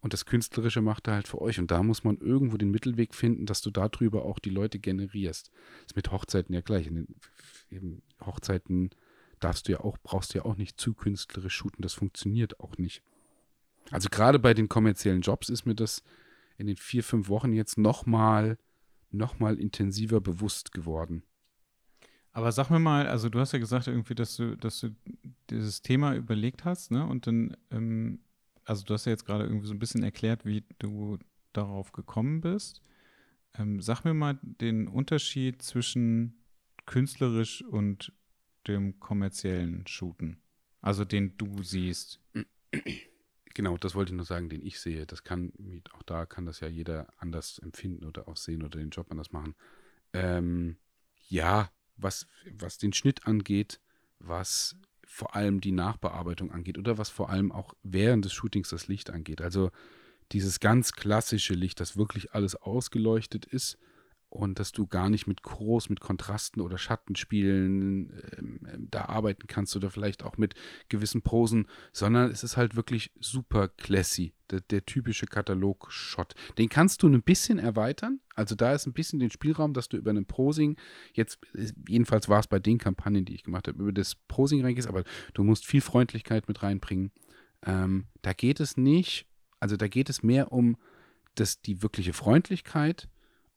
Und 0.00 0.14
das 0.14 0.24
Künstlerische 0.24 0.80
macht 0.80 1.08
er 1.08 1.14
halt 1.14 1.28
für 1.28 1.42
euch. 1.42 1.58
Und 1.58 1.70
da 1.70 1.82
muss 1.82 2.04
man 2.04 2.16
irgendwo 2.18 2.56
den 2.56 2.70
Mittelweg 2.70 3.14
finden, 3.14 3.44
dass 3.44 3.60
du 3.60 3.70
darüber 3.70 4.24
auch 4.24 4.38
die 4.38 4.50
Leute 4.50 4.78
generierst. 4.78 5.50
Das 5.82 5.86
ist 5.88 5.96
mit 5.96 6.10
Hochzeiten 6.10 6.54
ja 6.54 6.62
gleich. 6.62 6.86
In 7.68 8.02
Hochzeiten 8.24 8.90
darfst 9.40 9.68
du 9.68 9.72
ja 9.72 9.80
auch, 9.80 9.98
brauchst 10.02 10.32
du 10.32 10.38
ja 10.38 10.44
auch 10.46 10.56
nicht 10.56 10.80
zu 10.80 10.94
künstlerisch 10.94 11.54
shooten. 11.54 11.82
Das 11.82 11.92
funktioniert 11.92 12.60
auch 12.60 12.78
nicht. 12.78 13.02
Also 13.90 14.08
gerade 14.08 14.38
bei 14.38 14.54
den 14.54 14.68
kommerziellen 14.68 15.20
Jobs 15.20 15.50
ist 15.50 15.66
mir 15.66 15.74
das 15.74 16.02
in 16.56 16.66
den 16.66 16.76
vier, 16.76 17.04
fünf 17.04 17.28
Wochen 17.28 17.52
jetzt 17.52 17.76
nochmal 17.76 18.56
nochmal 19.12 19.58
intensiver 19.58 20.20
bewusst 20.20 20.72
geworden. 20.72 21.22
Aber 22.32 22.52
sag 22.52 22.70
mir 22.70 22.78
mal, 22.78 23.08
also 23.08 23.28
du 23.28 23.40
hast 23.40 23.52
ja 23.52 23.58
gesagt 23.58 23.88
irgendwie, 23.88 24.14
dass 24.14 24.36
du, 24.36 24.56
dass 24.56 24.80
du 24.80 24.94
dieses 25.50 25.82
Thema 25.82 26.14
überlegt 26.14 26.64
hast, 26.64 26.90
ne? 26.90 27.04
Und 27.04 27.26
dann, 27.26 27.56
ähm, 27.70 28.20
also 28.64 28.84
du 28.84 28.94
hast 28.94 29.06
ja 29.06 29.10
jetzt 29.10 29.26
gerade 29.26 29.44
irgendwie 29.44 29.66
so 29.66 29.74
ein 29.74 29.80
bisschen 29.80 30.02
erklärt, 30.04 30.44
wie 30.44 30.64
du 30.78 31.18
darauf 31.52 31.92
gekommen 31.92 32.40
bist. 32.40 32.82
Ähm, 33.58 33.80
sag 33.80 34.04
mir 34.04 34.14
mal 34.14 34.38
den 34.42 34.86
Unterschied 34.86 35.60
zwischen 35.62 36.44
künstlerisch 36.86 37.62
und 37.62 38.12
dem 38.68 39.00
kommerziellen 39.00 39.86
Shooten. 39.86 40.40
Also 40.80 41.04
den 41.04 41.36
du 41.36 41.62
siehst. 41.62 42.20
Genau, 43.54 43.76
das 43.76 43.94
wollte 43.94 44.12
ich 44.12 44.16
nur 44.16 44.24
sagen, 44.24 44.48
den 44.48 44.64
ich 44.64 44.78
sehe. 44.78 45.06
Das 45.06 45.24
kann, 45.24 45.52
auch 45.92 46.02
da 46.04 46.24
kann 46.26 46.46
das 46.46 46.60
ja 46.60 46.68
jeder 46.68 47.08
anders 47.18 47.58
empfinden 47.58 48.04
oder 48.04 48.28
auch 48.28 48.36
sehen 48.36 48.62
oder 48.62 48.78
den 48.78 48.90
Job 48.90 49.10
anders 49.10 49.32
machen. 49.32 49.54
Ähm, 50.12 50.76
ja, 51.28 51.70
was, 52.02 52.26
was 52.58 52.78
den 52.78 52.92
Schnitt 52.92 53.26
angeht, 53.26 53.80
was 54.18 54.76
vor 55.04 55.34
allem 55.34 55.60
die 55.60 55.72
Nachbearbeitung 55.72 56.52
angeht 56.52 56.78
oder 56.78 56.98
was 56.98 57.08
vor 57.08 57.30
allem 57.30 57.50
auch 57.50 57.74
während 57.82 58.24
des 58.24 58.32
Shootings 58.32 58.68
das 58.68 58.86
Licht 58.86 59.10
angeht. 59.10 59.40
Also 59.40 59.70
dieses 60.32 60.60
ganz 60.60 60.92
klassische 60.92 61.54
Licht, 61.54 61.80
das 61.80 61.96
wirklich 61.96 62.32
alles 62.32 62.54
ausgeleuchtet 62.54 63.44
ist 63.44 63.76
und 64.30 64.60
dass 64.60 64.70
du 64.70 64.86
gar 64.86 65.10
nicht 65.10 65.26
mit 65.26 65.42
groß, 65.42 65.90
mit 65.90 65.98
Kontrasten 66.00 66.62
oder 66.62 66.78
Schattenspielen 66.78 68.12
ähm, 68.38 68.60
ähm, 68.72 68.88
da 68.88 69.06
arbeiten 69.06 69.48
kannst 69.48 69.74
oder 69.74 69.90
vielleicht 69.90 70.22
auch 70.22 70.38
mit 70.38 70.54
gewissen 70.88 71.22
Posen, 71.22 71.66
sondern 71.92 72.30
es 72.30 72.44
ist 72.44 72.56
halt 72.56 72.76
wirklich 72.76 73.10
super 73.18 73.68
classy, 73.68 74.32
der, 74.50 74.60
der 74.60 74.86
typische 74.86 75.26
Katalog-Shot. 75.26 76.34
Den 76.58 76.68
kannst 76.68 77.02
du 77.02 77.08
ein 77.08 77.22
bisschen 77.22 77.58
erweitern, 77.58 78.20
also 78.36 78.54
da 78.54 78.72
ist 78.72 78.86
ein 78.86 78.92
bisschen 78.92 79.18
den 79.18 79.32
Spielraum, 79.32 79.74
dass 79.74 79.88
du 79.88 79.96
über 79.96 80.10
einen 80.10 80.26
Posing, 80.26 80.76
jetzt 81.12 81.40
jedenfalls 81.88 82.28
war 82.28 82.38
es 82.38 82.46
bei 82.46 82.60
den 82.60 82.78
Kampagnen, 82.78 83.24
die 83.24 83.34
ich 83.34 83.42
gemacht 83.42 83.66
habe, 83.66 83.82
über 83.82 83.92
das 83.92 84.14
Posing 84.14 84.62
reingehst, 84.62 84.88
aber 84.88 85.02
du 85.34 85.42
musst 85.42 85.66
viel 85.66 85.80
Freundlichkeit 85.80 86.46
mit 86.46 86.62
reinbringen. 86.62 87.10
Ähm, 87.66 88.06
da 88.22 88.32
geht 88.32 88.60
es 88.60 88.76
nicht, 88.76 89.26
also 89.58 89.76
da 89.76 89.88
geht 89.88 90.08
es 90.08 90.22
mehr 90.22 90.52
um 90.52 90.76
das, 91.34 91.60
die 91.60 91.82
wirkliche 91.82 92.12
Freundlichkeit, 92.12 93.08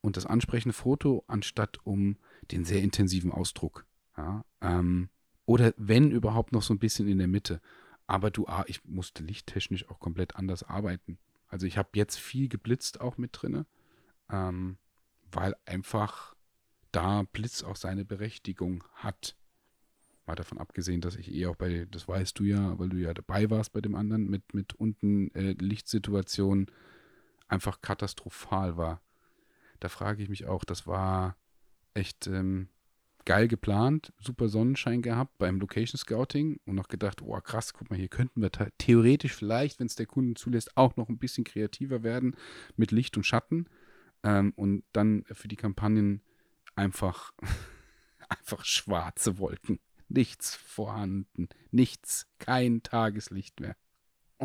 und 0.03 0.17
das 0.17 0.25
ansprechende 0.25 0.73
Foto, 0.73 1.23
anstatt 1.27 1.79
um 1.85 2.17
den 2.51 2.65
sehr 2.65 2.83
intensiven 2.83 3.31
Ausdruck. 3.31 3.85
Ja, 4.17 4.43
ähm, 4.61 5.09
oder 5.45 5.73
wenn 5.77 6.11
überhaupt 6.11 6.51
noch 6.51 6.61
so 6.61 6.73
ein 6.73 6.79
bisschen 6.79 7.07
in 7.07 7.17
der 7.17 7.27
Mitte. 7.27 7.61
Aber 8.05 8.29
du, 8.29 8.45
ah, 8.47 8.65
ich 8.67 8.83
musste 8.83 9.23
lichttechnisch 9.23 9.89
auch 9.89 9.99
komplett 9.99 10.35
anders 10.35 10.63
arbeiten. 10.63 11.17
Also 11.47 11.65
ich 11.65 11.77
habe 11.77 11.89
jetzt 11.93 12.19
viel 12.19 12.49
geblitzt 12.49 12.99
auch 12.99 13.17
mit 13.17 13.31
drinne, 13.33 13.65
ähm, 14.29 14.77
weil 15.31 15.55
einfach 15.65 16.35
da 16.91 17.23
Blitz 17.23 17.63
auch 17.63 17.77
seine 17.77 18.03
Berechtigung 18.03 18.83
hat. 18.95 19.37
Mal 20.27 20.35
davon 20.35 20.57
abgesehen, 20.57 20.99
dass 20.99 21.15
ich 21.15 21.33
eh 21.33 21.47
auch 21.47 21.55
bei, 21.55 21.87
das 21.89 22.07
weißt 22.07 22.37
du 22.37 22.43
ja, 22.43 22.77
weil 22.77 22.89
du 22.89 22.97
ja 22.97 23.13
dabei 23.13 23.49
warst 23.49 23.71
bei 23.71 23.81
dem 23.81 23.95
anderen, 23.95 24.29
mit, 24.29 24.53
mit 24.53 24.73
unten 24.73 25.33
äh, 25.33 25.53
Lichtsituationen 25.53 26.69
einfach 27.47 27.81
katastrophal 27.81 28.75
war 28.75 29.01
da 29.83 29.89
frage 29.89 30.23
ich 30.23 30.29
mich 30.29 30.45
auch, 30.45 30.63
das 30.63 30.87
war 30.87 31.35
echt 31.93 32.27
ähm, 32.27 32.69
geil 33.25 33.49
geplant, 33.49 34.13
super 34.17 34.47
Sonnenschein 34.47 35.01
gehabt 35.01 35.37
beim 35.37 35.59
Location 35.59 35.97
Scouting 35.97 36.59
und 36.65 36.75
noch 36.75 36.87
gedacht, 36.87 37.21
oh 37.21 37.37
krass, 37.41 37.73
guck 37.73 37.89
mal, 37.89 37.99
hier 37.99 38.07
könnten 38.07 38.41
wir 38.41 38.49
theoretisch 38.77 39.33
vielleicht, 39.33 39.79
wenn 39.79 39.87
es 39.87 39.95
der 39.95 40.05
Kunde 40.05 40.35
zulässt, 40.35 40.77
auch 40.77 40.95
noch 40.95 41.09
ein 41.09 41.17
bisschen 41.17 41.43
kreativer 41.43 42.01
werden 42.01 42.37
mit 42.77 42.91
Licht 42.91 43.17
und 43.17 43.25
Schatten 43.25 43.67
ähm, 44.23 44.53
und 44.55 44.83
dann 44.93 45.25
für 45.31 45.49
die 45.49 45.57
Kampagnen 45.57 46.21
einfach, 46.75 47.33
einfach 48.29 48.63
schwarze 48.63 49.37
Wolken. 49.37 49.79
Nichts 50.07 50.55
vorhanden, 50.55 51.49
nichts, 51.71 52.27
kein 52.39 52.83
Tageslicht 52.83 53.59
mehr. 53.59 53.75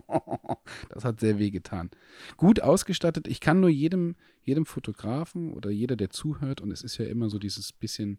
das 0.90 1.04
hat 1.04 1.20
sehr 1.20 1.38
weh 1.38 1.50
getan. 1.50 1.90
Gut 2.36 2.60
ausgestattet. 2.60 3.28
Ich 3.28 3.40
kann 3.40 3.60
nur 3.60 3.70
jedem, 3.70 4.16
jedem 4.42 4.66
Fotografen 4.66 5.52
oder 5.52 5.70
jeder, 5.70 5.96
der 5.96 6.10
zuhört, 6.10 6.60
und 6.60 6.70
es 6.70 6.82
ist 6.82 6.98
ja 6.98 7.06
immer 7.06 7.30
so 7.30 7.38
dieses 7.38 7.72
bisschen 7.72 8.18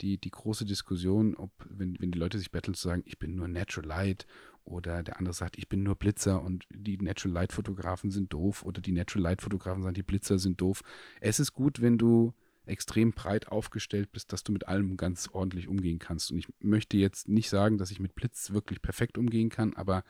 die, 0.00 0.18
die 0.18 0.30
große 0.30 0.64
Diskussion, 0.64 1.34
ob, 1.34 1.50
wenn, 1.68 1.98
wenn 2.00 2.10
die 2.10 2.18
Leute 2.18 2.38
sich 2.38 2.50
betteln, 2.50 2.74
zu 2.74 2.88
sagen, 2.88 3.02
ich 3.06 3.18
bin 3.18 3.34
nur 3.34 3.48
Natural 3.48 3.88
Light 3.88 4.26
oder 4.64 5.02
der 5.02 5.18
andere 5.18 5.32
sagt, 5.32 5.56
ich 5.56 5.68
bin 5.68 5.82
nur 5.82 5.94
Blitzer 5.94 6.42
und 6.42 6.66
die 6.70 6.98
Natural 6.98 7.32
Light 7.32 7.52
Fotografen 7.52 8.10
sind 8.10 8.32
doof 8.32 8.64
oder 8.64 8.80
die 8.80 8.92
Natural 8.92 9.22
Light 9.22 9.42
Fotografen 9.42 9.82
sagen, 9.82 9.94
die 9.94 10.02
Blitzer 10.02 10.38
sind 10.38 10.60
doof. 10.60 10.82
Es 11.20 11.40
ist 11.40 11.52
gut, 11.52 11.80
wenn 11.80 11.98
du 11.98 12.34
extrem 12.66 13.12
breit 13.12 13.48
aufgestellt 13.48 14.10
bist, 14.12 14.32
dass 14.32 14.42
du 14.42 14.52
mit 14.52 14.66
allem 14.66 14.96
ganz 14.96 15.28
ordentlich 15.32 15.68
umgehen 15.68 15.98
kannst. 15.98 16.32
Und 16.32 16.38
ich 16.38 16.48
möchte 16.58 16.96
jetzt 16.96 17.28
nicht 17.28 17.48
sagen, 17.48 17.78
dass 17.78 17.92
ich 17.92 18.00
mit 18.00 18.14
Blitz 18.14 18.50
wirklich 18.50 18.82
perfekt 18.82 19.18
umgehen 19.18 19.50
kann, 19.50 19.74
aber 19.74 20.02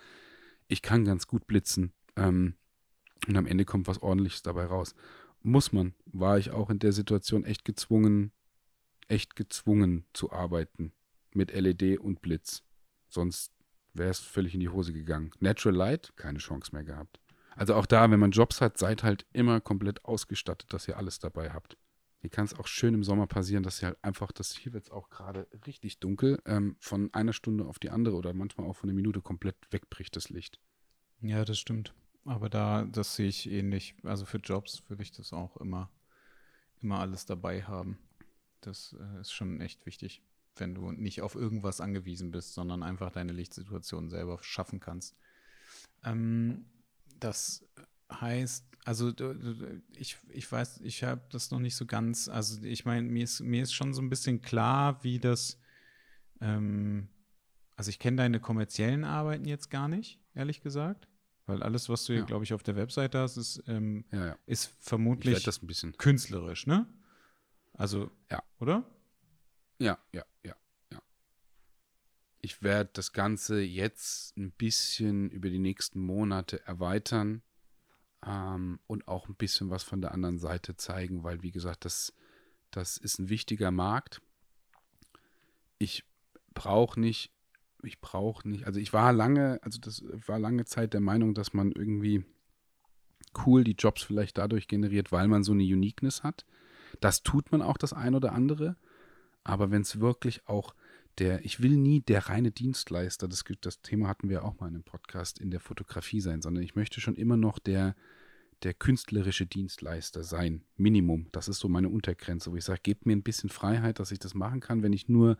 ich 0.68 0.82
kann 0.82 1.04
ganz 1.04 1.26
gut 1.26 1.46
blitzen. 1.46 1.92
Ähm, 2.16 2.54
und 3.26 3.36
am 3.36 3.46
Ende 3.46 3.64
kommt 3.64 3.88
was 3.88 4.02
ordentliches 4.02 4.42
dabei 4.42 4.66
raus. 4.66 4.94
Muss 5.42 5.72
man, 5.72 5.94
war 6.06 6.38
ich 6.38 6.50
auch 6.50 6.70
in 6.70 6.78
der 6.78 6.92
Situation 6.92 7.44
echt 7.44 7.64
gezwungen, 7.64 8.32
echt 9.08 9.36
gezwungen 9.36 10.06
zu 10.12 10.32
arbeiten 10.32 10.92
mit 11.32 11.52
LED 11.52 11.98
und 11.98 12.20
Blitz. 12.20 12.62
Sonst 13.08 13.52
wäre 13.94 14.10
es 14.10 14.20
völlig 14.20 14.54
in 14.54 14.60
die 14.60 14.68
Hose 14.68 14.92
gegangen. 14.92 15.30
Natural 15.40 15.76
Light, 15.76 16.12
keine 16.16 16.38
Chance 16.38 16.72
mehr 16.72 16.84
gehabt. 16.84 17.20
Also 17.54 17.74
auch 17.74 17.86
da, 17.86 18.10
wenn 18.10 18.20
man 18.20 18.32
Jobs 18.32 18.60
hat, 18.60 18.76
seid 18.76 19.02
halt 19.02 19.26
immer 19.32 19.60
komplett 19.60 20.04
ausgestattet, 20.04 20.72
dass 20.72 20.88
ihr 20.88 20.96
alles 20.96 21.18
dabei 21.18 21.50
habt. 21.50 21.76
Hier 22.20 22.30
kann 22.30 22.46
es 22.46 22.54
auch 22.54 22.66
schön 22.66 22.94
im 22.94 23.04
Sommer 23.04 23.26
passieren, 23.26 23.62
dass 23.62 23.82
ihr 23.82 23.88
halt 23.88 23.98
einfach, 24.02 24.32
das 24.32 24.56
hier 24.56 24.72
wird 24.72 24.84
es 24.84 24.90
auch 24.90 25.10
gerade 25.10 25.46
richtig 25.66 25.98
dunkel, 26.00 26.40
ähm, 26.44 26.76
von 26.80 27.12
einer 27.12 27.32
Stunde 27.32 27.66
auf 27.66 27.78
die 27.78 27.90
andere 27.90 28.16
oder 28.16 28.32
manchmal 28.32 28.66
auch 28.66 28.76
von 28.76 28.88
einer 28.88 28.96
Minute 28.96 29.20
komplett 29.20 29.56
wegbricht 29.70 30.16
das 30.16 30.28
Licht. 30.30 30.58
Ja, 31.20 31.44
das 31.44 31.58
stimmt. 31.58 31.94
Aber 32.24 32.48
da, 32.48 32.84
das 32.84 33.14
sehe 33.14 33.28
ich 33.28 33.50
ähnlich. 33.50 33.94
Also 34.02 34.24
für 34.24 34.38
Jobs 34.38 34.88
würde 34.88 35.02
ich 35.02 35.12
das 35.12 35.32
auch 35.32 35.56
immer, 35.58 35.90
immer 36.82 36.98
alles 36.98 37.26
dabei 37.26 37.62
haben. 37.62 37.98
Das 38.60 38.96
äh, 38.98 39.20
ist 39.20 39.32
schon 39.32 39.60
echt 39.60 39.86
wichtig, 39.86 40.22
wenn 40.56 40.74
du 40.74 40.90
nicht 40.90 41.22
auf 41.22 41.36
irgendwas 41.36 41.80
angewiesen 41.80 42.32
bist, 42.32 42.54
sondern 42.54 42.82
einfach 42.82 43.12
deine 43.12 43.32
Lichtsituation 43.32 44.08
selber 44.08 44.38
schaffen 44.42 44.80
kannst. 44.80 45.16
Ähm, 46.02 46.66
das 47.20 47.64
heißt, 48.10 48.66
also 48.86 49.12
ich, 49.96 50.16
ich 50.28 50.50
weiß, 50.50 50.80
ich 50.82 51.02
habe 51.02 51.20
das 51.30 51.50
noch 51.50 51.58
nicht 51.58 51.74
so 51.74 51.86
ganz, 51.86 52.28
also 52.28 52.62
ich 52.62 52.84
meine, 52.84 53.08
mir 53.08 53.24
ist, 53.24 53.40
mir 53.40 53.64
ist 53.64 53.74
schon 53.74 53.92
so 53.92 54.00
ein 54.00 54.08
bisschen 54.08 54.42
klar, 54.42 55.02
wie 55.02 55.18
das, 55.18 55.58
ähm, 56.40 57.08
also 57.74 57.88
ich 57.88 57.98
kenne 57.98 58.18
deine 58.18 58.38
kommerziellen 58.38 59.02
Arbeiten 59.02 59.44
jetzt 59.44 59.70
gar 59.70 59.88
nicht, 59.88 60.20
ehrlich 60.34 60.60
gesagt. 60.60 61.08
Weil 61.46 61.64
alles, 61.64 61.88
was 61.88 62.04
du 62.04 62.12
hier, 62.12 62.20
ja. 62.20 62.26
glaube 62.26 62.44
ich, 62.44 62.54
auf 62.54 62.62
der 62.62 62.76
Webseite 62.76 63.18
hast, 63.18 63.36
ist, 63.36 63.62
ähm, 63.66 64.04
ja, 64.12 64.26
ja. 64.26 64.38
ist 64.46 64.72
vermutlich 64.78 65.44
künstlerisch, 65.98 66.68
ne? 66.68 66.86
Also, 67.72 68.12
ja. 68.30 68.42
Oder? 68.60 68.88
Ja, 69.80 69.98
ja, 70.12 70.24
ja, 70.44 70.54
ja. 70.92 71.02
Ich 72.40 72.62
werde 72.62 72.90
das 72.92 73.12
Ganze 73.12 73.60
jetzt 73.60 74.36
ein 74.36 74.52
bisschen 74.52 75.28
über 75.30 75.50
die 75.50 75.58
nächsten 75.58 76.00
Monate 76.00 76.64
erweitern 76.66 77.42
ähm, 78.26 78.80
und 78.86 79.08
auch 79.08 79.28
ein 79.28 79.36
bisschen 79.36 79.70
was 79.70 79.82
von 79.82 80.00
der 80.00 80.12
anderen 80.12 80.38
Seite 80.38 80.76
zeigen, 80.76 81.22
weil, 81.22 81.42
wie 81.42 81.52
gesagt, 81.52 81.84
das, 81.84 82.12
das 82.70 82.96
ist 82.96 83.18
ein 83.18 83.28
wichtiger 83.28 83.70
Markt. 83.70 84.20
Ich 85.78 86.04
brauche 86.54 86.98
nicht, 86.98 87.32
ich 87.82 88.00
brauche 88.00 88.48
nicht, 88.48 88.66
also 88.66 88.80
ich 88.80 88.92
war 88.92 89.12
lange, 89.12 89.60
also 89.62 89.78
das 89.78 90.02
war 90.26 90.38
lange 90.38 90.64
Zeit 90.64 90.92
der 90.92 91.00
Meinung, 91.00 91.34
dass 91.34 91.52
man 91.52 91.72
irgendwie 91.72 92.24
cool 93.46 93.64
die 93.64 93.76
Jobs 93.78 94.02
vielleicht 94.02 94.38
dadurch 94.38 94.66
generiert, 94.66 95.12
weil 95.12 95.28
man 95.28 95.44
so 95.44 95.52
eine 95.52 95.62
Uniqueness 95.62 96.22
hat. 96.22 96.44
Das 97.00 97.22
tut 97.22 97.52
man 97.52 97.62
auch 97.62 97.76
das 97.76 97.92
ein 97.92 98.14
oder 98.14 98.32
andere. 98.32 98.76
Aber 99.44 99.70
wenn 99.70 99.82
es 99.82 100.00
wirklich 100.00 100.48
auch 100.48 100.74
der, 101.18 101.44
ich 101.44 101.62
will 101.62 101.76
nie 101.76 102.00
der 102.00 102.28
reine 102.28 102.50
Dienstleister, 102.50 103.28
das, 103.28 103.44
das 103.60 103.80
Thema 103.82 104.08
hatten 104.08 104.28
wir 104.28 104.44
auch 104.44 104.58
mal 104.58 104.68
in 104.68 104.74
einem 104.74 104.84
Podcast 104.84 105.38
in 105.38 105.50
der 105.50 105.60
Fotografie 105.60 106.20
sein, 106.20 106.42
sondern 106.42 106.64
ich 106.64 106.74
möchte 106.74 107.00
schon 107.00 107.14
immer 107.14 107.36
noch 107.36 107.58
der, 107.58 107.94
der 108.62 108.74
künstlerische 108.74 109.46
Dienstleister 109.46 110.24
sein. 110.24 110.62
Minimum. 110.76 111.28
Das 111.32 111.48
ist 111.48 111.58
so 111.58 111.68
meine 111.68 111.88
Untergrenze, 111.88 112.50
wo 112.50 112.56
ich 112.56 112.64
sage, 112.64 112.80
gebt 112.82 113.06
mir 113.06 113.14
ein 113.14 113.22
bisschen 113.22 113.50
Freiheit, 113.50 113.98
dass 113.98 114.12
ich 114.12 114.18
das 114.18 114.34
machen 114.34 114.60
kann, 114.60 114.82
wenn 114.82 114.92
ich 114.92 115.08
nur 115.08 115.36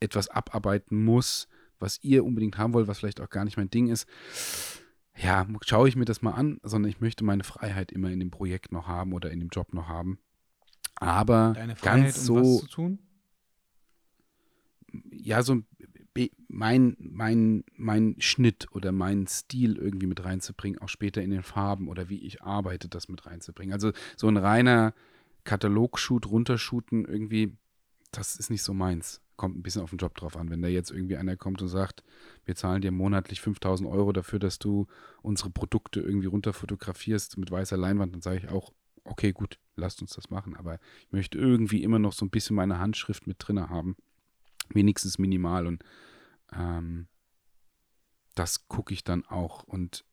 etwas 0.00 0.28
abarbeiten 0.28 1.04
muss, 1.04 1.48
was 1.78 2.02
ihr 2.02 2.24
unbedingt 2.24 2.58
haben 2.58 2.72
wollt, 2.72 2.88
was 2.88 2.98
vielleicht 2.98 3.20
auch 3.20 3.30
gar 3.30 3.44
nicht 3.44 3.56
mein 3.56 3.70
Ding 3.70 3.88
ist. 3.88 4.06
Ja, 5.16 5.46
schaue 5.64 5.88
ich 5.88 5.96
mir 5.96 6.04
das 6.06 6.22
mal 6.22 6.32
an, 6.32 6.58
sondern 6.62 6.90
ich 6.90 7.00
möchte 7.00 7.24
meine 7.24 7.44
Freiheit 7.44 7.92
immer 7.92 8.10
in 8.10 8.20
dem 8.20 8.30
Projekt 8.30 8.72
noch 8.72 8.88
haben 8.88 9.12
oder 9.12 9.30
in 9.30 9.40
dem 9.40 9.50
Job 9.50 9.72
noch 9.72 9.88
haben. 9.88 10.18
Aber 10.96 11.54
Freiheit, 11.54 11.82
ganz 11.82 12.28
um 12.28 12.44
so. 12.44 12.54
Was 12.54 12.60
zu 12.62 12.68
tun? 12.68 12.98
Ja, 15.10 15.42
so 15.42 15.62
mein, 16.48 16.96
mein, 16.98 17.64
mein 17.76 18.16
Schnitt 18.18 18.68
oder 18.72 18.92
meinen 18.92 19.26
Stil 19.26 19.76
irgendwie 19.76 20.06
mit 20.06 20.24
reinzubringen, 20.24 20.80
auch 20.80 20.88
später 20.88 21.22
in 21.22 21.30
den 21.30 21.42
Farben 21.42 21.88
oder 21.88 22.08
wie 22.08 22.18
ich 22.18 22.42
arbeite, 22.42 22.88
das 22.88 23.08
mit 23.08 23.26
reinzubringen. 23.26 23.72
Also 23.72 23.92
so 24.16 24.28
ein 24.28 24.36
reiner 24.36 24.94
Katalogshoot 25.44 26.26
runtershooten, 26.26 27.04
irgendwie, 27.04 27.56
das 28.12 28.36
ist 28.36 28.50
nicht 28.50 28.62
so 28.62 28.74
meins. 28.74 29.20
Kommt 29.36 29.58
ein 29.58 29.62
bisschen 29.62 29.82
auf 29.82 29.90
den 29.90 29.98
Job 29.98 30.14
drauf 30.14 30.36
an. 30.36 30.50
Wenn 30.50 30.62
da 30.62 30.68
jetzt 30.68 30.92
irgendwie 30.92 31.16
einer 31.16 31.36
kommt 31.36 31.60
und 31.60 31.68
sagt, 31.68 32.04
wir 32.44 32.54
zahlen 32.54 32.82
dir 32.82 32.92
monatlich 32.92 33.40
5000 33.40 33.88
Euro 33.88 34.12
dafür, 34.12 34.38
dass 34.38 34.60
du 34.60 34.86
unsere 35.22 35.50
Produkte 35.50 36.00
irgendwie 36.00 36.28
runterfotografierst 36.28 37.36
mit 37.38 37.50
weißer 37.50 37.76
Leinwand, 37.76 38.14
dann 38.14 38.22
sage 38.22 38.38
ich 38.38 38.48
auch, 38.48 38.72
okay, 39.02 39.32
gut, 39.32 39.58
lasst 39.74 40.00
uns 40.00 40.12
das 40.14 40.30
machen. 40.30 40.54
Aber 40.56 40.78
ich 41.00 41.12
möchte 41.12 41.36
irgendwie 41.36 41.82
immer 41.82 41.98
noch 41.98 42.12
so 42.12 42.24
ein 42.24 42.30
bisschen 42.30 42.54
meine 42.54 42.78
Handschrift 42.78 43.26
mit 43.26 43.36
drin 43.40 43.68
haben. 43.68 43.96
Wenigstens 44.68 45.18
minimal. 45.18 45.66
Und 45.66 45.84
ähm, 46.52 47.06
das 48.34 48.68
gucke 48.68 48.94
ich 48.94 49.04
dann 49.04 49.24
auch. 49.26 49.62
Und 49.64 50.04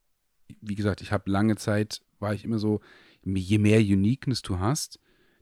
wie 0.60 0.76
gesagt, 0.76 1.02
ich 1.02 1.12
habe 1.12 1.30
lange 1.30 1.56
Zeit, 1.56 2.02
war 2.20 2.34
ich 2.34 2.44
immer 2.44 2.60
so, 2.60 2.82
je 3.24 3.58
mehr 3.58 3.80
Uniqueness 3.80 4.42
du 4.42 4.60
hast, 4.60 5.00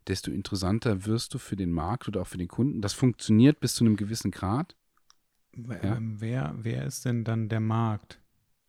desto 0.07 0.31
interessanter 0.31 1.05
wirst 1.05 1.33
du 1.33 1.37
für 1.37 1.55
den 1.55 1.71
Markt 1.71 2.07
oder 2.07 2.21
auch 2.21 2.27
für 2.27 2.37
den 2.37 2.47
Kunden. 2.47 2.81
Das 2.81 2.93
funktioniert 2.93 3.59
bis 3.59 3.75
zu 3.75 3.83
einem 3.83 3.95
gewissen 3.95 4.31
Grad. 4.31 4.75
Ja? 5.55 5.97
Ähm, 5.97 6.19
wer, 6.19 6.55
wer 6.57 6.85
ist 6.85 7.05
denn 7.05 7.23
dann 7.23 7.49
der 7.49 7.59
Markt? 7.59 8.19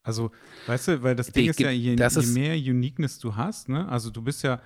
Also, 0.03 0.30
weißt 0.66 0.88
du, 0.88 1.03
weil 1.03 1.14
das 1.14 1.30
Ding 1.30 1.49
ist 1.49 1.61
ja, 1.61 1.70
je, 1.70 1.95
je 1.95 2.26
mehr 2.32 2.55
Uniqueness 2.55 3.18
du 3.18 3.36
hast, 3.36 3.68
ne? 3.68 3.86
Also 3.88 4.11
du 4.11 4.22
bist 4.22 4.43
ja, 4.43 4.61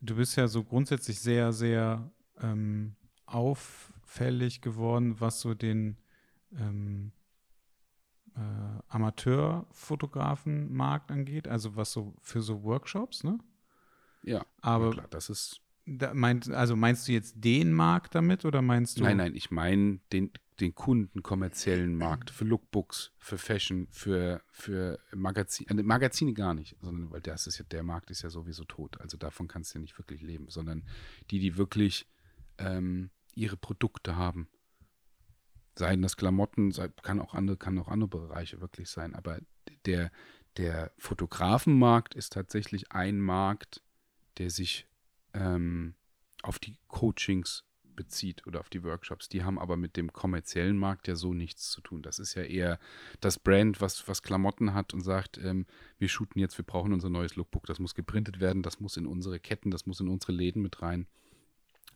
du 0.00 0.16
bist 0.16 0.36
ja 0.36 0.48
so 0.48 0.64
grundsätzlich 0.64 1.20
sehr, 1.20 1.52
sehr 1.52 2.10
ähm, 2.40 2.96
auffällig 4.10 4.60
geworden, 4.60 5.20
was 5.20 5.40
so 5.40 5.54
den 5.54 5.96
ähm, 6.58 7.12
äh, 8.34 8.40
Amateurfotografenmarkt 8.88 11.12
angeht, 11.12 11.48
also 11.48 11.76
was 11.76 11.92
so 11.92 12.14
für 12.20 12.42
so 12.42 12.64
Workshops, 12.64 13.24
ne? 13.24 13.38
Ja, 14.22 14.44
aber 14.60 14.90
klar, 14.90 15.08
das 15.10 15.30
ist. 15.30 15.62
Da 15.86 16.12
meint, 16.14 16.50
also 16.50 16.76
meinst 16.76 17.08
du 17.08 17.12
jetzt 17.12 17.36
den 17.38 17.72
Markt 17.72 18.14
damit 18.14 18.44
oder 18.44 18.60
meinst 18.62 18.98
du? 18.98 19.02
Nein, 19.02 19.16
nein, 19.16 19.34
ich 19.34 19.50
meine 19.50 19.98
den, 20.12 20.30
den 20.60 20.74
Kunden 20.74 21.22
kommerziellen 21.22 21.96
Markt 21.96 22.28
für 22.30 22.44
Lookbooks, 22.44 23.12
für 23.18 23.38
Fashion, 23.38 23.88
für, 23.90 24.42
für 24.50 24.98
Magazine, 25.14 25.70
äh, 25.70 25.82
Magazine 25.82 26.34
gar 26.34 26.52
nicht, 26.54 26.76
sondern 26.80 27.10
weil 27.10 27.22
das 27.22 27.46
ist 27.46 27.56
ja, 27.58 27.64
der 27.64 27.82
Markt 27.82 28.10
ist 28.10 28.20
ja 28.22 28.28
sowieso 28.30 28.64
tot. 28.64 29.00
Also 29.00 29.16
davon 29.16 29.48
kannst 29.48 29.74
du 29.74 29.78
ja 29.78 29.82
nicht 29.82 29.98
wirklich 29.98 30.20
leben, 30.20 30.48
sondern 30.48 30.84
die, 31.30 31.40
die 31.40 31.56
wirklich 31.56 32.06
ähm, 32.58 33.10
ihre 33.40 33.56
Produkte 33.56 34.16
haben. 34.16 34.48
Seien 35.76 36.02
das 36.02 36.16
Klamotten, 36.16 36.72
kann 37.02 37.20
auch 37.20 37.34
andere, 37.34 37.56
kann 37.56 37.78
auch 37.78 37.88
andere 37.88 38.08
Bereiche 38.08 38.60
wirklich 38.60 38.90
sein. 38.90 39.14
Aber 39.14 39.38
der, 39.86 40.10
der 40.56 40.92
Fotografenmarkt 40.98 42.14
ist 42.14 42.32
tatsächlich 42.32 42.92
ein 42.92 43.20
Markt, 43.20 43.82
der 44.38 44.50
sich 44.50 44.86
ähm, 45.32 45.94
auf 46.42 46.58
die 46.58 46.76
Coachings 46.88 47.64
bezieht 47.96 48.46
oder 48.46 48.60
auf 48.60 48.70
die 48.70 48.82
Workshops. 48.82 49.28
Die 49.28 49.44
haben 49.44 49.58
aber 49.58 49.76
mit 49.76 49.96
dem 49.96 50.12
kommerziellen 50.12 50.78
Markt 50.78 51.08
ja 51.08 51.16
so 51.16 51.34
nichts 51.34 51.70
zu 51.70 51.80
tun. 51.80 52.02
Das 52.02 52.18
ist 52.18 52.34
ja 52.34 52.42
eher 52.42 52.78
das 53.20 53.38
Brand, 53.38 53.80
was, 53.80 54.08
was 54.08 54.22
Klamotten 54.22 54.74
hat 54.74 54.94
und 54.94 55.02
sagt, 55.02 55.38
ähm, 55.38 55.66
wir 55.98 56.08
shooten 56.08 56.40
jetzt, 56.40 56.56
wir 56.56 56.64
brauchen 56.64 56.92
unser 56.92 57.10
neues 57.10 57.36
Lookbook. 57.36 57.66
Das 57.66 57.78
muss 57.78 57.94
geprintet 57.94 58.40
werden, 58.40 58.62
das 58.62 58.80
muss 58.80 58.96
in 58.96 59.06
unsere 59.06 59.38
Ketten, 59.38 59.70
das 59.70 59.86
muss 59.86 60.00
in 60.00 60.08
unsere 60.08 60.32
Läden 60.32 60.62
mit 60.62 60.82
rein. 60.82 61.06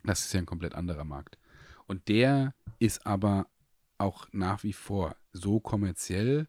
Das 0.04 0.24
ist 0.24 0.32
ja 0.32 0.40
ein 0.40 0.46
komplett 0.46 0.74
anderer 0.74 1.04
Markt. 1.04 1.38
Und 1.86 2.08
der 2.08 2.54
ist 2.78 3.06
aber 3.06 3.46
auch 3.98 4.26
nach 4.32 4.62
wie 4.62 4.72
vor 4.72 5.16
so 5.32 5.60
kommerziell, 5.60 6.48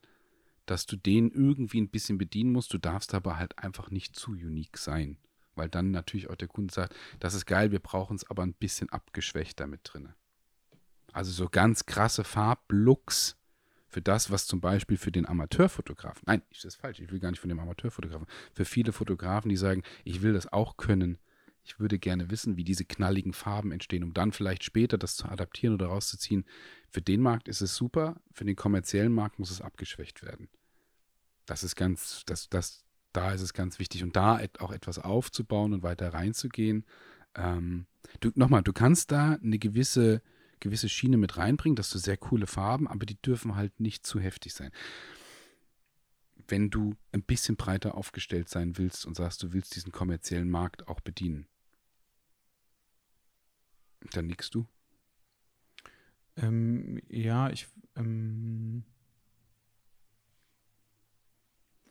dass 0.65 0.85
du 0.85 0.95
den 0.95 1.31
irgendwie 1.31 1.81
ein 1.81 1.89
bisschen 1.89 2.17
bedienen 2.17 2.51
musst. 2.51 2.73
Du 2.73 2.77
darfst 2.77 3.13
aber 3.13 3.37
halt 3.37 3.59
einfach 3.59 3.91
nicht 3.91 4.15
zu 4.15 4.31
unique 4.31 4.77
sein 4.77 5.17
weil 5.55 5.69
dann 5.69 5.91
natürlich 5.91 6.29
auch 6.29 6.35
der 6.35 6.47
Kunde 6.47 6.73
sagt, 6.73 6.95
das 7.19 7.33
ist 7.33 7.45
geil, 7.45 7.71
wir 7.71 7.79
brauchen 7.79 8.15
es 8.15 8.29
aber 8.29 8.43
ein 8.43 8.53
bisschen 8.53 8.89
abgeschwächt 8.89 9.59
damit 9.59 9.81
drin. 9.83 10.09
Also 11.11 11.31
so 11.31 11.49
ganz 11.49 11.85
krasse 11.85 12.23
Farblooks 12.23 13.37
für 13.87 14.01
das, 14.01 14.29
was 14.29 14.47
zum 14.47 14.59
Beispiel 14.59 14.97
für 14.97 15.11
den 15.11 15.25
Amateurfotografen, 15.25 16.23
nein, 16.25 16.41
das 16.49 16.65
ist 16.65 16.75
falsch, 16.75 16.99
ich 16.99 17.11
will 17.11 17.19
gar 17.19 17.31
nicht 17.31 17.39
von 17.39 17.49
dem 17.49 17.59
Amateurfotografen, 17.59 18.27
für 18.53 18.65
viele 18.65 18.91
Fotografen, 18.91 19.49
die 19.49 19.57
sagen, 19.57 19.83
ich 20.03 20.21
will 20.21 20.33
das 20.33 20.51
auch 20.51 20.75
können, 20.75 21.17
ich 21.65 21.79
würde 21.79 21.97
gerne 21.97 22.29
wissen, 22.29 22.57
wie 22.57 22.63
diese 22.63 22.85
knalligen 22.85 23.33
Farben 23.33 23.71
entstehen, 23.71 24.03
um 24.03 24.13
dann 24.13 24.31
vielleicht 24.31 24.63
später 24.63 24.99
das 24.99 25.15
zu 25.15 25.27
adaptieren 25.27 25.73
oder 25.73 25.87
rauszuziehen. 25.87 26.45
Für 26.89 27.01
den 27.01 27.21
Markt 27.21 27.47
ist 27.47 27.61
es 27.61 27.75
super, 27.75 28.21
für 28.31 28.45
den 28.45 28.55
kommerziellen 28.55 29.11
Markt 29.11 29.39
muss 29.39 29.49
es 29.49 29.61
abgeschwächt 29.61 30.21
werden. 30.21 30.47
Das 31.47 31.63
ist 31.63 31.75
ganz, 31.75 32.23
das, 32.27 32.49
das, 32.49 32.85
da 33.13 33.33
ist 33.33 33.41
es 33.41 33.53
ganz 33.53 33.79
wichtig 33.79 34.03
und 34.03 34.15
da 34.15 34.39
auch 34.59 34.71
etwas 34.71 34.99
aufzubauen 34.99 35.73
und 35.73 35.81
weiter 35.81 36.13
reinzugehen. 36.13 36.85
Ähm, 37.33 37.87
du, 38.19 38.31
nochmal, 38.35 38.61
du 38.61 38.71
kannst 38.71 39.11
da 39.11 39.33
eine 39.33 39.57
gewisse, 39.57 40.21
gewisse 40.59 40.87
Schiene 40.87 41.17
mit 41.17 41.37
reinbringen, 41.37 41.75
dass 41.75 41.89
du 41.89 41.97
sehr 41.97 42.17
coole 42.17 42.45
Farben, 42.45 42.87
aber 42.87 43.07
die 43.07 43.19
dürfen 43.19 43.55
halt 43.55 43.79
nicht 43.79 44.05
zu 44.05 44.19
heftig 44.19 44.53
sein. 44.53 44.71
Wenn 46.47 46.69
du 46.69 46.93
ein 47.11 47.23
bisschen 47.23 47.55
breiter 47.55 47.95
aufgestellt 47.95 48.49
sein 48.49 48.77
willst 48.77 49.07
und 49.07 49.15
sagst, 49.15 49.41
du 49.41 49.51
willst 49.51 49.75
diesen 49.75 49.91
kommerziellen 49.91 50.49
Markt 50.49 50.87
auch 50.87 50.99
bedienen, 50.99 51.47
dann 54.11 54.27
nickst 54.27 54.55
du. 54.55 54.67
Ähm, 56.37 57.01
ja, 57.09 57.49
ich. 57.49 57.67
Ähm 57.95 58.83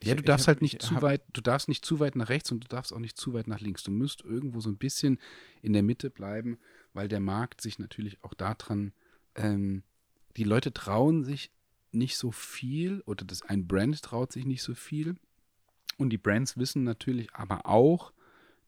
Ja, 0.02 0.14
du 0.14 0.22
darfst 0.22 0.48
hab, 0.48 0.56
halt 0.56 0.62
nicht 0.62 0.82
zu 0.82 1.00
weit, 1.00 1.22
du 1.32 1.40
darfst 1.40 1.66
nicht 1.66 1.84
zu 1.84 1.98
weit 1.98 2.14
nach 2.14 2.28
rechts 2.28 2.52
und 2.52 2.62
du 2.62 2.68
darfst 2.68 2.92
auch 2.92 2.98
nicht 2.98 3.16
zu 3.16 3.32
weit 3.32 3.46
nach 3.46 3.60
links. 3.60 3.82
Du 3.82 3.90
musst 3.90 4.22
irgendwo 4.22 4.60
so 4.60 4.68
ein 4.68 4.76
bisschen 4.76 5.18
in 5.62 5.72
der 5.72 5.82
Mitte 5.82 6.10
bleiben, 6.10 6.58
weil 6.92 7.08
der 7.08 7.20
Markt 7.20 7.62
sich 7.62 7.78
natürlich 7.78 8.22
auch 8.22 8.34
daran, 8.34 8.92
ähm, 9.34 9.82
die 10.36 10.44
Leute 10.44 10.74
trauen 10.74 11.24
sich 11.24 11.50
nicht 11.90 12.18
so 12.18 12.32
viel 12.32 13.00
oder 13.06 13.24
das, 13.24 13.42
ein 13.42 13.66
Brand 13.66 14.02
traut 14.02 14.32
sich 14.32 14.44
nicht 14.44 14.62
so 14.62 14.74
viel. 14.74 15.16
Und 15.96 16.10
die 16.10 16.18
Brands 16.18 16.58
wissen 16.58 16.84
natürlich 16.84 17.32
aber 17.34 17.66
auch, 17.66 18.12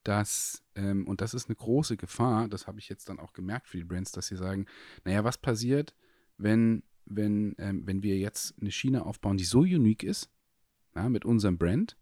dass, 0.06 0.62
ähm, 0.76 1.06
und 1.08 1.20
das 1.20 1.34
ist 1.34 1.48
eine 1.48 1.56
große 1.56 1.96
Gefahr, 1.96 2.48
das 2.48 2.68
habe 2.68 2.78
ich 2.78 2.88
jetzt 2.88 3.08
dann 3.08 3.18
auch 3.18 3.32
gemerkt 3.32 3.68
für 3.68 3.76
die 3.76 3.84
Brands, 3.84 4.12
dass 4.12 4.28
sie 4.28 4.36
sagen, 4.36 4.66
naja, 5.04 5.24
was 5.24 5.36
passiert, 5.36 5.96
wenn, 6.38 6.84
wenn, 7.06 7.56
ähm, 7.58 7.84
wenn 7.86 8.04
wir 8.04 8.16
jetzt 8.16 8.54
eine 8.60 8.70
Schiene 8.70 9.04
aufbauen, 9.04 9.36
die 9.36 9.44
so 9.44 9.60
unique 9.60 10.04
ist, 10.04 10.30
ja, 10.94 11.08
mit 11.08 11.24
unserem 11.24 11.58
Brand 11.58 11.96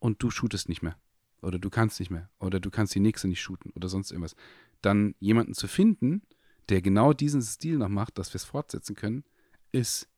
und 0.00 0.22
du 0.22 0.30
shootest 0.30 0.68
nicht 0.68 0.82
mehr. 0.82 0.98
Oder 1.40 1.58
du 1.58 1.70
kannst 1.70 1.98
nicht 1.98 2.10
mehr. 2.10 2.28
Oder 2.40 2.60
du 2.60 2.70
kannst 2.70 2.94
die 2.94 3.00
nächste 3.00 3.26
nicht 3.26 3.40
shooten 3.40 3.70
oder 3.70 3.88
sonst 3.88 4.10
irgendwas. 4.10 4.36
Dann 4.82 5.14
jemanden 5.18 5.54
zu 5.54 5.66
finden, 5.66 6.20
der 6.68 6.82
genau 6.82 7.14
diesen 7.14 7.40
Stil 7.40 7.78
noch 7.78 7.88
macht, 7.88 8.18
dass 8.18 8.34
wir 8.34 8.36
es 8.36 8.44
fortsetzen 8.44 8.94
können, 8.96 9.24
ist 9.72 10.09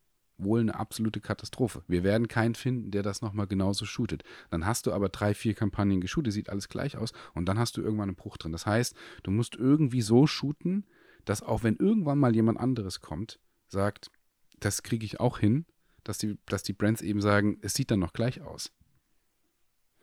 wohl 0.45 0.61
eine 0.61 0.75
absolute 0.75 1.21
Katastrophe. 1.21 1.83
Wir 1.89 2.03
werden 2.03 2.29
keinen 2.29 2.55
finden, 2.55 2.91
der 2.91 3.03
das 3.03 3.23
nochmal 3.23 3.47
genauso 3.47 3.85
shootet. 3.85 4.25
Dann 4.51 4.67
hast 4.67 4.87
du 4.87 4.93
aber 4.93 5.09
drei, 5.09 5.35
vier 5.35 5.55
Kampagnen 5.55 6.01
geshootet, 6.01 6.33
sieht 6.33 6.51
alles 6.51 6.69
gleich 6.69 6.97
aus 6.97 7.13
und 7.35 7.47
dann 7.47 7.59
hast 7.59 7.77
du 7.77 7.83
irgendwann 7.83 8.09
einen 8.09 8.17
Bruch 8.17 8.37
drin. 8.37 8.53
Das 8.53 8.67
heißt, 8.67 8.95
du 9.23 9.31
musst 9.31 9.55
irgendwie 9.57 10.03
so 10.03 10.27
shooten, 10.27 10.87
dass 11.25 11.43
auch 11.43 11.63
wenn 11.63 11.77
irgendwann 11.77 12.19
mal 12.19 12.35
jemand 12.35 12.59
anderes 12.59 13.01
kommt, 13.01 13.39
sagt, 13.69 14.11
das 14.59 14.83
kriege 14.83 15.05
ich 15.05 15.21
auch 15.21 15.39
hin, 15.39 15.67
dass 16.05 16.19
die, 16.19 16.39
dass 16.47 16.63
die 16.63 16.73
Brands 16.73 17.03
eben 17.03 17.21
sagen, 17.21 17.59
es 17.63 17.75
sieht 17.75 17.91
dann 17.91 18.01
noch 18.01 18.13
gleich 18.13 18.41
aus. 18.43 18.73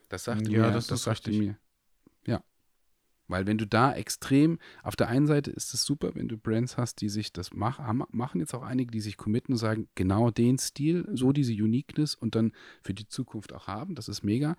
Das 0.09 0.23
sagte 0.23 0.51
ja, 0.51 0.67
mir, 0.67 0.71
das, 0.71 0.87
das 0.87 1.03
sagte 1.03 1.31
mir. 1.31 1.57
Weil 3.29 3.45
wenn 3.45 3.59
du 3.59 3.67
da 3.67 3.93
extrem, 3.93 4.57
auf 4.83 4.95
der 4.95 5.07
einen 5.07 5.27
Seite 5.27 5.51
ist 5.51 5.73
es 5.73 5.83
super, 5.83 6.15
wenn 6.15 6.27
du 6.27 6.37
Brands 6.37 6.77
hast, 6.77 6.99
die 6.99 7.09
sich 7.09 7.31
das 7.31 7.53
machen, 7.53 8.03
machen 8.11 8.41
jetzt 8.41 8.55
auch 8.55 8.63
einige, 8.63 8.91
die 8.91 8.99
sich 8.99 9.17
committen 9.17 9.53
und 9.53 9.59
sagen, 9.59 9.87
genau 9.95 10.31
den 10.31 10.57
Stil, 10.57 11.07
so 11.13 11.31
diese 11.31 11.53
Uniqueness 11.53 12.15
und 12.15 12.35
dann 12.35 12.51
für 12.81 12.95
die 12.95 13.07
Zukunft 13.07 13.53
auch 13.53 13.67
haben, 13.67 13.93
das 13.95 14.09
ist 14.09 14.23
mega. 14.23 14.57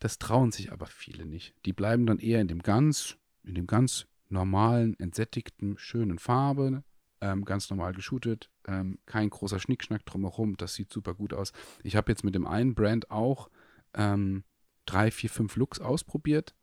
Das 0.00 0.18
trauen 0.18 0.50
sich 0.50 0.72
aber 0.72 0.86
viele 0.86 1.24
nicht. 1.24 1.54
Die 1.64 1.72
bleiben 1.72 2.06
dann 2.06 2.18
eher 2.18 2.40
in 2.40 2.48
dem 2.48 2.60
ganz, 2.60 3.16
in 3.44 3.54
dem 3.54 3.68
ganz 3.68 4.06
normalen, 4.28 4.98
entsättigten, 4.98 5.78
schönen 5.78 6.18
Farbe, 6.18 6.82
ähm, 7.20 7.44
ganz 7.44 7.70
normal 7.70 7.92
geshootet, 7.92 8.50
ähm, 8.66 8.98
kein 9.06 9.30
großer 9.30 9.60
Schnickschnack 9.60 10.04
drumherum, 10.04 10.56
das 10.56 10.74
sieht 10.74 10.92
super 10.92 11.14
gut 11.14 11.32
aus. 11.32 11.52
Ich 11.84 11.94
habe 11.94 12.10
jetzt 12.10 12.24
mit 12.24 12.34
dem 12.34 12.48
einen 12.48 12.74
Brand 12.74 13.12
auch 13.12 13.48
ähm, 13.94 14.42
drei, 14.86 15.12
vier, 15.12 15.30
fünf 15.30 15.54
Looks 15.54 15.80
ausprobiert 15.80 16.54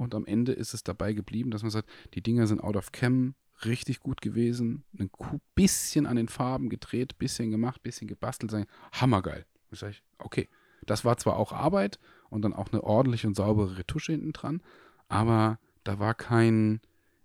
und 0.00 0.14
am 0.14 0.24
Ende 0.24 0.52
ist 0.52 0.72
es 0.72 0.82
dabei 0.82 1.12
geblieben, 1.12 1.50
dass 1.50 1.62
man 1.62 1.70
sagt, 1.70 1.88
die 2.14 2.22
Dinger 2.22 2.46
sind 2.46 2.62
out 2.62 2.76
of 2.76 2.90
cam, 2.90 3.34
richtig 3.66 4.00
gut 4.00 4.22
gewesen, 4.22 4.84
ein 4.98 5.10
bisschen 5.54 6.06
an 6.06 6.16
den 6.16 6.28
Farben 6.28 6.70
gedreht, 6.70 7.18
bisschen 7.18 7.50
gemacht, 7.50 7.82
bisschen 7.82 8.08
gebastelt, 8.08 8.50
sagen, 8.50 8.66
hammergeil. 8.92 9.44
Ich 9.70 9.78
sage, 9.78 9.96
okay, 10.18 10.48
das 10.86 11.04
war 11.04 11.18
zwar 11.18 11.36
auch 11.36 11.52
Arbeit 11.52 11.98
und 12.30 12.40
dann 12.42 12.54
auch 12.54 12.72
eine 12.72 12.82
ordentliche 12.82 13.26
und 13.26 13.36
saubere 13.36 13.76
Retusche 13.76 14.12
hinten 14.12 14.32
dran, 14.32 14.62
aber 15.08 15.58
da 15.84 15.98
war 15.98 16.14
kein 16.14 16.80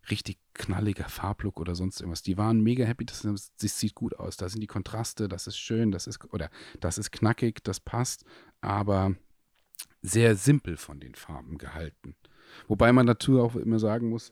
richtig 0.09 0.37
knalliger 0.53 1.07
Farblook 1.07 1.59
oder 1.59 1.75
sonst 1.75 2.01
irgendwas. 2.01 2.23
Die 2.23 2.37
waren 2.37 2.61
mega 2.61 2.83
happy, 2.83 3.05
das, 3.05 3.21
das 3.21 3.79
sieht 3.79 3.95
gut 3.95 4.19
aus. 4.19 4.35
Da 4.35 4.49
sind 4.49 4.59
die 4.59 4.67
Kontraste, 4.67 5.29
das 5.29 5.47
ist 5.47 5.57
schön, 5.57 5.91
das 5.91 6.07
ist, 6.07 6.21
oder 6.33 6.49
das 6.81 6.97
ist 6.97 7.11
knackig, 7.11 7.63
das 7.63 7.79
passt, 7.79 8.25
aber 8.59 9.15
sehr 10.01 10.35
simpel 10.35 10.75
von 10.75 10.99
den 10.99 11.15
Farben 11.15 11.57
gehalten. 11.57 12.15
Wobei 12.67 12.91
man 12.91 13.05
dazu 13.05 13.41
auch 13.41 13.55
immer 13.55 13.79
sagen 13.79 14.09
muss, 14.09 14.31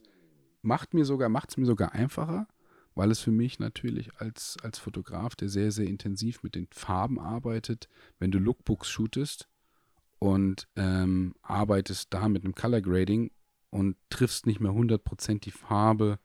macht 0.61 0.93
mir 0.93 1.05
sogar, 1.05 1.29
macht 1.29 1.49
es 1.49 1.57
mir 1.57 1.65
sogar 1.65 1.93
einfacher, 1.93 2.47
weil 2.95 3.11
es 3.11 3.19
für 3.19 3.31
mich 3.31 3.59
natürlich 3.59 4.15
als, 4.19 4.57
als 4.63 4.79
Fotograf, 4.79 5.35
der 5.35 5.49
sehr, 5.49 5.71
sehr 5.71 5.87
intensiv 5.87 6.43
mit 6.43 6.55
den 6.55 6.67
Farben 6.71 7.19
arbeitet, 7.19 7.89
wenn 8.19 8.31
du 8.31 8.39
Lookbooks 8.39 8.89
shootest 8.89 9.47
und 10.19 10.67
ähm, 10.75 11.35
arbeitest 11.41 12.13
da 12.13 12.29
mit 12.29 12.43
einem 12.43 12.55
Color 12.55 12.81
Grading 12.81 13.31
und 13.69 13.97
triffst 14.09 14.45
nicht 14.45 14.59
mehr 14.59 14.71
100% 14.71 15.39
die 15.41 15.51
Farbe 15.51 16.19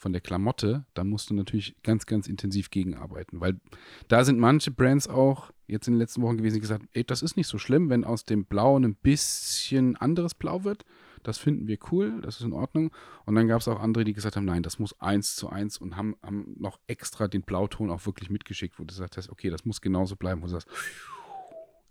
von 0.00 0.12
der 0.12 0.22
Klamotte, 0.22 0.86
dann 0.94 1.08
musst 1.08 1.28
du 1.28 1.34
natürlich 1.34 1.76
ganz, 1.82 2.06
ganz 2.06 2.26
intensiv 2.26 2.70
gegenarbeiten. 2.70 3.40
Weil 3.40 3.60
da 4.08 4.24
sind 4.24 4.38
manche 4.38 4.70
Brands 4.70 5.06
auch 5.06 5.52
jetzt 5.66 5.88
in 5.88 5.94
den 5.94 5.98
letzten 5.98 6.22
Wochen 6.22 6.38
gewesen, 6.38 6.54
die 6.54 6.60
gesagt 6.60 6.86
ey, 6.92 7.04
das 7.04 7.20
ist 7.22 7.36
nicht 7.36 7.48
so 7.48 7.58
schlimm, 7.58 7.90
wenn 7.90 8.04
aus 8.04 8.24
dem 8.24 8.46
Blau 8.46 8.78
ein 8.78 8.94
bisschen 8.94 9.96
anderes 9.96 10.34
Blau 10.34 10.64
wird. 10.64 10.84
Das 11.22 11.38
finden 11.38 11.66
wir 11.66 11.78
cool, 11.90 12.20
das 12.22 12.36
ist 12.36 12.46
in 12.46 12.52
Ordnung. 12.52 12.92
Und 13.26 13.34
dann 13.34 13.46
gab 13.46 13.60
es 13.60 13.68
auch 13.68 13.80
andere, 13.80 14.04
die 14.04 14.12
gesagt 14.12 14.36
haben, 14.36 14.46
nein, 14.46 14.62
das 14.62 14.78
muss 14.78 14.98
eins 15.00 15.36
zu 15.36 15.50
eins 15.50 15.78
und 15.78 15.96
haben, 15.96 16.16
haben 16.22 16.54
noch 16.58 16.80
extra 16.86 17.28
den 17.28 17.42
Blauton 17.42 17.90
auch 17.90 18.06
wirklich 18.06 18.30
mitgeschickt, 18.30 18.78
wo 18.78 18.84
du 18.84 18.88
gesagt 18.88 19.16
hast, 19.16 19.28
okay, 19.28 19.50
das 19.50 19.64
muss 19.64 19.80
genauso 19.80 20.16
bleiben, 20.16 20.40
wo 20.40 20.46
du 20.46 20.52
sagst, 20.52 20.68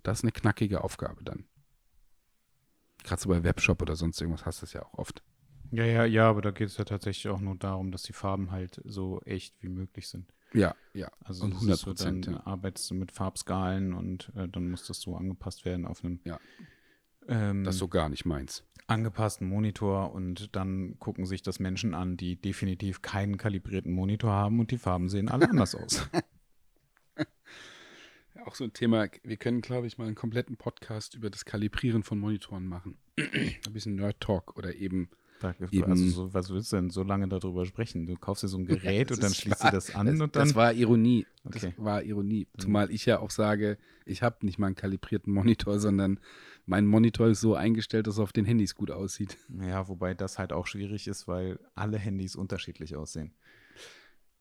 das 0.04 0.20
ist 0.20 0.24
eine 0.24 0.32
knackige 0.32 0.84
Aufgabe 0.84 1.24
dann. 1.24 1.46
Gerade 3.04 3.22
so 3.22 3.30
bei 3.30 3.44
Webshop 3.44 3.82
oder 3.82 3.96
sonst 3.96 4.20
irgendwas 4.20 4.46
hast 4.46 4.62
du 4.62 4.66
es 4.66 4.74
ja 4.74 4.84
auch 4.84 4.94
oft. 4.96 5.24
Ja, 5.72 5.86
ja, 5.86 6.06
ja, 6.06 6.30
aber 6.30 6.42
da 6.42 6.52
geht 6.52 6.68
es 6.68 6.78
ja 6.78 6.84
tatsächlich 6.84 7.28
auch 7.28 7.40
nur 7.40 7.56
darum, 7.56 7.92
dass 7.92 8.04
die 8.04 8.14
Farben 8.14 8.52
halt 8.52 8.82
so 8.86 9.22
echt 9.22 9.62
wie 9.62 9.70
möglich 9.70 10.08
sind. 10.08 10.34
Ja, 10.54 10.76
ja. 10.94 11.12
Also 11.24 11.46
und 11.46 11.54
100 11.54 11.84
Prozent. 11.84 12.26
So, 12.26 12.32
dann 12.32 12.42
ja. 12.42 12.48
arbeitest 12.48 12.90
du 12.90 12.96
mit 12.96 13.12
Farbskalen 13.12 13.94
und 13.94 14.32
äh, 14.36 14.48
dann 14.48 14.72
muss 14.72 14.88
das 14.88 15.00
so 15.00 15.16
angepasst 15.16 15.66
werden 15.66 15.86
auf 15.86 16.04
einem. 16.04 16.20
Ja. 16.24 16.40
Ähm, 17.28 17.64
das 17.64 17.76
ist 17.76 17.80
so 17.80 17.88
gar 17.88 18.10
nicht 18.10 18.26
meins. 18.26 18.64
Angepassten 18.90 19.48
Monitor 19.48 20.14
und 20.14 20.56
dann 20.56 20.98
gucken 21.00 21.26
sich 21.26 21.42
das 21.42 21.60
Menschen 21.60 21.94
an, 21.94 22.18
die 22.18 22.36
definitiv 22.36 23.02
keinen 23.02 23.38
kalibrierten 23.38 23.92
Monitor 23.92 24.32
haben 24.32 24.60
und 24.60 24.72
die 24.72 24.78
Farben 24.78 25.10
sehen 25.10 25.30
alle 25.30 25.50
anders 25.50 25.76
aus. 25.76 26.10
Auch 28.46 28.56
so 28.56 28.64
ein 28.64 28.74
Thema, 28.74 29.08
wir 29.24 29.38
können, 29.38 29.62
glaube 29.62 29.88
ich, 29.88 29.98
mal 29.98 30.06
einen 30.06 30.16
kompletten 30.16 30.56
Podcast 30.58 31.14
über 31.14 31.30
das 31.30 31.46
Kalibrieren 31.46 32.04
von 32.04 32.20
Monitoren 32.20 32.66
machen. 32.66 32.98
ein 33.18 33.74
bisschen 33.74 33.96
Nerd-Talk 33.96 34.58
oder 34.58 34.76
eben 34.76 35.10
Eben, 35.72 35.92
also 35.92 36.10
so, 36.10 36.34
was 36.34 36.50
willst 36.50 36.72
du 36.72 36.78
denn 36.78 36.90
so 36.90 37.04
lange 37.04 37.28
darüber 37.28 37.66
sprechen? 37.66 38.06
Du 38.06 38.16
kaufst 38.16 38.44
dir 38.44 38.48
so 38.48 38.58
ein 38.58 38.66
Gerät 38.68 39.12
und 39.12 39.24
dann 39.24 39.34
schließt 39.34 39.64
du 39.64 39.72
das 39.72 39.96
an 39.96 40.08
das, 40.08 40.20
und 40.20 40.36
dann. 40.36 40.48
Das 40.48 40.56
war 40.56 40.74
Ironie. 40.74 41.26
Okay. 41.44 41.74
Das 41.76 41.86
war 41.86 42.04
Ironie. 42.04 42.48
Mhm. 42.54 42.60
Zumal 42.60 42.92
ich 42.92 43.06
ja 43.06 43.20
auch 43.20 43.32
sage, 43.32 43.78
ich 44.06 44.22
habe 44.22 44.46
nicht 44.46 44.60
mal 44.60 44.68
einen 44.68 44.76
kalibrierten 44.76 45.34
Monitor, 45.34 45.80
sondern 45.80 46.20
mein 46.66 46.86
Monitor 46.86 47.28
ist 47.28 47.42
so 47.42 47.56
eingestellt, 47.56 48.08
dass 48.08 48.20
er 48.20 48.24
auf 48.24 48.34
den 48.34 48.46
Handys 48.46 48.76
gut 48.76 48.92
aussieht. 48.92 49.38
Ja, 49.60 49.88
wobei 49.88 50.14
das 50.14 50.38
halt 50.38 50.54
auch 50.54 50.68
schwierig 50.68 51.08
ist, 51.08 51.28
weil 51.28 51.60
alle 51.76 51.98
Handys 51.98 52.36
unterschiedlich 52.36 52.96
aussehen. 52.96 53.34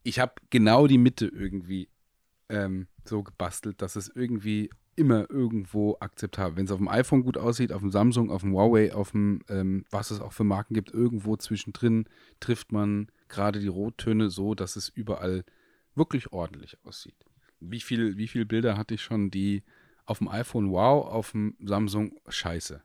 Ich 0.02 0.18
habe 0.18 0.34
genau 0.50 0.86
die 0.86 0.98
Mitte 0.98 1.26
irgendwie 1.26 1.88
ähm, 2.48 2.88
so 3.04 3.22
gebastelt, 3.22 3.82
dass 3.82 3.96
es 3.96 4.08
irgendwie 4.08 4.70
immer 4.98 5.30
irgendwo 5.30 5.96
akzeptabel. 6.00 6.56
Wenn 6.56 6.66
es 6.66 6.70
auf 6.70 6.78
dem 6.78 6.88
iPhone 6.88 7.22
gut 7.22 7.38
aussieht, 7.38 7.72
auf 7.72 7.80
dem 7.80 7.90
Samsung, 7.90 8.30
auf 8.30 8.42
dem 8.42 8.52
Huawei, 8.52 8.92
auf 8.92 9.12
dem, 9.12 9.40
ähm, 9.48 9.84
was 9.90 10.10
es 10.10 10.20
auch 10.20 10.32
für 10.32 10.44
Marken 10.44 10.74
gibt, 10.74 10.92
irgendwo 10.92 11.36
zwischendrin 11.36 12.06
trifft 12.40 12.72
man 12.72 13.08
gerade 13.28 13.60
die 13.60 13.68
Rottöne 13.68 14.30
so, 14.30 14.54
dass 14.54 14.76
es 14.76 14.88
überall 14.88 15.44
wirklich 15.94 16.32
ordentlich 16.32 16.76
aussieht. 16.84 17.16
Wie 17.60 17.80
viele 17.80 18.16
wie 18.16 18.28
viel 18.28 18.44
Bilder 18.44 18.76
hatte 18.76 18.94
ich 18.94 19.02
schon, 19.02 19.30
die 19.30 19.62
auf 20.04 20.18
dem 20.18 20.28
iPhone 20.28 20.70
wow, 20.70 21.06
auf 21.06 21.32
dem 21.32 21.56
Samsung 21.60 22.18
scheiße. 22.28 22.82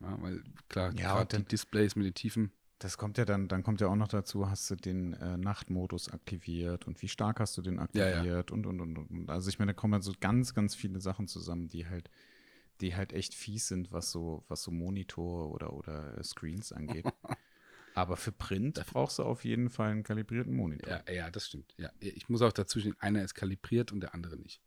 Ja, 0.00 0.22
weil 0.22 0.42
klar, 0.68 0.92
ja, 0.94 1.14
gerade 1.14 1.38
die 1.38 1.44
Displays 1.44 1.96
mit 1.96 2.06
den 2.06 2.14
Tiefen. 2.14 2.52
Das 2.78 2.96
kommt 2.96 3.18
ja 3.18 3.24
dann, 3.24 3.48
dann 3.48 3.64
kommt 3.64 3.80
ja 3.80 3.88
auch 3.88 3.96
noch 3.96 4.08
dazu, 4.08 4.48
hast 4.48 4.70
du 4.70 4.76
den 4.76 5.12
äh, 5.14 5.36
Nachtmodus 5.36 6.12
aktiviert 6.12 6.86
und 6.86 7.02
wie 7.02 7.08
stark 7.08 7.40
hast 7.40 7.56
du 7.58 7.62
den 7.62 7.80
aktiviert 7.80 8.24
ja, 8.24 8.36
ja. 8.36 8.44
Und, 8.50 8.66
und, 8.66 8.80
und, 8.80 8.98
und. 8.98 9.30
Also 9.30 9.48
ich 9.48 9.58
meine, 9.58 9.72
da 9.72 9.76
kommen 9.76 9.94
halt 9.94 10.04
so 10.04 10.12
ganz, 10.20 10.54
ganz 10.54 10.76
viele 10.76 11.00
Sachen 11.00 11.26
zusammen, 11.26 11.66
die 11.66 11.88
halt, 11.88 12.08
die 12.80 12.94
halt 12.94 13.12
echt 13.12 13.34
fies 13.34 13.66
sind, 13.66 13.90
was 13.90 14.12
so, 14.12 14.44
was 14.46 14.62
so 14.62 14.70
Monitor 14.70 15.50
oder, 15.50 15.72
oder 15.72 16.16
äh, 16.16 16.22
Screens 16.22 16.72
angeht. 16.72 17.04
Aber 17.94 18.16
für 18.16 18.30
Print 18.30 18.80
brauchst 18.92 19.18
du 19.18 19.24
auf 19.24 19.44
jeden 19.44 19.70
Fall 19.70 19.90
einen 19.90 20.04
kalibrierten 20.04 20.54
Monitor. 20.54 21.02
Ja, 21.08 21.12
ja, 21.12 21.30
das 21.32 21.48
stimmt. 21.48 21.74
Ja, 21.78 21.90
ich 21.98 22.28
muss 22.28 22.42
auch 22.42 22.52
dazu 22.52 22.78
stehen, 22.78 22.94
einer 23.00 23.24
ist 23.24 23.34
kalibriert 23.34 23.90
und 23.90 24.00
der 24.00 24.14
andere 24.14 24.36
nicht. 24.36 24.62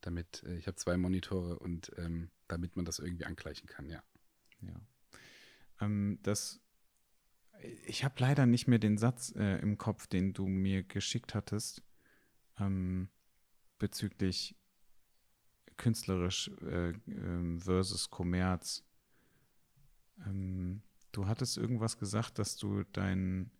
Damit, 0.00 0.44
äh, 0.44 0.56
ich 0.56 0.68
habe 0.68 0.76
zwei 0.76 0.96
Monitore 0.96 1.58
und 1.58 1.90
ähm, 1.96 2.30
damit 2.46 2.76
man 2.76 2.84
das 2.84 3.00
irgendwie 3.00 3.24
angleichen 3.24 3.66
kann, 3.66 3.88
ja. 3.88 4.00
Ja. 4.60 4.80
Ähm, 5.80 6.20
das 6.22 6.60
ich 7.86 8.04
habe 8.04 8.14
leider 8.18 8.46
nicht 8.46 8.66
mehr 8.68 8.78
den 8.78 8.98
Satz 8.98 9.34
äh, 9.36 9.58
im 9.60 9.78
Kopf, 9.78 10.06
den 10.06 10.32
du 10.32 10.46
mir 10.46 10.82
geschickt 10.82 11.34
hattest, 11.34 11.82
ähm, 12.58 13.08
bezüglich 13.78 14.56
künstlerisch 15.76 16.50
äh, 16.62 16.90
äh, 16.90 17.58
versus 17.58 18.10
Kommerz. 18.10 18.84
Ähm, 20.26 20.82
du 21.12 21.26
hattest 21.26 21.56
irgendwas 21.58 21.98
gesagt, 21.98 22.38
dass 22.38 22.56
du 22.56 22.84
deinen 22.84 23.50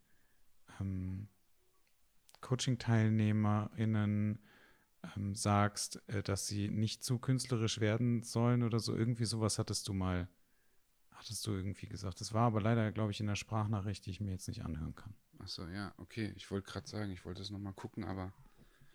ähm, 0.81 1.29
Coaching-TeilnehmerInnen 2.41 4.39
ähm, 5.17 5.35
sagst, 5.35 6.03
äh, 6.09 6.23
dass 6.23 6.47
sie 6.47 6.69
nicht 6.69 7.03
zu 7.05 7.19
künstlerisch 7.19 7.81
werden 7.81 8.23
sollen 8.23 8.63
oder 8.63 8.81
so. 8.81 8.95
Irgendwie 8.95 9.25
sowas 9.25 9.59
hattest 9.59 9.89
du 9.89 9.93
mal 9.93 10.29
hattest 11.27 11.47
du 11.47 11.53
irgendwie 11.53 11.87
gesagt. 11.87 12.21
Das 12.21 12.33
war 12.33 12.47
aber 12.47 12.61
leider, 12.61 12.93
glaube 12.93 13.11
ich, 13.11 13.21
in 13.21 13.27
der 13.27 13.37
Sprachnachricht, 13.37 14.07
die 14.07 14.11
ich 14.11 14.21
mir 14.21 14.31
jetzt 14.31 14.49
nicht 14.49 14.65
anhören 14.65 14.95
kann. 14.95 15.15
Achso, 15.39 15.67
ja, 15.69 15.93
okay. 15.99 16.33
Ich 16.37 16.51
wollte 16.51 16.71
gerade 16.71 16.89
sagen, 16.89 17.11
ich 17.11 17.25
wollte 17.25 17.43
es 17.43 17.51
nochmal 17.51 17.75
gucken, 17.75 18.05
aber 18.05 18.33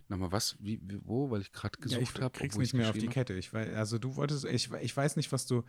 nochmal 0.07 0.31
was, 0.31 0.55
wie, 0.59 0.81
wo, 1.03 1.29
weil 1.29 1.41
ich 1.41 1.51
gerade 1.51 1.77
gesucht 1.79 2.15
habe. 2.15 2.21
Ja, 2.21 2.27
ich 2.27 2.33
krieg's 2.33 2.57
nicht 2.57 2.73
mehr 2.73 2.89
auf 2.89 2.97
die 2.97 3.07
Kette. 3.07 3.33
Ich 3.33 3.53
weiß, 3.53 3.75
also 3.75 3.97
du 3.97 4.15
wolltest, 4.15 4.45
ich, 4.45 4.71
ich 4.71 4.95
weiß 4.95 5.15
nicht, 5.17 5.31
was 5.31 5.45
du, 5.45 5.63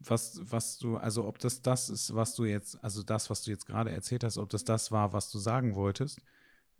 was, 0.00 0.40
was 0.42 0.78
du, 0.78 0.96
also 0.96 1.24
ob 1.24 1.38
das 1.38 1.62
das 1.62 1.88
ist, 1.88 2.14
was 2.14 2.34
du 2.34 2.44
jetzt, 2.44 2.82
also 2.84 3.02
das, 3.02 3.30
was 3.30 3.42
du 3.42 3.50
jetzt 3.50 3.66
gerade 3.66 3.90
erzählt 3.90 4.24
hast, 4.24 4.38
ob 4.38 4.50
das 4.50 4.64
das 4.64 4.92
war, 4.92 5.12
was 5.12 5.30
du 5.30 5.38
sagen 5.38 5.74
wolltest. 5.74 6.20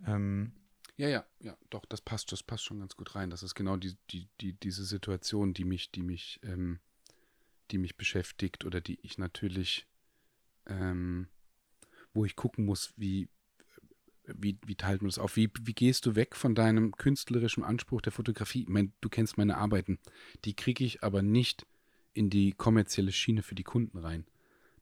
Ähm, 0.07 0.53
ja, 0.97 1.09
ja, 1.09 1.25
ja, 1.41 1.57
doch, 1.70 1.85
das 1.87 2.01
passt, 2.01 2.31
das 2.31 2.43
passt 2.43 2.64
schon 2.64 2.79
ganz 2.79 2.95
gut 2.97 3.14
rein. 3.14 3.31
Das 3.31 3.43
ist 3.43 3.55
genau 3.55 3.77
die, 3.77 3.97
die, 4.11 4.29
die, 4.41 4.53
diese 4.53 4.85
Situation, 4.85 5.55
die 5.55 5.64
mich, 5.64 5.91
die 5.91 6.03
mich 6.03 6.41
ähm, 6.45 6.79
die 7.71 7.79
mich 7.79 7.97
beschäftigt 7.97 8.65
oder 8.65 8.81
die 8.81 8.99
ich 9.03 9.19
natürlich, 9.19 9.87
ähm, 10.67 11.29
wo 12.12 12.25
ich 12.25 12.37
gucken 12.37 12.65
muss, 12.65 12.93
wie, 12.97 13.29
wie, 14.27 14.59
wie 14.67 14.77
teilt 14.77 15.03
man 15.03 15.09
das 15.09 15.19
auf? 15.19 15.37
Wie, 15.37 15.51
wie 15.61 15.75
gehst 15.75 16.07
du 16.07 16.15
weg 16.15 16.37
von 16.37 16.55
deinem 16.55 16.93
künstlerischen 16.97 17.65
Anspruch 17.65 18.01
der 18.01 18.12
Fotografie? 18.12 18.62
Ich 18.62 18.69
mein, 18.69 18.93
du 19.01 19.09
kennst 19.09 19.37
meine 19.37 19.57
Arbeiten. 19.57 19.99
Die 20.45 20.55
kriege 20.55 20.85
ich 20.85 21.03
aber 21.03 21.23
nicht 21.23 21.67
in 22.12 22.31
die 22.31 22.53
kommerzielle 22.53 23.12
Schiene 23.12 23.43
für 23.43 23.55
die 23.55 23.65
Kunden 23.65 23.99
rein. 23.99 24.27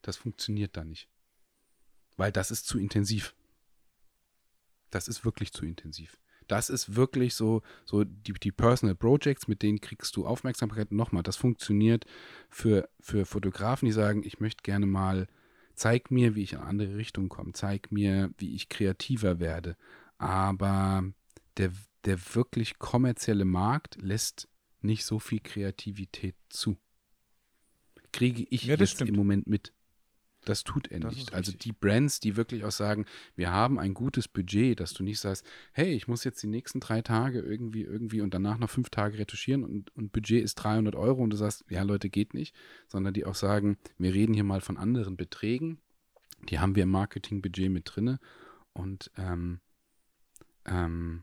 Das 0.03 0.17
funktioniert 0.17 0.77
da 0.77 0.85
nicht. 0.85 1.09
Weil 2.17 2.31
das 2.31 2.51
ist 2.51 2.67
zu 2.67 2.79
intensiv. 2.79 3.35
Das 4.91 5.09
ist 5.09 5.25
wirklich 5.25 5.53
zu 5.53 5.65
intensiv. 5.65 6.19
Das 6.49 6.71
ist 6.71 6.97
wirklich 6.97 7.35
so, 7.35 7.63
so 7.85 8.05
die, 8.05 8.33
die 8.33 8.53
Personal 8.53 8.95
Projects, 8.95 9.49
mit 9.49 9.63
denen 9.63 9.81
kriegst 9.81 10.17
du 10.17 10.27
Aufmerksamkeit. 10.27 10.93
Nochmal, 10.93 11.23
das 11.23 11.37
funktioniert 11.37 12.05
für, 12.51 12.89
für 13.01 13.25
Fotografen, 13.25 13.87
die 13.87 13.93
sagen, 13.93 14.23
ich 14.25 14.41
möchte 14.41 14.63
gerne 14.63 14.87
mal, 14.87 15.27
zeig 15.75 16.11
mir, 16.11 16.35
wie 16.35 16.43
ich 16.43 16.53
in 16.53 16.59
eine 16.59 16.69
andere 16.69 16.97
Richtung 16.97 17.29
komme, 17.29 17.53
zeig 17.53 17.93
mir, 17.93 18.33
wie 18.39 18.55
ich 18.55 18.69
kreativer 18.69 19.41
werde. 19.41 19.77
Aber 20.19 21.05
der, 21.57 21.73
der 22.05 22.19
wirklich 22.35 22.79
kommerzielle 22.79 23.45
Markt 23.45 24.01
lässt 24.01 24.49
nicht 24.81 25.05
so 25.05 25.19
viel 25.19 25.41
Kreativität 25.41 26.35
zu. 26.49 26.77
Kriege 28.13 28.45
ich 28.51 28.65
ja, 28.65 28.77
jetzt 28.77 28.91
stimmt. 28.93 29.11
im 29.11 29.17
Moment 29.17 29.47
mit. 29.47 29.73
Das 30.45 30.65
tut 30.65 30.89
er 30.89 31.01
das 31.01 31.15
nicht. 31.15 31.35
Also 31.35 31.53
die 31.53 31.73
Brands, 31.73 32.19
die 32.19 32.37
wirklich 32.37 32.65
auch 32.65 32.73
sagen, 32.73 33.07
wir 33.37 33.53
haben 33.53 33.79
ein 33.79 33.95
gutes 33.95 34.27
Budget, 34.27 34.81
dass 34.81 34.93
du 34.93 35.05
nicht 35.05 35.21
sagst, 35.21 35.47
hey, 35.73 35.93
ich 35.93 36.09
muss 36.09 36.25
jetzt 36.25 36.43
die 36.43 36.49
nächsten 36.49 36.81
drei 36.81 37.01
Tage 37.01 37.41
irgendwie, 37.41 37.83
irgendwie 37.83 38.21
und 38.21 38.35
danach 38.35 38.59
noch 38.59 38.71
fünf 38.71 38.91
Tage 38.91 39.19
retuschieren 39.19 39.63
und, 39.63 39.95
und 39.95 40.13
Budget 40.13 40.43
ist 40.43 40.57
300 40.57 40.97
Euro 40.97 41.23
und 41.23 41.31
du 41.31 41.37
sagst, 41.37 41.65
ja 41.69 41.83
Leute, 41.83 42.11
geht 42.11 42.35
nicht, 42.35 42.55
sondern 42.89 43.15
die 43.15 43.25
auch 43.25 43.37
sagen, 43.37 43.79
wir 43.99 44.13
reden 44.13 44.35
hier 44.35 44.45
mal 44.45 44.61
von 44.61 44.77
anderen 44.77 45.17
Beträgen, 45.17 45.79
die 46.49 46.59
haben 46.59 46.75
wir 46.75 46.83
im 46.83 46.91
Marketingbudget 46.91 47.71
mit 47.71 47.85
drinne 47.85 48.19
und 48.73 49.11
ähm, 49.17 49.61
ähm, 50.65 51.23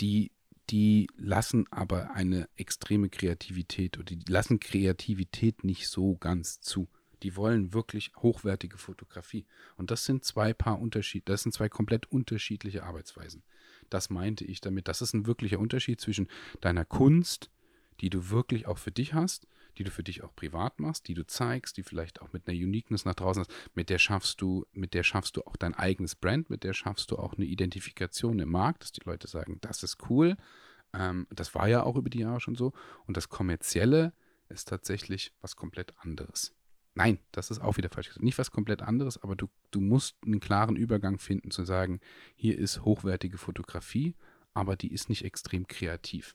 die, 0.00 0.32
die 0.70 1.08
lassen 1.16 1.66
aber 1.70 2.12
eine 2.12 2.48
extreme 2.56 3.08
Kreativität 3.08 3.98
oder 3.98 4.14
die 4.14 4.30
lassen 4.30 4.60
Kreativität 4.60 5.64
nicht 5.64 5.88
so 5.88 6.16
ganz 6.16 6.60
zu. 6.60 6.88
Die 7.26 7.34
wollen 7.34 7.74
wirklich 7.74 8.12
hochwertige 8.18 8.78
Fotografie. 8.78 9.46
Und 9.76 9.90
das 9.90 10.04
sind 10.04 10.24
zwei 10.24 10.54
Paar 10.54 10.80
Unterschied, 10.80 11.28
das 11.28 11.42
sind 11.42 11.50
zwei 11.50 11.68
komplett 11.68 12.06
unterschiedliche 12.12 12.84
Arbeitsweisen. 12.84 13.42
Das 13.90 14.10
meinte 14.10 14.44
ich 14.44 14.60
damit. 14.60 14.86
Das 14.86 15.02
ist 15.02 15.12
ein 15.12 15.26
wirklicher 15.26 15.58
Unterschied 15.58 16.00
zwischen 16.00 16.28
deiner 16.60 16.84
Kunst, 16.84 17.50
die 18.00 18.10
du 18.10 18.30
wirklich 18.30 18.68
auch 18.68 18.78
für 18.78 18.92
dich 18.92 19.12
hast, 19.12 19.48
die 19.76 19.82
du 19.82 19.90
für 19.90 20.04
dich 20.04 20.22
auch 20.22 20.36
privat 20.36 20.78
machst, 20.78 21.08
die 21.08 21.14
du 21.14 21.26
zeigst, 21.26 21.78
die 21.78 21.82
vielleicht 21.82 22.22
auch 22.22 22.32
mit 22.32 22.46
einer 22.46 22.56
Uniqueness 22.56 23.04
nach 23.04 23.16
draußen 23.16 23.40
hast, 23.40 23.52
mit 23.74 23.90
der 23.90 23.98
schaffst 23.98 24.40
du, 24.40 24.64
mit 24.72 24.94
der 24.94 25.02
schaffst 25.02 25.36
du 25.36 25.42
auch 25.42 25.56
dein 25.56 25.74
eigenes 25.74 26.14
Brand, 26.14 26.48
mit 26.48 26.62
der 26.62 26.74
schaffst 26.74 27.10
du 27.10 27.16
auch 27.16 27.34
eine 27.34 27.46
Identifikation 27.46 28.38
im 28.38 28.50
Markt, 28.50 28.84
dass 28.84 28.92
die 28.92 29.02
Leute 29.04 29.26
sagen, 29.26 29.58
das 29.62 29.82
ist 29.82 29.98
cool. 30.10 30.36
Ähm, 30.92 31.26
das 31.30 31.56
war 31.56 31.66
ja 31.66 31.82
auch 31.82 31.96
über 31.96 32.08
die 32.08 32.20
Jahre 32.20 32.38
schon 32.38 32.54
so. 32.54 32.72
Und 33.08 33.16
das 33.16 33.28
Kommerzielle 33.28 34.12
ist 34.48 34.68
tatsächlich 34.68 35.32
was 35.40 35.56
komplett 35.56 35.92
anderes. 35.98 36.54
Nein, 36.96 37.18
das 37.30 37.50
ist 37.50 37.60
auch 37.60 37.76
wieder 37.76 37.90
falsch 37.90 38.08
gesagt. 38.08 38.24
Nicht 38.24 38.38
was 38.38 38.50
komplett 38.50 38.80
anderes, 38.80 39.22
aber 39.22 39.36
du, 39.36 39.50
du 39.70 39.82
musst 39.82 40.16
einen 40.24 40.40
klaren 40.40 40.76
Übergang 40.76 41.18
finden, 41.18 41.50
zu 41.50 41.62
sagen, 41.62 42.00
hier 42.34 42.58
ist 42.58 42.86
hochwertige 42.86 43.36
Fotografie, 43.36 44.14
aber 44.54 44.76
die 44.76 44.90
ist 44.90 45.10
nicht 45.10 45.22
extrem 45.22 45.66
kreativ. 45.66 46.34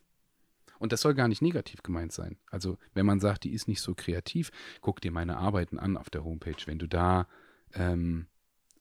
Und 0.78 0.92
das 0.92 1.02
soll 1.02 1.16
gar 1.16 1.28
nicht 1.28 1.42
negativ 1.42 1.82
gemeint 1.82 2.12
sein. 2.12 2.38
Also, 2.52 2.78
wenn 2.94 3.08
man 3.08 3.20
sagt, 3.20 3.44
die 3.44 3.54
ist 3.54 3.68
nicht 3.68 3.82
so 3.82 3.96
kreativ, 3.96 4.52
guck 4.82 5.02
dir 5.02 5.12
meine 5.12 5.38
Arbeiten 5.38 5.80
an 5.80 5.98
auf 5.98 6.12
der 6.12 6.24
Homepage. 6.24 6.56
Wenn 6.66 6.78
du 6.78 6.88
da, 6.88 7.28
ähm, 7.74 8.28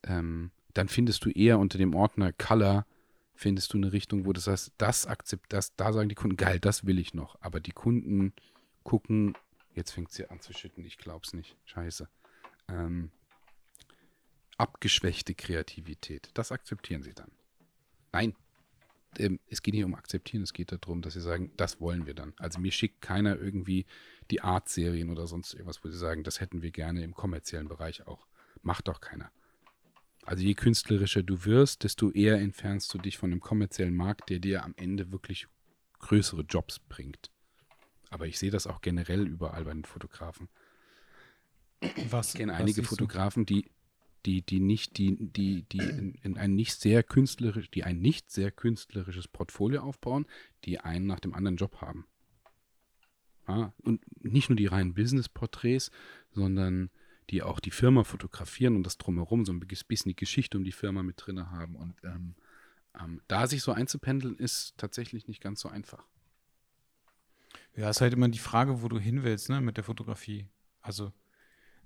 ähm, 0.03 0.51
dann 0.75 0.87
findest 0.87 1.25
du 1.25 1.31
eher 1.31 1.57
unter 1.57 1.79
dem 1.79 1.95
Ordner 1.95 2.31
Color, 2.31 2.85
findest 3.33 3.73
du 3.73 3.77
eine 3.77 3.91
Richtung, 3.91 4.27
wo 4.27 4.33
du 4.33 4.39
sagst, 4.39 4.71
das 4.77 5.07
akzept, 5.07 5.51
das, 5.51 5.75
da 5.75 5.93
sagen 5.93 6.09
die 6.09 6.15
Kunden, 6.15 6.37
geil, 6.37 6.59
das 6.59 6.85
will 6.85 6.99
ich 6.99 7.15
noch. 7.15 7.37
Aber 7.41 7.59
die 7.59 7.71
Kunden 7.71 8.33
gucken, 8.83 9.35
jetzt 9.73 9.91
fängt 9.91 10.11
sie 10.11 10.29
an 10.29 10.39
zu 10.41 10.53
schütten, 10.53 10.85
ich 10.85 10.97
glaub's 10.97 11.33
nicht. 11.33 11.57
Scheiße. 11.65 12.07
Ähm, 12.67 13.11
abgeschwächte 14.57 15.33
Kreativität. 15.35 16.29
Das 16.33 16.51
akzeptieren 16.51 17.03
sie 17.03 17.13
dann. 17.13 17.31
Nein, 18.11 18.35
ähm, 19.17 19.39
es 19.47 19.61
geht 19.61 19.73
nicht 19.73 19.83
um 19.83 19.95
akzeptieren, 19.95 20.43
es 20.43 20.53
geht 20.53 20.71
darum, 20.71 21.01
dass 21.01 21.13
sie 21.13 21.21
sagen, 21.21 21.51
das 21.57 21.81
wollen 21.81 22.05
wir 22.05 22.13
dann. 22.13 22.33
Also 22.37 22.59
mir 22.59 22.71
schickt 22.71 23.01
keiner 23.01 23.37
irgendwie 23.37 23.85
die 24.29 24.41
Art-Serien 24.41 25.09
oder 25.09 25.27
sonst 25.27 25.53
irgendwas, 25.53 25.83
wo 25.83 25.89
sie 25.89 25.97
sagen, 25.97 26.23
das 26.23 26.39
hätten 26.39 26.61
wir 26.61 26.71
gerne 26.71 27.03
im 27.03 27.13
kommerziellen 27.13 27.67
Bereich 27.67 28.07
auch. 28.07 28.27
Macht 28.61 28.87
doch 28.87 29.01
keiner. 29.01 29.31
Also 30.23 30.43
je 30.43 30.53
künstlerischer 30.53 31.23
du 31.23 31.45
wirst, 31.45 31.83
desto 31.83 32.11
eher 32.11 32.39
entfernst 32.39 32.93
du 32.93 32.99
dich 32.99 33.17
von 33.17 33.31
einem 33.31 33.41
kommerziellen 33.41 33.95
Markt, 33.95 34.29
der 34.29 34.39
dir 34.39 34.63
am 34.63 34.73
Ende 34.77 35.11
wirklich 35.11 35.47
größere 35.99 36.43
Jobs 36.43 36.79
bringt. 36.79 37.31
Aber 38.11 38.27
ich 38.27 38.37
sehe 38.37 38.51
das 38.51 38.67
auch 38.67 38.81
generell 38.81 39.25
überall 39.25 39.63
bei 39.63 39.73
den 39.73 39.85
Fotografen. 39.85 40.49
Was, 42.09 42.33
ich 42.33 42.35
kenne 42.35 42.53
einige 42.53 42.83
Fotografen, 42.83 43.45
die, 43.45 43.71
die, 44.25 44.43
die 44.43 44.59
nicht, 44.59 44.97
die, 44.97 45.17
die, 45.19 45.63
die 45.63 45.79
in, 45.79 46.13
in, 46.21 46.37
ein 46.37 46.53
nicht 46.53 46.79
sehr 46.79 47.01
künstlerisch, 47.01 47.71
die 47.71 47.83
ein 47.83 47.99
nicht 47.99 48.29
sehr 48.29 48.51
künstlerisches 48.51 49.27
Portfolio 49.27 49.81
aufbauen, 49.81 50.27
die 50.65 50.79
einen 50.79 51.07
nach 51.07 51.19
dem 51.19 51.33
anderen 51.33 51.55
Job 51.55 51.81
haben. 51.81 52.05
Ja, 53.47 53.73
und 53.79 54.01
nicht 54.23 54.49
nur 54.49 54.57
die 54.57 54.67
reinen 54.67 54.93
Business-Porträts, 54.93 55.89
sondern 56.31 56.91
die 57.29 57.41
auch 57.41 57.59
die 57.59 57.71
Firma 57.71 58.03
fotografieren 58.03 58.75
und 58.75 58.83
das 58.83 58.97
drumherum 58.97 59.45
so 59.45 59.53
ein 59.53 59.59
bisschen 59.59 60.09
die 60.09 60.15
Geschichte 60.15 60.57
um 60.57 60.63
die 60.63 60.71
Firma 60.71 61.01
mit 61.01 61.15
drin 61.17 61.49
haben. 61.49 61.75
Und 61.75 61.95
ähm, 62.03 62.35
ähm, 62.99 63.21
da 63.27 63.47
sich 63.47 63.63
so 63.63 63.71
einzupendeln, 63.71 64.37
ist 64.37 64.77
tatsächlich 64.77 65.27
nicht 65.27 65.41
ganz 65.41 65.61
so 65.61 65.69
einfach. 65.69 66.05
Ja, 67.75 67.89
ist 67.89 68.01
halt 68.01 68.13
immer 68.13 68.27
die 68.27 68.39
Frage, 68.39 68.81
wo 68.81 68.87
du 68.87 68.99
hin 68.99 69.23
willst, 69.23 69.49
ne, 69.49 69.61
mit 69.61 69.77
der 69.77 69.83
Fotografie. 69.83 70.49
Also 70.81 71.13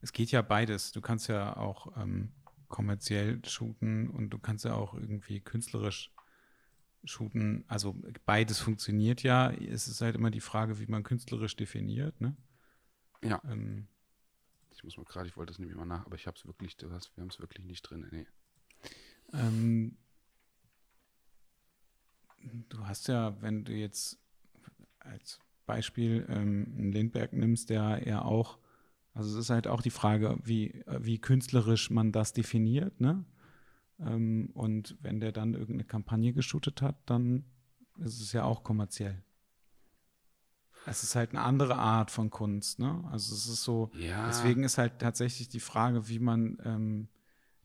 es 0.01 0.11
geht 0.13 0.31
ja 0.31 0.41
beides. 0.41 0.91
Du 0.91 1.01
kannst 1.01 1.27
ja 1.27 1.57
auch 1.57 1.95
ähm, 1.97 2.31
kommerziell 2.67 3.43
shooten 3.45 4.09
und 4.09 4.29
du 4.29 4.39
kannst 4.39 4.65
ja 4.65 4.73
auch 4.73 4.93
irgendwie 4.93 5.41
künstlerisch 5.41 6.11
shooten. 7.03 7.65
Also 7.67 7.95
beides 8.25 8.59
funktioniert 8.59 9.23
ja. 9.23 9.51
Es 9.51 9.87
ist 9.87 10.01
halt 10.01 10.15
immer 10.15 10.31
die 10.31 10.41
Frage, 10.41 10.79
wie 10.79 10.87
man 10.87 11.03
künstlerisch 11.03 11.55
definiert, 11.55 12.19
ne? 12.19 12.35
Ja. 13.23 13.41
Ähm, 13.45 13.87
ich 14.71 14.83
muss 14.83 14.97
mal 14.97 15.05
gerade, 15.05 15.27
ich 15.27 15.37
wollte 15.37 15.51
das 15.51 15.59
nämlich 15.59 15.77
mal 15.77 15.85
nach, 15.85 16.05
aber 16.05 16.15
ich 16.15 16.27
habe 16.27 16.37
es 16.37 16.45
wirklich, 16.45 16.75
du 16.77 16.91
hast, 16.91 17.15
wir 17.15 17.21
haben 17.21 17.29
es 17.29 17.39
wirklich 17.39 17.65
nicht 17.65 17.83
drin. 17.83 18.07
Nee. 18.11 18.27
Ähm, 19.33 19.97
du 22.69 22.85
hast 22.85 23.07
ja, 23.07 23.41
wenn 23.41 23.63
du 23.63 23.73
jetzt 23.73 24.19
als 24.99 25.39
Beispiel 25.65 26.25
ähm, 26.29 26.91
Lindberg 26.91 27.33
nimmst, 27.33 27.69
der 27.69 28.01
ja 28.05 28.23
auch, 28.23 28.57
also 29.13 29.31
es 29.31 29.45
ist 29.45 29.49
halt 29.49 29.67
auch 29.67 29.81
die 29.81 29.89
Frage, 29.89 30.37
wie, 30.43 30.83
wie 30.99 31.19
künstlerisch 31.19 31.89
man 31.89 32.11
das 32.11 32.33
definiert, 32.33 32.99
ne? 33.01 33.25
Ähm, 33.99 34.49
und 34.53 34.97
wenn 35.01 35.19
der 35.19 35.31
dann 35.31 35.53
irgendeine 35.53 35.85
Kampagne 35.85 36.33
geshootet 36.33 36.81
hat, 36.81 36.97
dann 37.05 37.45
ist 37.99 38.19
es 38.21 38.33
ja 38.33 38.43
auch 38.43 38.63
kommerziell. 38.63 39.23
Es 40.85 41.01
ist 41.01 41.15
halt 41.15 41.31
eine 41.31 41.41
andere 41.41 41.77
Art 41.77 42.11
von 42.11 42.29
Kunst, 42.29 42.79
ne? 42.79 43.03
Also 43.11 43.33
es 43.33 43.47
ist 43.47 43.63
so, 43.63 43.89
ja. 43.97 44.27
deswegen 44.27 44.63
ist 44.63 44.77
halt 44.77 44.99
tatsächlich 44.99 45.49
die 45.49 45.59
Frage, 45.59 46.07
wie 46.09 46.19
man 46.19 46.57
ähm, 46.63 47.07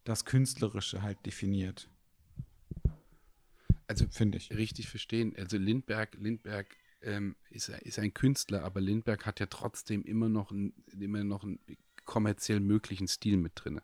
das 0.05 0.25
Künstlerische 0.25 1.03
halt 1.03 1.25
definiert. 1.27 1.91
Also 3.87 4.07
finde 4.09 4.39
ich. 4.39 4.51
Richtig 4.53 4.89
verstehen. 4.89 5.35
Also 5.37 5.59
Lindberg, 5.59 6.15
Lindberg 6.15 6.69
ähm, 7.03 7.37
ist, 7.51 7.69
ist 7.69 7.99
ein 7.99 8.15
Künstler, 8.15 8.65
aber 8.65 8.81
Lindberg 8.81 9.27
hat 9.27 9.41
ja 9.41 9.47
trotzdem 9.47 10.03
immer 10.03 10.29
noch, 10.29 10.51
ein, 10.51 10.73
immer 10.99 11.25
noch 11.25 11.43
einen 11.43 11.59
kommerziell 12.05 12.61
möglichen 12.61 13.09
Stil 13.09 13.37
mit 13.37 13.53
drin. 13.55 13.81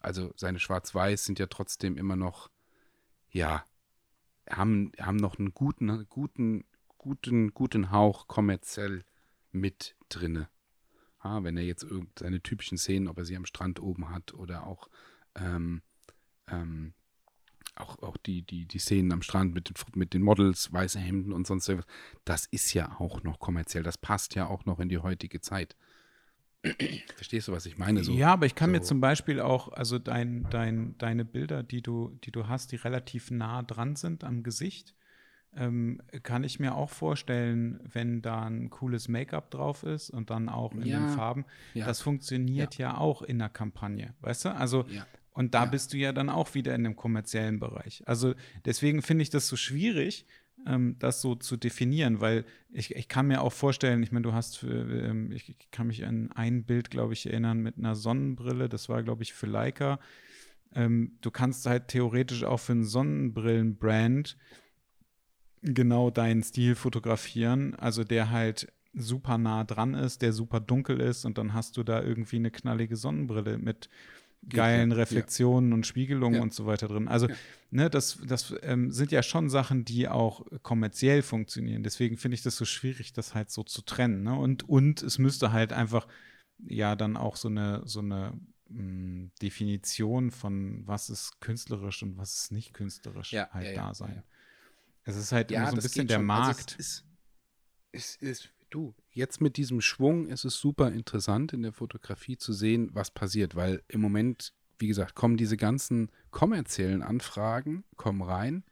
Also 0.00 0.32
seine 0.36 0.58
Schwarz-Weiß 0.58 1.24
sind 1.24 1.38
ja 1.38 1.46
trotzdem 1.46 1.96
immer 1.96 2.16
noch, 2.16 2.50
ja, 3.30 3.64
haben, 4.48 4.92
haben 5.00 5.16
noch 5.16 5.38
einen 5.38 5.54
guten, 5.54 6.06
guten, 6.08 6.64
guten, 6.98 7.54
guten 7.54 7.90
Hauch 7.90 8.28
kommerziell 8.28 9.04
mit 9.52 9.96
drinne. 10.08 10.48
Ja, 11.22 11.42
wenn 11.42 11.56
er 11.56 11.64
jetzt 11.64 11.86
seine 12.18 12.42
typischen 12.42 12.76
Szenen, 12.76 13.08
ob 13.08 13.18
er 13.18 13.24
sie 13.24 13.36
am 13.36 13.46
Strand 13.46 13.80
oben 13.80 14.10
hat 14.10 14.34
oder 14.34 14.66
auch 14.66 14.90
ähm, 15.34 15.80
ähm, 16.48 16.92
auch, 17.76 18.00
auch 18.02 18.16
die, 18.16 18.42
die, 18.42 18.66
die 18.66 18.78
Szenen 18.78 19.12
am 19.12 19.22
Strand 19.22 19.54
mit 19.54 19.68
den, 19.68 19.74
mit 19.94 20.14
den 20.14 20.22
Models, 20.22 20.72
weiße 20.72 20.98
Hemden 20.98 21.32
und 21.32 21.46
sonst 21.46 21.68
irgendwas, 21.68 21.90
das 22.24 22.46
ist 22.46 22.72
ja 22.74 22.96
auch 22.98 23.22
noch 23.22 23.38
kommerziell. 23.38 23.82
Das 23.82 23.98
passt 23.98 24.34
ja 24.34 24.46
auch 24.46 24.64
noch 24.64 24.78
in 24.80 24.88
die 24.88 24.98
heutige 24.98 25.40
Zeit. 25.40 25.76
Verstehst 27.16 27.48
du, 27.48 27.52
was 27.52 27.66
ich 27.66 27.76
meine? 27.76 28.04
So, 28.04 28.12
ja, 28.12 28.32
aber 28.32 28.46
ich 28.46 28.54
kann 28.54 28.70
so. 28.70 28.72
mir 28.72 28.82
zum 28.82 29.00
Beispiel 29.00 29.40
auch, 29.40 29.72
also 29.72 29.98
dein, 29.98 30.46
dein, 30.50 30.96
deine 30.98 31.24
Bilder, 31.24 31.62
die 31.62 31.82
du, 31.82 32.18
die 32.24 32.30
du 32.30 32.48
hast, 32.48 32.72
die 32.72 32.76
relativ 32.76 33.30
nah 33.30 33.62
dran 33.62 33.96
sind 33.96 34.24
am 34.24 34.42
Gesicht, 34.42 34.94
ähm, 35.56 36.00
kann 36.22 36.42
ich 36.42 36.58
mir 36.58 36.74
auch 36.74 36.90
vorstellen, 36.90 37.80
wenn 37.92 38.22
da 38.22 38.44
ein 38.44 38.70
cooles 38.70 39.08
Make-up 39.08 39.50
drauf 39.50 39.82
ist 39.82 40.10
und 40.10 40.30
dann 40.30 40.48
auch 40.48 40.72
in 40.72 40.86
ja, 40.86 40.98
den 40.98 41.08
Farben. 41.10 41.44
Ja. 41.74 41.86
Das 41.86 42.00
funktioniert 42.00 42.78
ja. 42.78 42.92
ja. 42.92 42.98
auch 42.98 43.22
in 43.22 43.38
der 43.38 43.50
Kampagne, 43.50 44.14
weißt 44.20 44.46
du? 44.46 44.54
Also 44.54 44.86
und 45.34 45.52
da 45.52 45.64
ja. 45.64 45.70
bist 45.70 45.92
du 45.92 45.98
ja 45.98 46.12
dann 46.12 46.30
auch 46.30 46.54
wieder 46.54 46.74
in 46.74 46.84
dem 46.84 46.96
kommerziellen 46.96 47.58
Bereich. 47.58 48.02
Also 48.06 48.34
deswegen 48.64 49.02
finde 49.02 49.22
ich 49.22 49.30
das 49.30 49.48
so 49.48 49.56
schwierig, 49.56 50.26
ähm, 50.66 50.96
das 51.00 51.20
so 51.20 51.34
zu 51.34 51.56
definieren, 51.56 52.20
weil 52.20 52.44
ich, 52.70 52.94
ich 52.94 53.08
kann 53.08 53.26
mir 53.26 53.42
auch 53.42 53.52
vorstellen, 53.52 54.02
ich 54.02 54.12
meine, 54.12 54.22
du 54.22 54.32
hast, 54.32 54.56
für, 54.56 54.68
ähm, 54.68 55.32
ich 55.32 55.56
kann 55.72 55.88
mich 55.88 56.06
an 56.06 56.30
ein 56.32 56.64
Bild, 56.64 56.90
glaube 56.90 57.12
ich, 57.12 57.26
erinnern 57.26 57.58
mit 57.58 57.76
einer 57.76 57.96
Sonnenbrille, 57.96 58.68
das 58.68 58.88
war, 58.88 59.02
glaube 59.02 59.24
ich, 59.24 59.34
für 59.34 59.46
Leica. 59.46 59.98
Ähm, 60.72 61.18
du 61.20 61.30
kannst 61.32 61.66
halt 61.66 61.88
theoretisch 61.88 62.44
auch 62.44 62.60
für 62.60 62.72
einen 62.72 62.84
Sonnenbrillenbrand 62.84 64.36
genau 65.62 66.10
deinen 66.10 66.44
Stil 66.44 66.76
fotografieren, 66.76 67.74
also 67.74 68.04
der 68.04 68.30
halt 68.30 68.72
super 68.92 69.38
nah 69.38 69.64
dran 69.64 69.94
ist, 69.94 70.22
der 70.22 70.32
super 70.32 70.60
dunkel 70.60 71.00
ist 71.00 71.24
und 71.24 71.38
dann 71.38 71.54
hast 71.54 71.76
du 71.76 71.82
da 71.82 72.02
irgendwie 72.02 72.36
eine 72.36 72.52
knallige 72.52 72.96
Sonnenbrille 72.96 73.58
mit 73.58 73.88
geilen 74.48 74.90
ja, 74.90 74.96
Reflexionen 74.96 75.70
ja. 75.70 75.74
und 75.74 75.86
Spiegelungen 75.86 76.36
ja. 76.36 76.42
und 76.42 76.52
so 76.52 76.66
weiter 76.66 76.88
drin. 76.88 77.08
Also, 77.08 77.28
ne, 77.70 77.90
das, 77.90 78.18
das 78.26 78.54
ähm, 78.62 78.90
sind 78.90 79.12
ja 79.12 79.22
schon 79.22 79.50
Sachen, 79.50 79.84
die 79.84 80.08
auch 80.08 80.44
kommerziell 80.62 81.22
funktionieren. 81.22 81.82
Deswegen 81.82 82.16
finde 82.16 82.36
ich 82.36 82.42
das 82.42 82.56
so 82.56 82.64
schwierig, 82.64 83.12
das 83.12 83.34
halt 83.34 83.50
so 83.50 83.62
zu 83.62 83.82
trennen. 83.82 84.22
Ne? 84.22 84.34
Und, 84.34 84.68
und 84.68 85.02
es 85.02 85.18
müsste 85.18 85.52
halt 85.52 85.72
einfach 85.72 86.06
ja 86.66 86.96
dann 86.96 87.16
auch 87.16 87.36
so 87.36 87.48
eine, 87.48 87.82
so 87.84 88.00
eine 88.00 88.38
mh, 88.68 88.78
hm, 88.78 89.30
Definition 89.42 90.30
von 90.30 90.86
was 90.86 91.10
ist 91.10 91.40
künstlerisch 91.40 92.02
und 92.02 92.16
was 92.16 92.34
ist 92.36 92.52
nicht 92.52 92.72
künstlerisch 92.74 93.32
halt 93.32 93.76
da 93.76 93.94
sein. 93.94 94.22
Es 95.04 95.16
ist 95.16 95.32
halt 95.32 95.52
immer 95.52 95.66
so 95.66 95.76
ein 95.76 95.82
bisschen 95.82 96.06
der 96.06 96.16
schon. 96.16 96.24
Markt. 96.24 96.76
Also 96.78 96.78
es, 96.78 97.02
ist, 97.92 98.22
es 98.22 98.22
ist 98.22 98.53
Du, 98.74 98.92
jetzt 99.12 99.40
mit 99.40 99.56
diesem 99.56 99.80
Schwung 99.80 100.26
ist 100.26 100.44
es 100.44 100.56
super 100.56 100.90
interessant 100.90 101.52
in 101.52 101.62
der 101.62 101.72
Fotografie 101.72 102.36
zu 102.36 102.52
sehen, 102.52 102.90
was 102.92 103.12
passiert, 103.12 103.54
weil 103.54 103.84
im 103.86 104.00
Moment, 104.00 104.52
wie 104.80 104.88
gesagt, 104.88 105.14
kommen 105.14 105.36
diese 105.36 105.56
ganzen 105.56 106.10
kommerziellen 106.32 107.00
Anfragen, 107.00 107.84
kommen 107.94 108.20
rein 108.20 108.64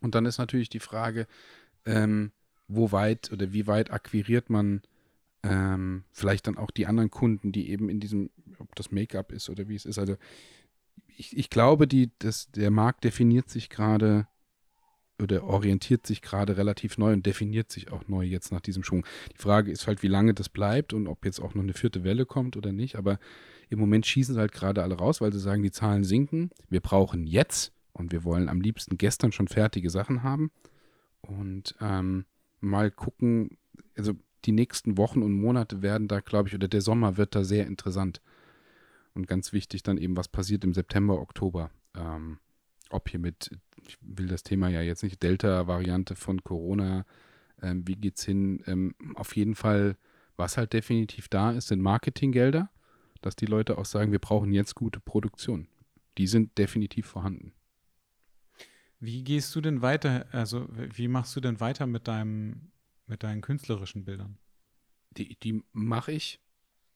und 0.00 0.14
dann 0.14 0.24
ist 0.24 0.38
natürlich 0.38 0.68
die 0.68 0.78
Frage, 0.78 1.26
ähm, 1.84 2.30
wo 2.68 2.92
weit 2.92 3.32
oder 3.32 3.52
wie 3.52 3.66
weit 3.66 3.90
akquiriert 3.90 4.50
man 4.50 4.82
ähm, 5.42 6.04
vielleicht 6.12 6.46
dann 6.46 6.56
auch 6.56 6.70
die 6.70 6.86
anderen 6.86 7.10
Kunden, 7.10 7.50
die 7.50 7.70
eben 7.70 7.88
in 7.88 7.98
diesem, 7.98 8.30
ob 8.60 8.76
das 8.76 8.92
Make-up 8.92 9.32
ist 9.32 9.50
oder 9.50 9.66
wie 9.66 9.74
es 9.74 9.84
ist. 9.84 9.98
Also 9.98 10.16
ich, 11.16 11.36
ich 11.36 11.50
glaube, 11.50 11.88
die, 11.88 12.12
das, 12.20 12.52
der 12.52 12.70
Markt 12.70 13.02
definiert 13.02 13.50
sich 13.50 13.68
gerade 13.68 14.28
oder 15.20 15.44
orientiert 15.44 16.06
sich 16.06 16.22
gerade 16.22 16.56
relativ 16.56 16.98
neu 16.98 17.12
und 17.12 17.24
definiert 17.24 17.70
sich 17.70 17.92
auch 17.92 18.08
neu 18.08 18.24
jetzt 18.24 18.50
nach 18.50 18.60
diesem 18.60 18.82
Schwung. 18.82 19.06
Die 19.32 19.40
Frage 19.40 19.70
ist 19.70 19.86
halt, 19.86 20.02
wie 20.02 20.08
lange 20.08 20.34
das 20.34 20.48
bleibt 20.48 20.92
und 20.92 21.06
ob 21.06 21.24
jetzt 21.24 21.40
auch 21.40 21.54
noch 21.54 21.62
eine 21.62 21.72
vierte 21.72 22.04
Welle 22.04 22.26
kommt 22.26 22.56
oder 22.56 22.72
nicht. 22.72 22.96
Aber 22.96 23.18
im 23.68 23.78
Moment 23.78 24.06
schießen 24.06 24.34
sie 24.34 24.40
halt 24.40 24.52
gerade 24.52 24.82
alle 24.82 24.96
raus, 24.96 25.20
weil 25.20 25.32
sie 25.32 25.38
sagen, 25.38 25.62
die 25.62 25.70
Zahlen 25.70 26.04
sinken. 26.04 26.50
Wir 26.68 26.80
brauchen 26.80 27.26
jetzt 27.26 27.72
und 27.92 28.12
wir 28.12 28.24
wollen 28.24 28.48
am 28.48 28.60
liebsten 28.60 28.98
gestern 28.98 29.32
schon 29.32 29.48
fertige 29.48 29.90
Sachen 29.90 30.22
haben. 30.22 30.50
Und 31.20 31.74
ähm, 31.80 32.26
mal 32.60 32.90
gucken, 32.90 33.56
also 33.96 34.14
die 34.44 34.52
nächsten 34.52 34.98
Wochen 34.98 35.22
und 35.22 35.32
Monate 35.32 35.80
werden 35.80 36.08
da, 36.08 36.20
glaube 36.20 36.48
ich, 36.48 36.54
oder 36.54 36.68
der 36.68 36.82
Sommer 36.82 37.16
wird 37.16 37.34
da 37.34 37.44
sehr 37.44 37.66
interessant. 37.66 38.20
Und 39.14 39.28
ganz 39.28 39.52
wichtig 39.52 39.82
dann 39.84 39.96
eben, 39.96 40.16
was 40.16 40.28
passiert 40.28 40.64
im 40.64 40.74
September, 40.74 41.20
Oktober. 41.20 41.70
Ähm, 41.96 42.38
ob 42.94 43.08
hier 43.08 43.20
mit, 43.20 43.50
ich 43.86 43.98
will 44.00 44.26
das 44.26 44.42
Thema 44.42 44.68
ja 44.68 44.80
jetzt 44.80 45.02
nicht, 45.02 45.22
Delta-Variante 45.22 46.16
von 46.16 46.42
Corona, 46.42 47.04
ähm, 47.62 47.86
wie 47.86 47.96
geht's 47.96 48.24
hin? 48.24 48.62
Ähm, 48.66 48.94
auf 49.14 49.36
jeden 49.36 49.54
Fall, 49.54 49.96
was 50.36 50.56
halt 50.56 50.72
definitiv 50.72 51.28
da 51.28 51.52
ist, 51.52 51.68
sind 51.68 51.80
Marketinggelder, 51.80 52.70
dass 53.22 53.36
die 53.36 53.46
Leute 53.46 53.78
auch 53.78 53.84
sagen, 53.84 54.12
wir 54.12 54.18
brauchen 54.18 54.52
jetzt 54.52 54.74
gute 54.74 55.00
Produktion. 55.00 55.68
Die 56.18 56.26
sind 56.26 56.56
definitiv 56.58 57.06
vorhanden. 57.06 57.52
Wie 59.00 59.22
gehst 59.22 59.54
du 59.54 59.60
denn 59.60 59.82
weiter, 59.82 60.26
also 60.32 60.68
wie 60.70 61.08
machst 61.08 61.34
du 61.36 61.40
denn 61.40 61.60
weiter 61.60 61.86
mit 61.86 62.08
deinem, 62.08 62.70
mit 63.06 63.22
deinen 63.22 63.42
künstlerischen 63.42 64.04
Bildern? 64.04 64.38
Die, 65.16 65.36
die 65.40 65.62
mache 65.72 66.12
ich 66.12 66.40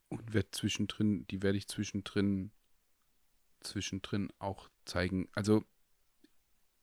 und 0.09 0.33
werde 0.33 0.51
zwischendrin, 0.51 1.27
die 1.29 1.43
werde 1.43 1.59
ich 1.59 1.69
zwischendrin, 1.69 2.51
zwischendrin 3.61 4.33
auch 4.39 4.71
zeigen. 4.85 5.29
Also 5.33 5.65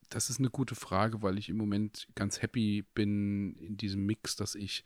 das 0.10 0.30
ist 0.30 0.40
eine 0.40 0.50
gute 0.50 0.76
Frage, 0.76 1.22
weil 1.22 1.38
ich 1.38 1.50
im 1.50 1.58
Moment 1.58 2.08
ganz 2.16 2.42
happy 2.42 2.84
bin 2.94 3.56
in 3.56 3.78
diesem 3.78 4.06
Mix, 4.06 4.36
dass 4.36 4.56
ich 4.56 4.84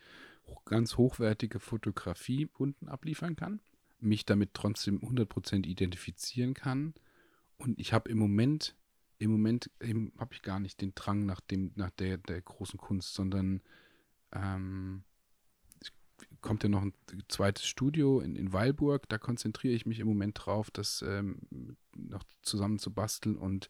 ganz 0.65 0.97
hochwertige 0.97 1.59
Fotografie 1.59 2.49
unten 2.57 2.87
abliefern 2.87 3.35
kann, 3.35 3.59
mich 3.99 4.25
damit 4.25 4.53
trotzdem 4.53 4.99
100% 4.99 5.65
identifizieren 5.65 6.53
kann. 6.53 6.93
Und 7.57 7.79
ich 7.79 7.93
habe 7.93 8.09
im 8.09 8.17
Moment, 8.17 8.75
im 9.17 9.31
Moment 9.31 9.69
habe 10.17 10.33
ich 10.33 10.41
gar 10.41 10.59
nicht 10.59 10.81
den 10.81 10.93
Drang 10.95 11.25
nach 11.25 11.41
dem, 11.41 11.71
nach 11.75 11.91
der, 11.91 12.17
der 12.17 12.41
großen 12.41 12.79
Kunst, 12.79 13.13
sondern 13.13 13.61
ähm, 14.31 15.03
kommt 16.41 16.63
ja 16.63 16.69
noch 16.69 16.81
ein 16.81 16.93
zweites 17.27 17.65
Studio 17.65 18.21
in, 18.21 18.35
in 18.35 18.53
Weilburg. 18.53 19.09
Da 19.09 19.17
konzentriere 19.17 19.73
ich 19.73 19.85
mich 19.85 19.99
im 19.99 20.07
Moment 20.07 20.39
drauf, 20.45 20.71
das 20.71 21.03
ähm, 21.05 21.39
noch 21.95 22.23
zusammen 22.41 22.79
zu 22.79 22.93
basteln 22.93 23.35
und 23.35 23.69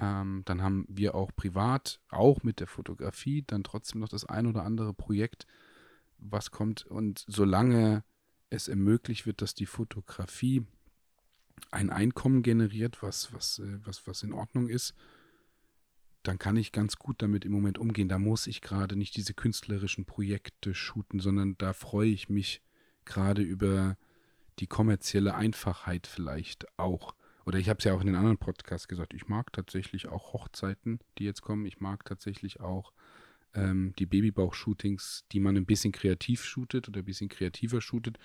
ähm, 0.00 0.42
dann 0.44 0.62
haben 0.62 0.86
wir 0.88 1.14
auch 1.14 1.30
privat, 1.34 2.00
auch 2.08 2.42
mit 2.42 2.60
der 2.60 2.66
Fotografie, 2.66 3.44
dann 3.46 3.64
trotzdem 3.64 4.00
noch 4.00 4.08
das 4.08 4.24
ein 4.24 4.46
oder 4.46 4.64
andere 4.64 4.92
Projekt, 4.92 5.46
was 6.18 6.50
kommt. 6.50 6.84
Und 6.86 7.24
solange 7.28 8.04
es 8.50 8.68
ermöglicht 8.68 9.26
wird, 9.26 9.42
dass 9.42 9.54
die 9.54 9.66
Fotografie 9.66 10.66
ein 11.70 11.90
Einkommen 11.90 12.42
generiert, 12.42 13.02
was, 13.02 13.32
was, 13.32 13.58
äh, 13.58 13.78
was, 13.84 14.06
was 14.06 14.22
in 14.22 14.32
Ordnung 14.32 14.68
ist, 14.68 14.94
dann 16.22 16.38
kann 16.38 16.56
ich 16.56 16.72
ganz 16.72 16.96
gut 16.96 17.22
damit 17.22 17.44
im 17.44 17.52
Moment 17.52 17.78
umgehen. 17.78 18.08
Da 18.08 18.18
muss 18.18 18.46
ich 18.46 18.60
gerade 18.60 18.96
nicht 18.96 19.16
diese 19.16 19.32
künstlerischen 19.32 20.04
Projekte 20.04 20.74
shooten, 20.74 21.20
sondern 21.20 21.56
da 21.58 21.72
freue 21.72 22.10
ich 22.10 22.28
mich 22.28 22.62
gerade 23.04 23.42
über 23.42 23.96
die 24.58 24.66
kommerzielle 24.66 25.34
Einfachheit 25.34 26.06
vielleicht 26.06 26.66
auch. 26.78 27.14
Oder 27.46 27.58
ich 27.60 27.68
habe 27.68 27.78
es 27.78 27.84
ja 27.84 27.94
auch 27.94 28.00
in 28.00 28.08
den 28.08 28.16
anderen 28.16 28.38
Podcasts 28.38 28.88
gesagt, 28.88 29.14
ich 29.14 29.28
mag 29.28 29.52
tatsächlich 29.52 30.08
auch 30.08 30.32
Hochzeiten, 30.32 30.98
die 31.18 31.24
jetzt 31.24 31.42
kommen. 31.42 31.64
Ich 31.64 31.80
mag 31.80 32.04
tatsächlich 32.04 32.60
auch 32.60 32.92
ähm, 33.54 33.94
die 33.98 34.06
Babybauch-Shootings, 34.06 35.24
die 35.30 35.38
man 35.38 35.56
ein 35.56 35.64
bisschen 35.64 35.92
kreativ 35.92 36.44
shootet 36.44 36.88
oder 36.88 37.00
ein 37.00 37.04
bisschen 37.04 37.28
kreativer 37.28 37.80
shootet 37.80 38.18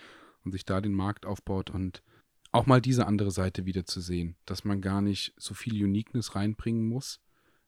und 0.43 0.51
sich 0.51 0.65
da 0.65 0.81
den 0.81 0.93
Markt 0.93 1.27
aufbaut 1.27 1.69
und 1.69 2.01
auch 2.51 2.65
mal 2.65 2.81
diese 2.81 3.05
andere 3.05 3.31
Seite 3.31 3.65
wieder 3.65 3.85
zu 3.85 4.01
sehen, 4.01 4.35
dass 4.45 4.65
man 4.65 4.81
gar 4.81 5.01
nicht 5.01 5.33
so 5.37 5.53
viel 5.53 5.83
Uniqueness 5.83 6.35
reinbringen 6.35 6.87
muss, 6.87 7.21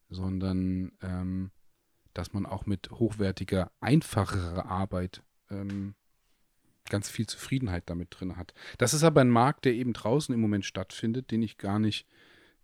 sondern 0.09 0.91
ähm, 1.01 1.51
dass 2.15 2.33
man 2.33 2.47
auch 2.47 2.65
mit 2.65 2.89
hochwertiger, 2.91 3.71
einfacherer 3.79 4.65
Arbeit 4.65 5.23
ähm, 5.49 5.93
ganz 6.89 7.09
viel 7.09 7.27
Zufriedenheit 7.27 7.89
damit 7.89 8.09
drin 8.11 8.35
hat. 8.37 8.53
Das 8.77 8.93
ist 8.93 9.03
aber 9.03 9.21
ein 9.21 9.29
Markt, 9.29 9.65
der 9.65 9.73
eben 9.73 9.93
draußen 9.93 10.33
im 10.33 10.41
Moment 10.41 10.65
stattfindet, 10.65 11.31
den 11.31 11.41
ich 11.41 11.57
gar 11.57 11.79
nicht, 11.79 12.07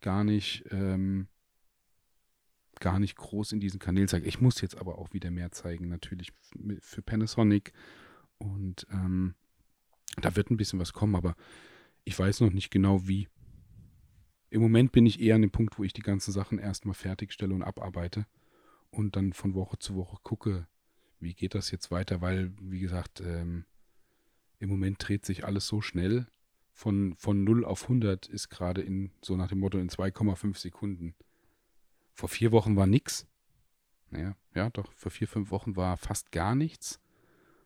gar 0.02 0.24
nicht, 0.24 0.66
ähm, 0.72 1.28
gar 2.80 3.00
nicht 3.00 3.16
groß 3.16 3.52
in 3.54 3.60
diesen 3.60 3.80
Kanälen 3.80 4.08
zeige. 4.08 4.28
Ich 4.28 4.42
muss 4.42 4.62
jetzt 4.62 4.78
aber 4.78 4.98
auch 4.98 5.14
wieder 5.14 5.32
mehr 5.32 5.52
zeigen, 5.52 5.90
natürlich 5.90 6.32
für 6.80 7.02
Panasonic. 7.02 7.74
Und 8.38 8.88
ähm, 8.92 9.36
da 10.18 10.36
wird 10.36 10.50
ein 10.50 10.58
bisschen 10.58 10.80
was 10.80 10.94
kommen, 10.94 11.16
aber 11.16 11.36
ich 12.04 12.18
weiß 12.18 12.42
noch 12.42 12.52
nicht 12.52 12.72
genau 12.72 13.08
wie. 13.08 13.28
Im 14.50 14.62
Moment 14.62 14.92
bin 14.92 15.06
ich 15.06 15.20
eher 15.20 15.36
an 15.36 15.42
dem 15.42 15.52
Punkt, 15.52 15.78
wo 15.78 15.84
ich 15.84 15.94
die 15.94 16.02
ganzen 16.02 16.32
Sachen 16.32 16.58
erstmal 16.58 16.96
fertigstelle 16.96 17.54
und 17.54 17.62
abarbeite 17.62 18.26
und 18.90 19.16
dann 19.16 19.34
von 19.34 19.54
Woche 19.54 19.78
zu 19.78 19.96
Woche 19.96 20.18
gucke, 20.24 20.68
wie 21.20 21.34
geht 21.34 21.54
das 21.54 21.70
jetzt 21.70 21.92
weiter, 21.92 22.22
weil, 22.22 22.52
wie 22.62 22.80
gesagt, 22.80 23.22
ähm, 23.22 23.66
im 24.60 24.70
Moment 24.70 24.98
dreht 25.00 25.26
sich 25.26 25.46
alles 25.46 25.68
so 25.68 25.82
schnell. 25.82 26.28
Von, 26.74 27.16
von 27.18 27.44
0 27.44 27.66
auf 27.66 27.84
100 27.84 28.28
ist 28.28 28.50
gerade 28.50 28.82
in, 28.82 29.12
so 29.22 29.36
nach 29.36 29.50
dem 29.50 29.60
Motto, 29.60 29.78
in 29.80 29.90
2,5 29.90 30.58
Sekunden. 30.58 31.16
Vor 32.14 32.30
vier 32.30 32.52
Wochen 32.52 32.76
war 32.76 32.88
nichts. 32.88 33.28
Naja, 34.12 34.36
ja, 34.54 34.70
doch, 34.70 34.92
vor 34.94 35.12
vier, 35.12 35.28
fünf 35.28 35.52
Wochen 35.52 35.76
war 35.76 35.98
fast 35.98 36.32
gar 36.32 36.56
nichts. 36.56 37.00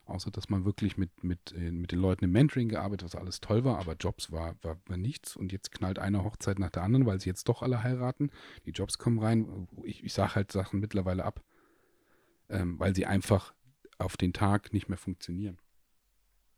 Außer, 0.05 0.31
dass 0.31 0.49
man 0.49 0.65
wirklich 0.65 0.97
mit, 0.97 1.23
mit, 1.23 1.53
äh, 1.53 1.71
mit 1.71 1.91
den 1.91 1.99
Leuten 1.99 2.25
im 2.25 2.31
Mentoring 2.31 2.67
gearbeitet 2.67 3.07
hat, 3.07 3.13
was 3.13 3.21
alles 3.21 3.39
toll 3.39 3.63
war, 3.63 3.79
aber 3.79 3.93
Jobs 3.93 4.31
war, 4.31 4.55
war, 4.61 4.77
war 4.85 4.97
nichts. 4.97 5.37
Und 5.37 5.51
jetzt 5.53 5.71
knallt 5.71 5.97
eine 5.97 6.23
Hochzeit 6.23 6.59
nach 6.59 6.71
der 6.71 6.83
anderen, 6.83 7.05
weil 7.05 7.21
sie 7.21 7.29
jetzt 7.29 7.47
doch 7.47 7.61
alle 7.61 7.83
heiraten. 7.83 8.29
Die 8.65 8.71
Jobs 8.71 8.97
kommen 8.97 9.19
rein. 9.19 9.67
Ich, 9.83 10.03
ich 10.03 10.13
sage 10.13 10.35
halt 10.35 10.51
Sachen 10.51 10.81
mittlerweile 10.81 11.23
ab, 11.23 11.41
ähm, 12.49 12.77
weil 12.79 12.93
sie 12.93 13.05
einfach 13.05 13.53
auf 13.97 14.17
den 14.17 14.33
Tag 14.33 14.73
nicht 14.73 14.89
mehr 14.89 14.97
funktionieren. 14.97 15.57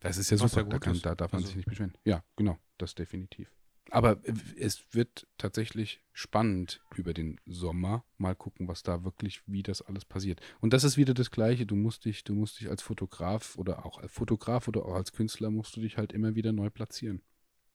Das 0.05 0.17
ist 0.17 0.29
ja 0.29 0.37
super, 0.37 0.61
ja 0.61 0.63
da, 0.63 0.79
kann, 0.79 0.99
da, 1.01 1.15
darf 1.15 1.31
man 1.31 1.39
also. 1.39 1.47
sich 1.47 1.57
nicht 1.57 1.67
beschweren. 1.67 1.93
Ja, 2.05 2.23
genau, 2.35 2.59
das 2.77 2.93
definitiv. 2.93 3.51
Aber 3.89 4.19
es 4.57 4.83
wird 4.91 5.27
tatsächlich 5.37 6.03
spannend 6.13 6.81
über 6.95 7.13
den 7.13 7.39
Sommer. 7.45 8.03
Mal 8.17 8.35
gucken, 8.35 8.67
was 8.67 8.83
da 8.83 9.03
wirklich, 9.03 9.41
wie 9.47 9.63
das 9.63 9.81
alles 9.81 10.05
passiert. 10.05 10.41
Und 10.59 10.73
das 10.73 10.83
ist 10.83 10.97
wieder 10.97 11.13
das 11.13 11.31
Gleiche. 11.31 11.65
Du 11.65 11.75
musst 11.75 12.05
dich, 12.05 12.23
du 12.23 12.35
musst 12.35 12.59
dich 12.59 12.69
als 12.69 12.83
Fotograf 12.83 13.55
oder 13.57 13.85
auch 13.85 13.99
als 13.99 14.11
Fotograf 14.11 14.67
oder 14.67 14.85
auch 14.85 14.95
als 14.95 15.11
Künstler 15.11 15.49
musst 15.49 15.75
du 15.75 15.81
dich 15.81 15.97
halt 15.97 16.13
immer 16.13 16.35
wieder 16.35 16.51
neu 16.51 16.69
platzieren 16.69 17.21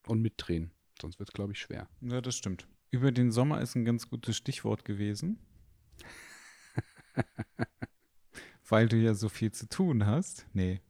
und 0.07 0.21
mitdrehen. 0.21 0.71
Sonst 1.01 1.19
wird 1.19 1.31
es, 1.31 1.33
glaube 1.33 1.53
ich, 1.53 1.61
schwer. 1.61 1.89
Ja, 2.01 2.21
das 2.21 2.37
stimmt. 2.37 2.69
Über 2.91 3.11
den 3.11 3.33
Sommer 3.33 3.61
ist 3.61 3.75
ein 3.75 3.85
ganz 3.85 4.09
gutes 4.09 4.37
Stichwort 4.37 4.85
gewesen. 4.85 5.39
Weil 8.69 8.89
du 8.89 8.97
ja 8.97 9.15
so 9.15 9.29
viel 9.29 9.51
zu 9.51 9.69
tun 9.69 10.07
hast. 10.07 10.47
Nee. 10.53 10.81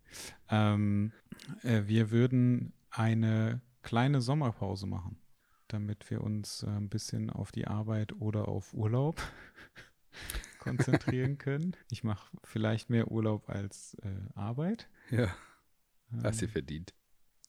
Ähm, 0.49 1.12
äh, 1.14 1.20
wir 1.62 2.11
würden 2.11 2.72
eine 2.91 3.61
kleine 3.82 4.20
Sommerpause 4.20 4.86
machen, 4.86 5.18
damit 5.68 6.11
wir 6.11 6.22
uns 6.22 6.62
äh, 6.62 6.68
ein 6.68 6.88
bisschen 6.88 7.30
auf 7.30 7.53
die 7.53 7.66
Arbeit 7.66 8.12
oder 8.14 8.49
auf 8.49 8.74
Urlaub 8.74 9.20
konzentrieren 10.59 11.38
können. 11.38 11.76
Ich 11.91 12.05
mache 12.05 12.30
vielleicht 12.45 12.91
mehr 12.91 13.11
Urlaub 13.11 13.49
als 13.49 13.95
äh, 14.03 14.09
Arbeit. 14.34 14.88
Ja. 15.11 15.34
Ähm, 16.12 16.22
hast 16.24 16.43
du 16.43 16.49
verdient. 16.49 16.95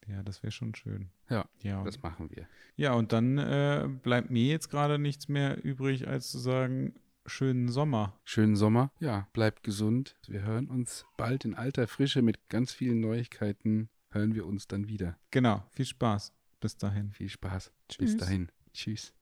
Ja, 0.08 0.24
das 0.24 0.42
wäre 0.42 0.52
schon 0.52 0.74
schön. 0.74 1.12
Ja, 1.30 1.48
ja, 1.60 1.84
das 1.84 2.02
machen 2.02 2.30
wir. 2.32 2.48
Ja, 2.76 2.94
und 2.94 3.14
dann 3.14 3.38
äh, 3.38 3.88
bleibt 4.02 4.32
mir 4.32 4.48
jetzt 4.48 4.70
gerade 4.70 4.98
nichts 4.98 5.28
mehr 5.28 5.64
übrig, 5.64 6.08
als 6.08 6.32
zu 6.32 6.40
sagen, 6.40 6.96
schönen 7.26 7.70
Sommer. 7.70 8.20
Schönen 8.24 8.56
Sommer. 8.56 8.92
Ja, 9.00 9.28
bleibt 9.34 9.64
gesund. 9.64 10.16
Wir 10.28 10.42
hören 10.42 10.68
uns 10.68 11.06
bald 11.18 11.46
in 11.46 11.56
alter 11.56 11.88
Frische 11.88 12.22
mit 12.22 12.50
ganz 12.50 12.74
vielen 12.74 13.00
Neuigkeiten. 13.00 13.90
Hören 14.10 14.36
wir 14.36 14.46
uns 14.46 14.68
dann 14.68 14.88
wieder. 14.88 15.18
Genau. 15.32 15.64
Viel 15.72 15.86
Spaß. 15.86 16.34
Bis 16.60 16.78
dahin. 16.78 17.12
Viel 17.14 17.30
Spaß. 17.30 17.72
Tschüss. 17.90 18.14
Bis 18.14 18.18
dahin. 18.18 18.52
Tschüss. 18.74 19.14